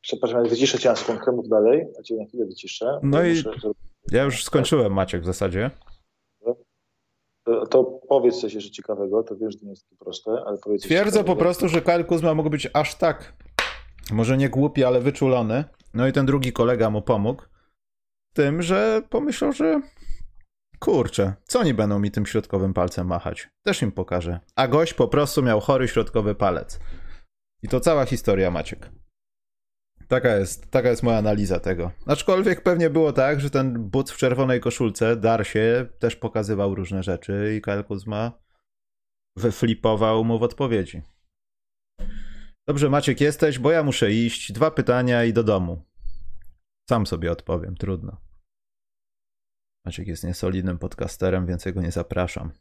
[0.00, 3.00] Przepraszam, ale wyciszę cię sekundkę, mów dalej, a cię na chwilę wyciszę.
[3.02, 3.50] No i muszę...
[4.12, 5.70] ja już skończyłem, Maciek, w zasadzie.
[7.44, 10.58] To, to, powiedz coś jeszcze ciekawego, to wiesz, że to nie jest takie proste, ale
[10.58, 13.34] powiedz Twierdzę po prostu, że Kyle Kuzma mógł być aż tak
[14.12, 15.64] może nie głupi, ale wyczulony.
[15.94, 17.42] No i ten drugi kolega mu pomógł.
[18.34, 19.80] Tym, że pomyślał, że
[20.78, 23.48] kurczę, co oni będą mi tym środkowym palcem machać?
[23.62, 24.40] Też im pokażę.
[24.56, 26.80] A gość po prostu miał chory środkowy palec.
[27.62, 28.90] I to cała historia, Maciek.
[30.10, 31.90] Taka jest, taka jest moja analiza tego.
[32.06, 37.54] Aczkolwiek pewnie było tak, że ten but w czerwonej koszulce, Darsie, też pokazywał różne rzeczy
[37.56, 38.32] i Kyle Kuzma
[39.36, 41.02] wyflipował mu w odpowiedzi.
[42.68, 44.52] Dobrze, Maciek, jesteś, bo ja muszę iść.
[44.52, 45.84] Dwa pytania i do domu.
[46.90, 48.20] Sam sobie odpowiem, trudno.
[49.86, 52.52] Maciek jest niesolidnym podcasterem, więc jego nie zapraszam.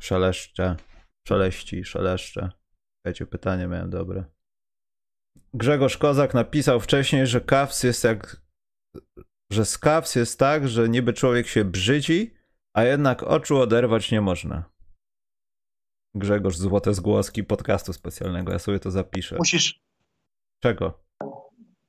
[0.00, 0.76] Szeleszcze,
[1.28, 2.50] szeleści, szeleszcze.
[2.96, 4.39] Słuchajcie, pytanie miałem dobre.
[5.54, 8.42] Grzegorz Kozak napisał wcześniej, że kaws jest jak.
[9.52, 12.34] że z kaws jest tak, że niby człowiek się brzydzi,
[12.74, 14.64] a jednak oczu oderwać nie można.
[16.14, 18.52] Grzegorz Złote Zgłoski podcastu specjalnego.
[18.52, 19.36] Ja sobie to zapiszę.
[19.38, 19.80] Musisz.
[20.62, 21.04] Czego?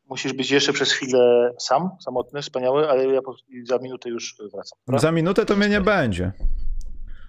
[0.05, 3.19] Musisz być jeszcze przez chwilę sam, samotny, wspaniały, ale ja
[3.63, 4.80] za minutę już wracam.
[4.85, 5.01] Prawda?
[5.01, 6.31] Za minutę to mnie nie będzie.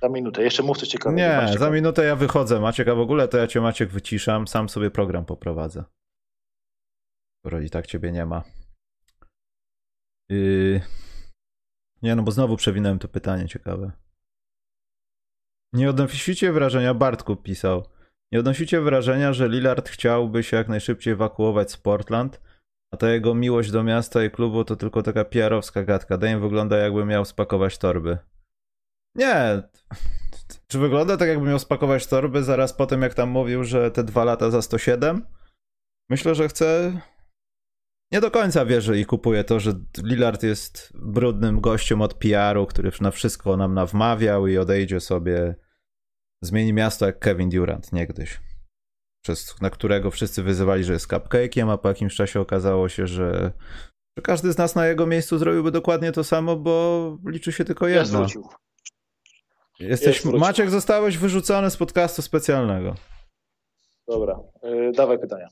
[0.03, 0.43] Za minutę.
[0.43, 1.17] Jeszcze mów coś ciekawego.
[1.19, 2.61] Nie, za minutę ja wychodzę.
[2.61, 5.85] Maciek, a w ogóle to ja cię Maciek wyciszam, sam sobie program poprowadzę.
[7.43, 8.43] Skoro i tak ciebie nie ma.
[10.29, 10.81] Yy...
[12.03, 13.93] Nie, no bo znowu przewinąłem to pytanie ciekawe.
[15.73, 17.85] Nie odnosicie wrażenia, Bartku pisał,
[18.33, 22.41] nie odnosicie wrażenia, że Lillard chciałby się jak najszybciej ewakuować z Portland,
[22.95, 26.19] a ta jego miłość do miasta i klubu to tylko taka PR-owska gadka.
[26.19, 28.19] Dame wygląda jakby miał spakować torby.
[29.15, 29.63] Nie.
[30.67, 34.05] Czy wygląda tak jakby miał spakować torby zaraz po tym jak tam mówił, że te
[34.05, 35.27] dwa lata za 107?
[36.11, 36.93] Myślę, że chce
[38.13, 39.73] nie do końca wierzy i kupuje to, że
[40.03, 45.55] Lillard jest brudnym gościem od PR-u, który na wszystko nam nawmawiał i odejdzie sobie,
[46.43, 48.41] zmieni miasto jak Kevin Durant niegdyś.
[49.25, 53.53] Przez, na którego wszyscy wyzywali, że jest cupcake'iem, a po jakimś czasie okazało się, że,
[54.17, 57.89] że każdy z nas na jego miejscu zrobiłby dokładnie to samo, bo liczy się tylko
[57.89, 58.27] jedno.
[59.81, 62.95] Jesteś, Maciek, zostałeś wyrzucony z podcastu specjalnego.
[64.09, 65.49] Dobra, yy, dawaj pytania.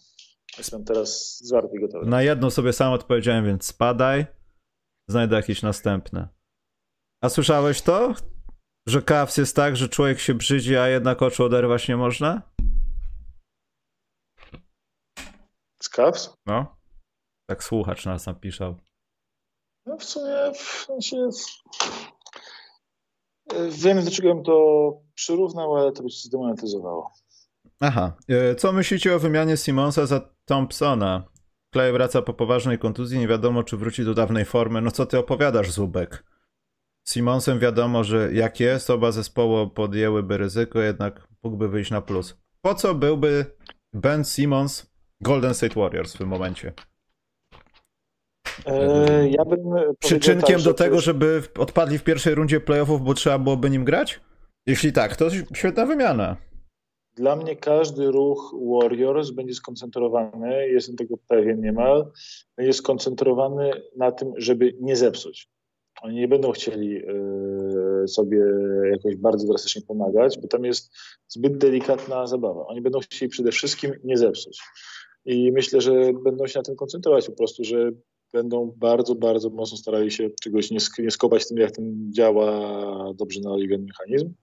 [0.61, 2.07] Jestem teraz zwarty i gotowy.
[2.07, 4.27] Na jedno sobie sam odpowiedziałem, więc spadaj.
[5.09, 6.29] Znajdę jakieś następne.
[7.23, 8.15] A słyszałeś to?
[8.89, 12.43] Że Cavs jest tak, że człowiek się brzydzi, a jednak oczu oderwać nie można?
[15.83, 16.35] Z Cavs?
[16.47, 16.77] No.
[17.47, 18.77] Tak słuchacz nas napisał.
[19.87, 21.29] No w sumie w sensie...
[23.71, 27.13] Wiem, do czego bym to przyrównał, ale to by się zdemonetyzowało.
[27.81, 28.17] Aha.
[28.29, 31.25] E, co myślicie o wymianie Simonsa za Thompsona?
[31.73, 34.81] Clay wraca po poważnej kontuzji, nie wiadomo czy wróci do dawnej formy.
[34.81, 36.25] No co ty opowiadasz, Zubek?
[37.09, 42.37] Simonsem wiadomo, że jak jest, oba zespoły podjęłyby ryzyko, jednak mógłby wyjść na plus.
[42.63, 43.47] Po co byłby
[43.93, 44.91] Ben Simons
[45.21, 46.73] Golden State Warriors w tym momencie?
[48.67, 49.59] Eee, ja bym
[49.99, 54.21] Przyczynkiem tak, do tego, żeby odpadli w pierwszej rundzie playoffów, bo trzeba byłoby nim grać?
[54.67, 56.37] Jeśli tak, to świetna wymiana.
[57.21, 62.11] Dla mnie każdy ruch Warriors będzie skoncentrowany, jestem tego pewien niemal,
[62.57, 65.49] będzie skoncentrowany na tym, żeby nie zepsuć.
[66.03, 68.39] Oni nie będą chcieli e, sobie
[68.91, 70.93] jakoś bardzo drastycznie pomagać, bo tam jest
[71.29, 72.67] zbyt delikatna zabawa.
[72.67, 74.61] Oni będą chcieli przede wszystkim nie zepsuć.
[75.25, 77.91] I myślę, że będą się na tym koncentrować po prostu, że
[78.33, 83.57] będą bardzo, bardzo mocno starali się czegoś nie, skopać tym, jak ten działa dobrze na
[83.57, 84.35] ligę mechanizm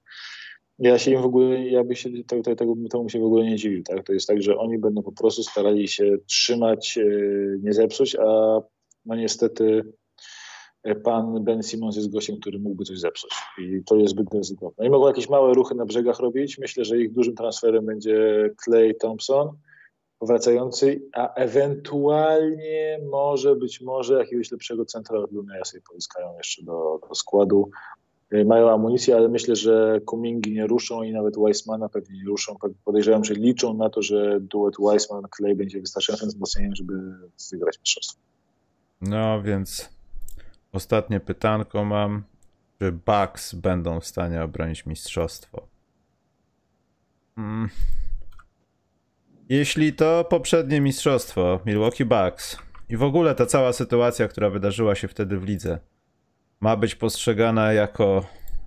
[0.80, 3.56] ja się im w ogóle, ja by się tego, tego, temu się w ogóle nie
[3.56, 3.84] dziwił.
[3.84, 4.04] Tak?
[4.04, 7.04] To jest tak, że oni będą po prostu starali się trzymać, e,
[7.64, 8.62] nie zepsuć, a
[9.06, 9.94] no niestety
[10.84, 14.86] e, pan Ben Simmons jest gościem, który mógłby coś zepsuć i to jest zbyt ryzykowne.
[14.86, 16.58] I mogą jakieś małe ruchy na brzegach robić.
[16.58, 19.58] Myślę, że ich dużym transferem będzie Clay Thompson
[20.20, 27.00] powracający, a ewentualnie może być może jakiegoś lepszego centra od Luneja sobie pozyskają jeszcze do,
[27.10, 27.70] do składu.
[28.34, 32.56] Y, mają amunicję, ale myślę, że Kumingi nie ruszą i nawet Weissmana pewnie nie ruszą.
[32.86, 36.94] Podejrzewam, że liczą na to, że duet Weissman-Clay będzie wystarczającym wzmocnieniem, żeby
[37.52, 38.22] wygrać mistrzostwo.
[39.02, 39.90] No więc
[40.72, 42.24] ostatnie pytanko mam.
[42.80, 45.68] Czy Bucks będą w stanie obronić mistrzostwo?
[47.36, 47.70] Hmm.
[49.50, 52.58] Jeśli to poprzednie mistrzostwo Milwaukee Bucks
[52.90, 55.80] i w ogóle ta cała sytuacja, która wydarzyła się wtedy w lidze,
[56.62, 58.26] ma być postrzegana jako.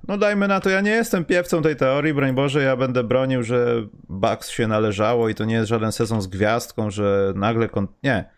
[0.08, 3.42] No dajmy na to, ja nie jestem piewcą tej teorii, broń Boże, ja będę bronił,
[3.42, 7.68] że Bucks się należało i to nie jest żaden sezon z gwiazdką, że nagle...
[8.02, 8.30] Nie.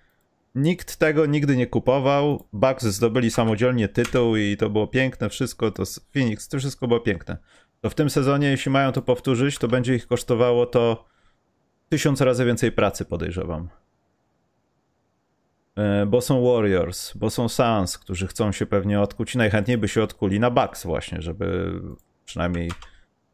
[0.55, 5.83] Nikt tego nigdy nie kupował, Bucks zdobyli samodzielnie tytuł i to było piękne wszystko, to
[6.13, 7.37] Phoenix, to wszystko było piękne.
[7.81, 11.05] To w tym sezonie, jeśli mają to powtórzyć, to będzie ich kosztowało to
[11.89, 13.69] tysiąc razy więcej pracy, podejrzewam.
[15.77, 19.89] E, bo są Warriors, bo są Suns, którzy chcą się pewnie odkuć i najchętniej by
[19.89, 21.73] się odkuli na Bucks właśnie, żeby
[22.25, 22.71] przynajmniej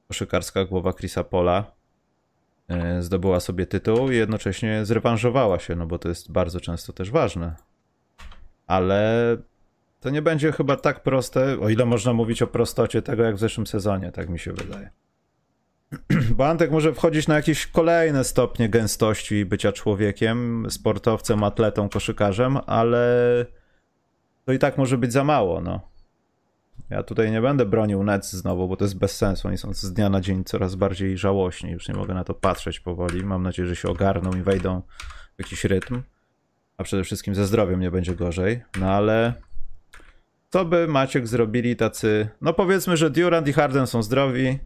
[0.09, 1.73] koszykarska głowa Chrisa Pola
[2.69, 7.10] e, zdobyła sobie tytuł i jednocześnie zrewanżowała się, no bo to jest bardzo często też
[7.10, 7.56] ważne.
[8.66, 9.36] Ale
[10.01, 13.39] to nie będzie chyba tak proste, o ile można mówić o prostocie tego jak w
[13.39, 14.90] zeszłym sezonie, tak mi się wydaje.
[16.36, 23.47] Bo Antek może wchodzić na jakieś kolejne stopnie gęstości bycia człowiekiem, sportowcem, atletą, koszykarzem, ale
[24.44, 25.81] to i tak może być za mało, no.
[26.90, 29.48] Ja tutaj nie będę bronił Nets znowu, bo to jest bez sensu.
[29.48, 31.70] Oni są z dnia na dzień coraz bardziej żałośni.
[31.70, 33.24] Już nie mogę na to patrzeć powoli.
[33.24, 34.82] Mam nadzieję, że się ogarną i wejdą
[35.36, 36.02] w jakiś rytm.
[36.77, 38.62] A przede wszystkim ze zdrowiem nie będzie gorzej.
[38.81, 39.32] No ale
[40.51, 42.28] co by Maciek zrobili tacy...
[42.40, 44.59] No powiedzmy, że Durant i Harden są zdrowi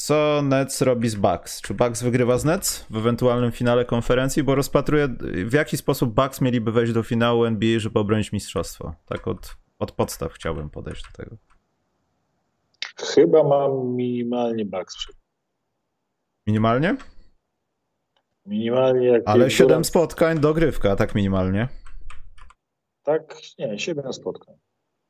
[0.00, 1.60] co Nets robi z Bucks?
[1.60, 4.42] Czy Bucks wygrywa z Nets w ewentualnym finale konferencji?
[4.42, 5.08] Bo rozpatruję,
[5.44, 8.94] w jaki sposób Bucks mieliby wejść do finału NBA, żeby obronić mistrzostwo.
[9.06, 11.36] Tak od, od podstaw chciałbym podejść do tego.
[12.96, 14.96] Chyba mam minimalnie Bucks.
[16.46, 16.96] Minimalnie?
[18.46, 19.06] Minimalnie.
[19.06, 21.68] Jak Ale 7 spotkań, dogrywka, tak minimalnie.
[23.02, 24.54] Tak, nie, 7 spotkań.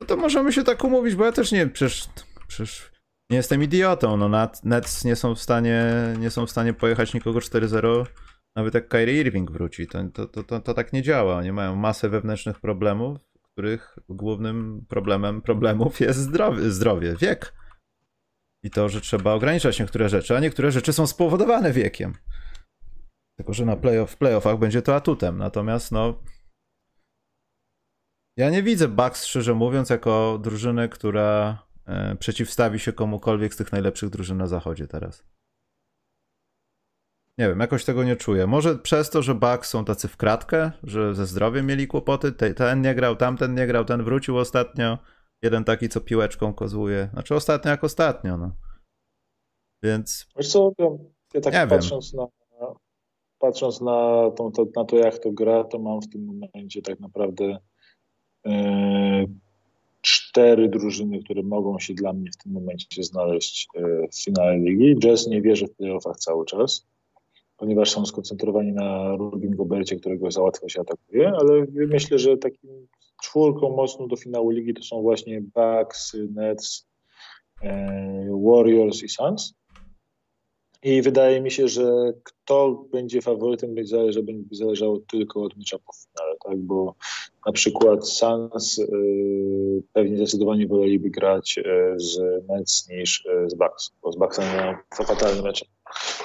[0.00, 2.08] No to możemy się tak umówić, bo ja też nie, przecież,
[2.48, 2.99] przecież
[3.30, 5.84] Nie jestem idiotą, no Nets nie są w stanie,
[6.18, 8.06] nie są w stanie pojechać nikogo 4-0,
[8.56, 9.86] nawet jak Kyrie Irving wróci.
[9.86, 11.36] To, to, to, to, to tak nie działa.
[11.36, 13.18] Oni mają masę wewnętrznych problemów,
[13.52, 17.54] których głównym problemem problemów jest zdrowie, zdrowie, wiek.
[18.62, 22.14] I to, że trzeba ograniczać niektóre rzeczy, a niektóre rzeczy są spowodowane wiekiem.
[23.36, 25.38] Tylko, że na playoff, w playoffach będzie to atutem.
[25.38, 26.22] Natomiast, no.
[28.36, 31.58] Ja nie widzę Bucks, szczerze mówiąc, jako drużyny, która
[32.18, 35.24] przeciwstawi się komukolwiek z tych najlepszych drużyn na zachodzie teraz.
[37.38, 38.46] Nie wiem, jakoś tego nie czuję.
[38.46, 42.32] Może przez to, że Bucks są tacy w kratkę, że ze zdrowiem mieli kłopoty.
[42.32, 44.98] Ten nie grał, tamten nie grał, ten wrócił ostatnio.
[45.42, 47.08] Jeden taki, co piłeczką kozłuje.
[47.12, 48.52] Znaczy ostatnio jak ostatnio, no.
[49.82, 50.26] Więc...
[50.36, 50.86] Wiesz co, ja,
[51.34, 52.26] ja tak patrząc na,
[53.38, 57.00] patrząc na, tą, to, na to, jak to gra, to mam w tym momencie tak
[57.00, 57.58] naprawdę
[58.46, 59.24] e,
[60.00, 64.96] cztery drużyny, które mogą się dla mnie w tym momencie znaleźć e, w finale ligi.
[64.98, 66.90] Jazz nie wierzy w playoffach cały czas
[67.60, 72.86] ponieważ są skoncentrowani na Rubin Gobercie, którego za łatwo się atakuje, ale myślę, że takim
[73.22, 76.88] czwórką mocną do finału ligi to są właśnie Bucks, Nets,
[77.62, 79.54] e, Warriors i Suns.
[80.82, 85.96] I wydaje mi się, że kto będzie faworytem, będzie zależało, będzie zależało tylko od matchupów
[85.96, 86.58] w finale, tak?
[86.58, 86.94] bo
[87.46, 91.64] na przykład Suns y, pewnie zdecydowanie woleliby grać y,
[91.96, 95.64] z Nets niż y, z Bucks, bo z Bucksem mają fatalny mecz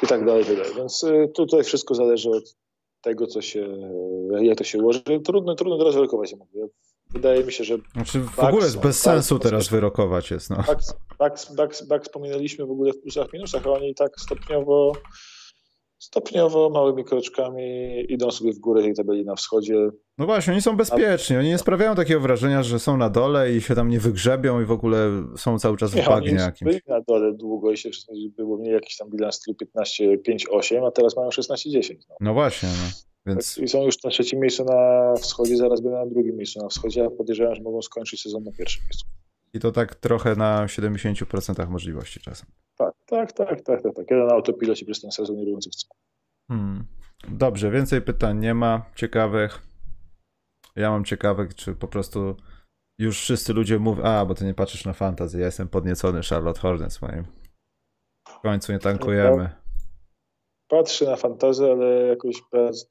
[0.03, 0.73] i tak dalej, tak dalej.
[0.75, 2.55] Więc y, tutaj wszystko zależy od
[3.01, 3.77] tego, co się,
[4.41, 5.01] jak to się ułoży.
[5.25, 6.67] Trudno, trudno teraz wyrokować, mówię.
[7.13, 7.77] Wydaje mi się, że.
[7.93, 10.49] Znaczy w ogóle jest bez sensu teraz wyrokować jest.
[10.49, 10.55] No.
[10.55, 14.93] Bucks, Bucks, Bucks, Bucks wspominaliśmy w ogóle w plusach, minusach, a oni tak stopniowo
[16.05, 17.63] stopniowo, małymi kroczkami
[18.09, 19.89] idą sobie w górę tej tabeli na wschodzie.
[20.17, 21.37] No właśnie, oni są bezpieczni.
[21.37, 24.65] Oni nie sprawiają takiego wrażenia, że są na dole i się tam nie wygrzebią i
[24.65, 26.71] w ogóle są cały czas w bagnie jakimś.
[26.71, 27.89] Byli na dole długo i się
[28.37, 31.95] było mniej jakiś tam bilans stylu 15-5-8, a teraz mają 16-10.
[32.09, 32.15] No.
[32.19, 33.14] no właśnie, no.
[33.25, 33.57] Więc...
[33.57, 37.05] I są już na trzecim miejscu na wschodzie, zaraz będą na drugim miejscu na wschodzie,
[37.05, 39.05] a podejrzewam, że mogą skończyć sezon na pierwszym miejscu.
[39.53, 42.49] I to tak trochę na 70% możliwości czasem.
[42.77, 43.95] Tak, tak, tak, tak, tak.
[43.95, 44.11] tak.
[44.11, 45.87] Jeden autopilocie przez ten sezon nie robiący co.
[46.47, 46.85] Hmm.
[47.29, 49.61] Dobrze, więcej pytań nie ma ciekawych.
[50.75, 52.35] Ja mam ciekawych, czy po prostu
[52.99, 56.59] już wszyscy ludzie mówią, a, bo ty nie patrzysz na fantazy, ja jestem podniecony Charlotte
[56.59, 57.23] Hornets moim.
[58.27, 59.64] W końcu nie tankujemy
[60.67, 62.35] patrzę na fantazję, ale jakoś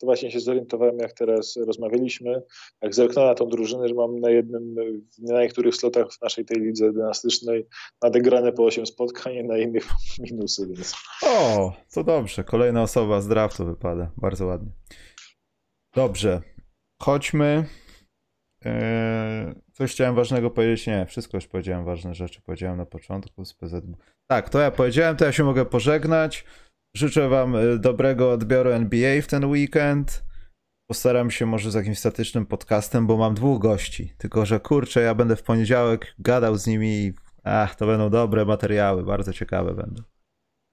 [0.02, 2.42] właśnie się zorientowałem, jak teraz rozmawialiśmy,
[2.82, 4.74] jak zerknąłem na tą drużynę, że mam na jednym,
[5.18, 7.66] na niektórych slotach w naszej tej lidze dynastycznej
[8.02, 9.88] nadegrane po 8 spotkań, na innych
[10.30, 10.94] minusy, więc...
[11.22, 12.44] O, to dobrze.
[12.44, 14.10] Kolejna osoba z draftu wypada.
[14.16, 14.70] Bardzo ładnie.
[15.94, 16.40] Dobrze.
[17.02, 17.64] Chodźmy.
[18.64, 20.86] Eee, coś chciałem ważnego powiedzieć.
[20.86, 23.94] Nie, wszystko już powiedziałem, ważne rzeczy powiedziałem na początku z PZB.
[24.26, 26.44] Tak, to ja powiedziałem, to ja się mogę pożegnać.
[26.96, 30.24] Życzę Wam y, dobrego odbioru NBA w ten weekend.
[30.88, 34.14] Postaram się może z jakimś statycznym podcastem, bo mam dwóch gości.
[34.18, 37.12] Tylko, że kurczę, ja będę w poniedziałek gadał z nimi i
[37.44, 40.02] ach, to będą dobre materiały, bardzo ciekawe będą.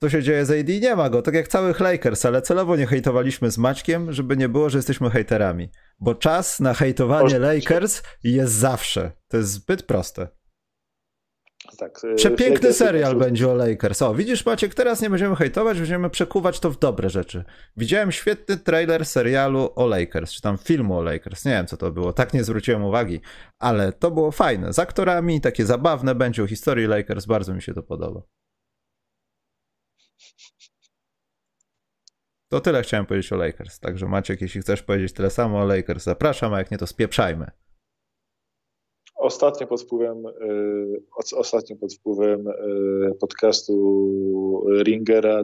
[0.03, 0.69] Co się dzieje z AD?
[0.81, 4.49] Nie ma go, tak jak całych Lakers, ale celowo nie hejtowaliśmy z Maćkiem, żeby nie
[4.49, 5.69] było, że jesteśmy hejterami.
[5.99, 9.11] Bo czas na hejtowanie Lakers jest zawsze.
[9.27, 10.27] To jest zbyt proste.
[11.77, 14.02] Tak, y, Przepiękny Lakers serial będzie o Lakers.
[14.02, 17.43] O, widzisz Maciek, teraz nie będziemy hejtować, będziemy przekuwać to w dobre rzeczy.
[17.77, 21.91] Widziałem świetny trailer serialu o Lakers, czy tam filmu o Lakers, nie wiem co to
[21.91, 23.22] było, tak nie zwróciłem uwagi,
[23.60, 27.73] ale to było fajne, z aktorami, takie zabawne będzie o historii Lakers, bardzo mi się
[27.73, 28.22] to podoba.
[32.49, 36.03] To tyle chciałem powiedzieć o Lakers, także Maciek, jeśli chcesz powiedzieć tyle samo o Lakers,
[36.03, 37.52] zapraszam, a jak nie, to spieprzajmy.
[39.22, 45.43] Ostatnio pod wpływem, y, ostatnio pod wpływem y, podcastu Ringera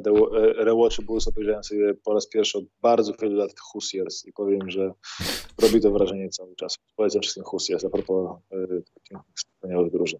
[0.58, 4.92] Rewatch Bulls obejrzałem sobie po raz pierwszy od bardzo wielu lat Husiers i powiem, że
[5.62, 6.78] robi to wrażenie cały czas.
[6.96, 8.84] Polecam wszystkim Husiers a propos y,
[9.36, 10.20] wspaniałych drużyn.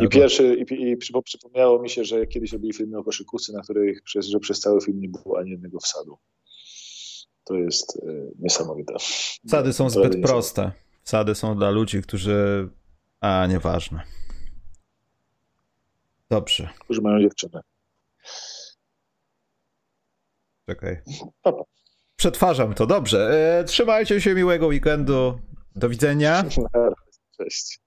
[0.00, 4.02] I pierwszy, i, i przypomniało mi się, że kiedyś robili filmy o koszykówce, na których
[4.02, 6.16] przez, że przez cały film nie było ani jednego wsadu.
[7.44, 8.00] To jest
[8.38, 8.94] niesamowite.
[9.46, 10.72] Wsady są zbyt proste.
[11.02, 12.68] Wsady są dla ludzi, którzy
[13.24, 14.02] a, nieważne.
[16.30, 16.68] Dobrze.
[16.78, 17.60] Którzy mają dziewczynę.
[20.68, 21.02] Czekaj.
[22.16, 23.30] Przetwarzam to, dobrze.
[23.60, 25.40] E, trzymajcie się, miłego weekendu.
[25.76, 26.44] Do widzenia.
[27.38, 27.83] Cześć.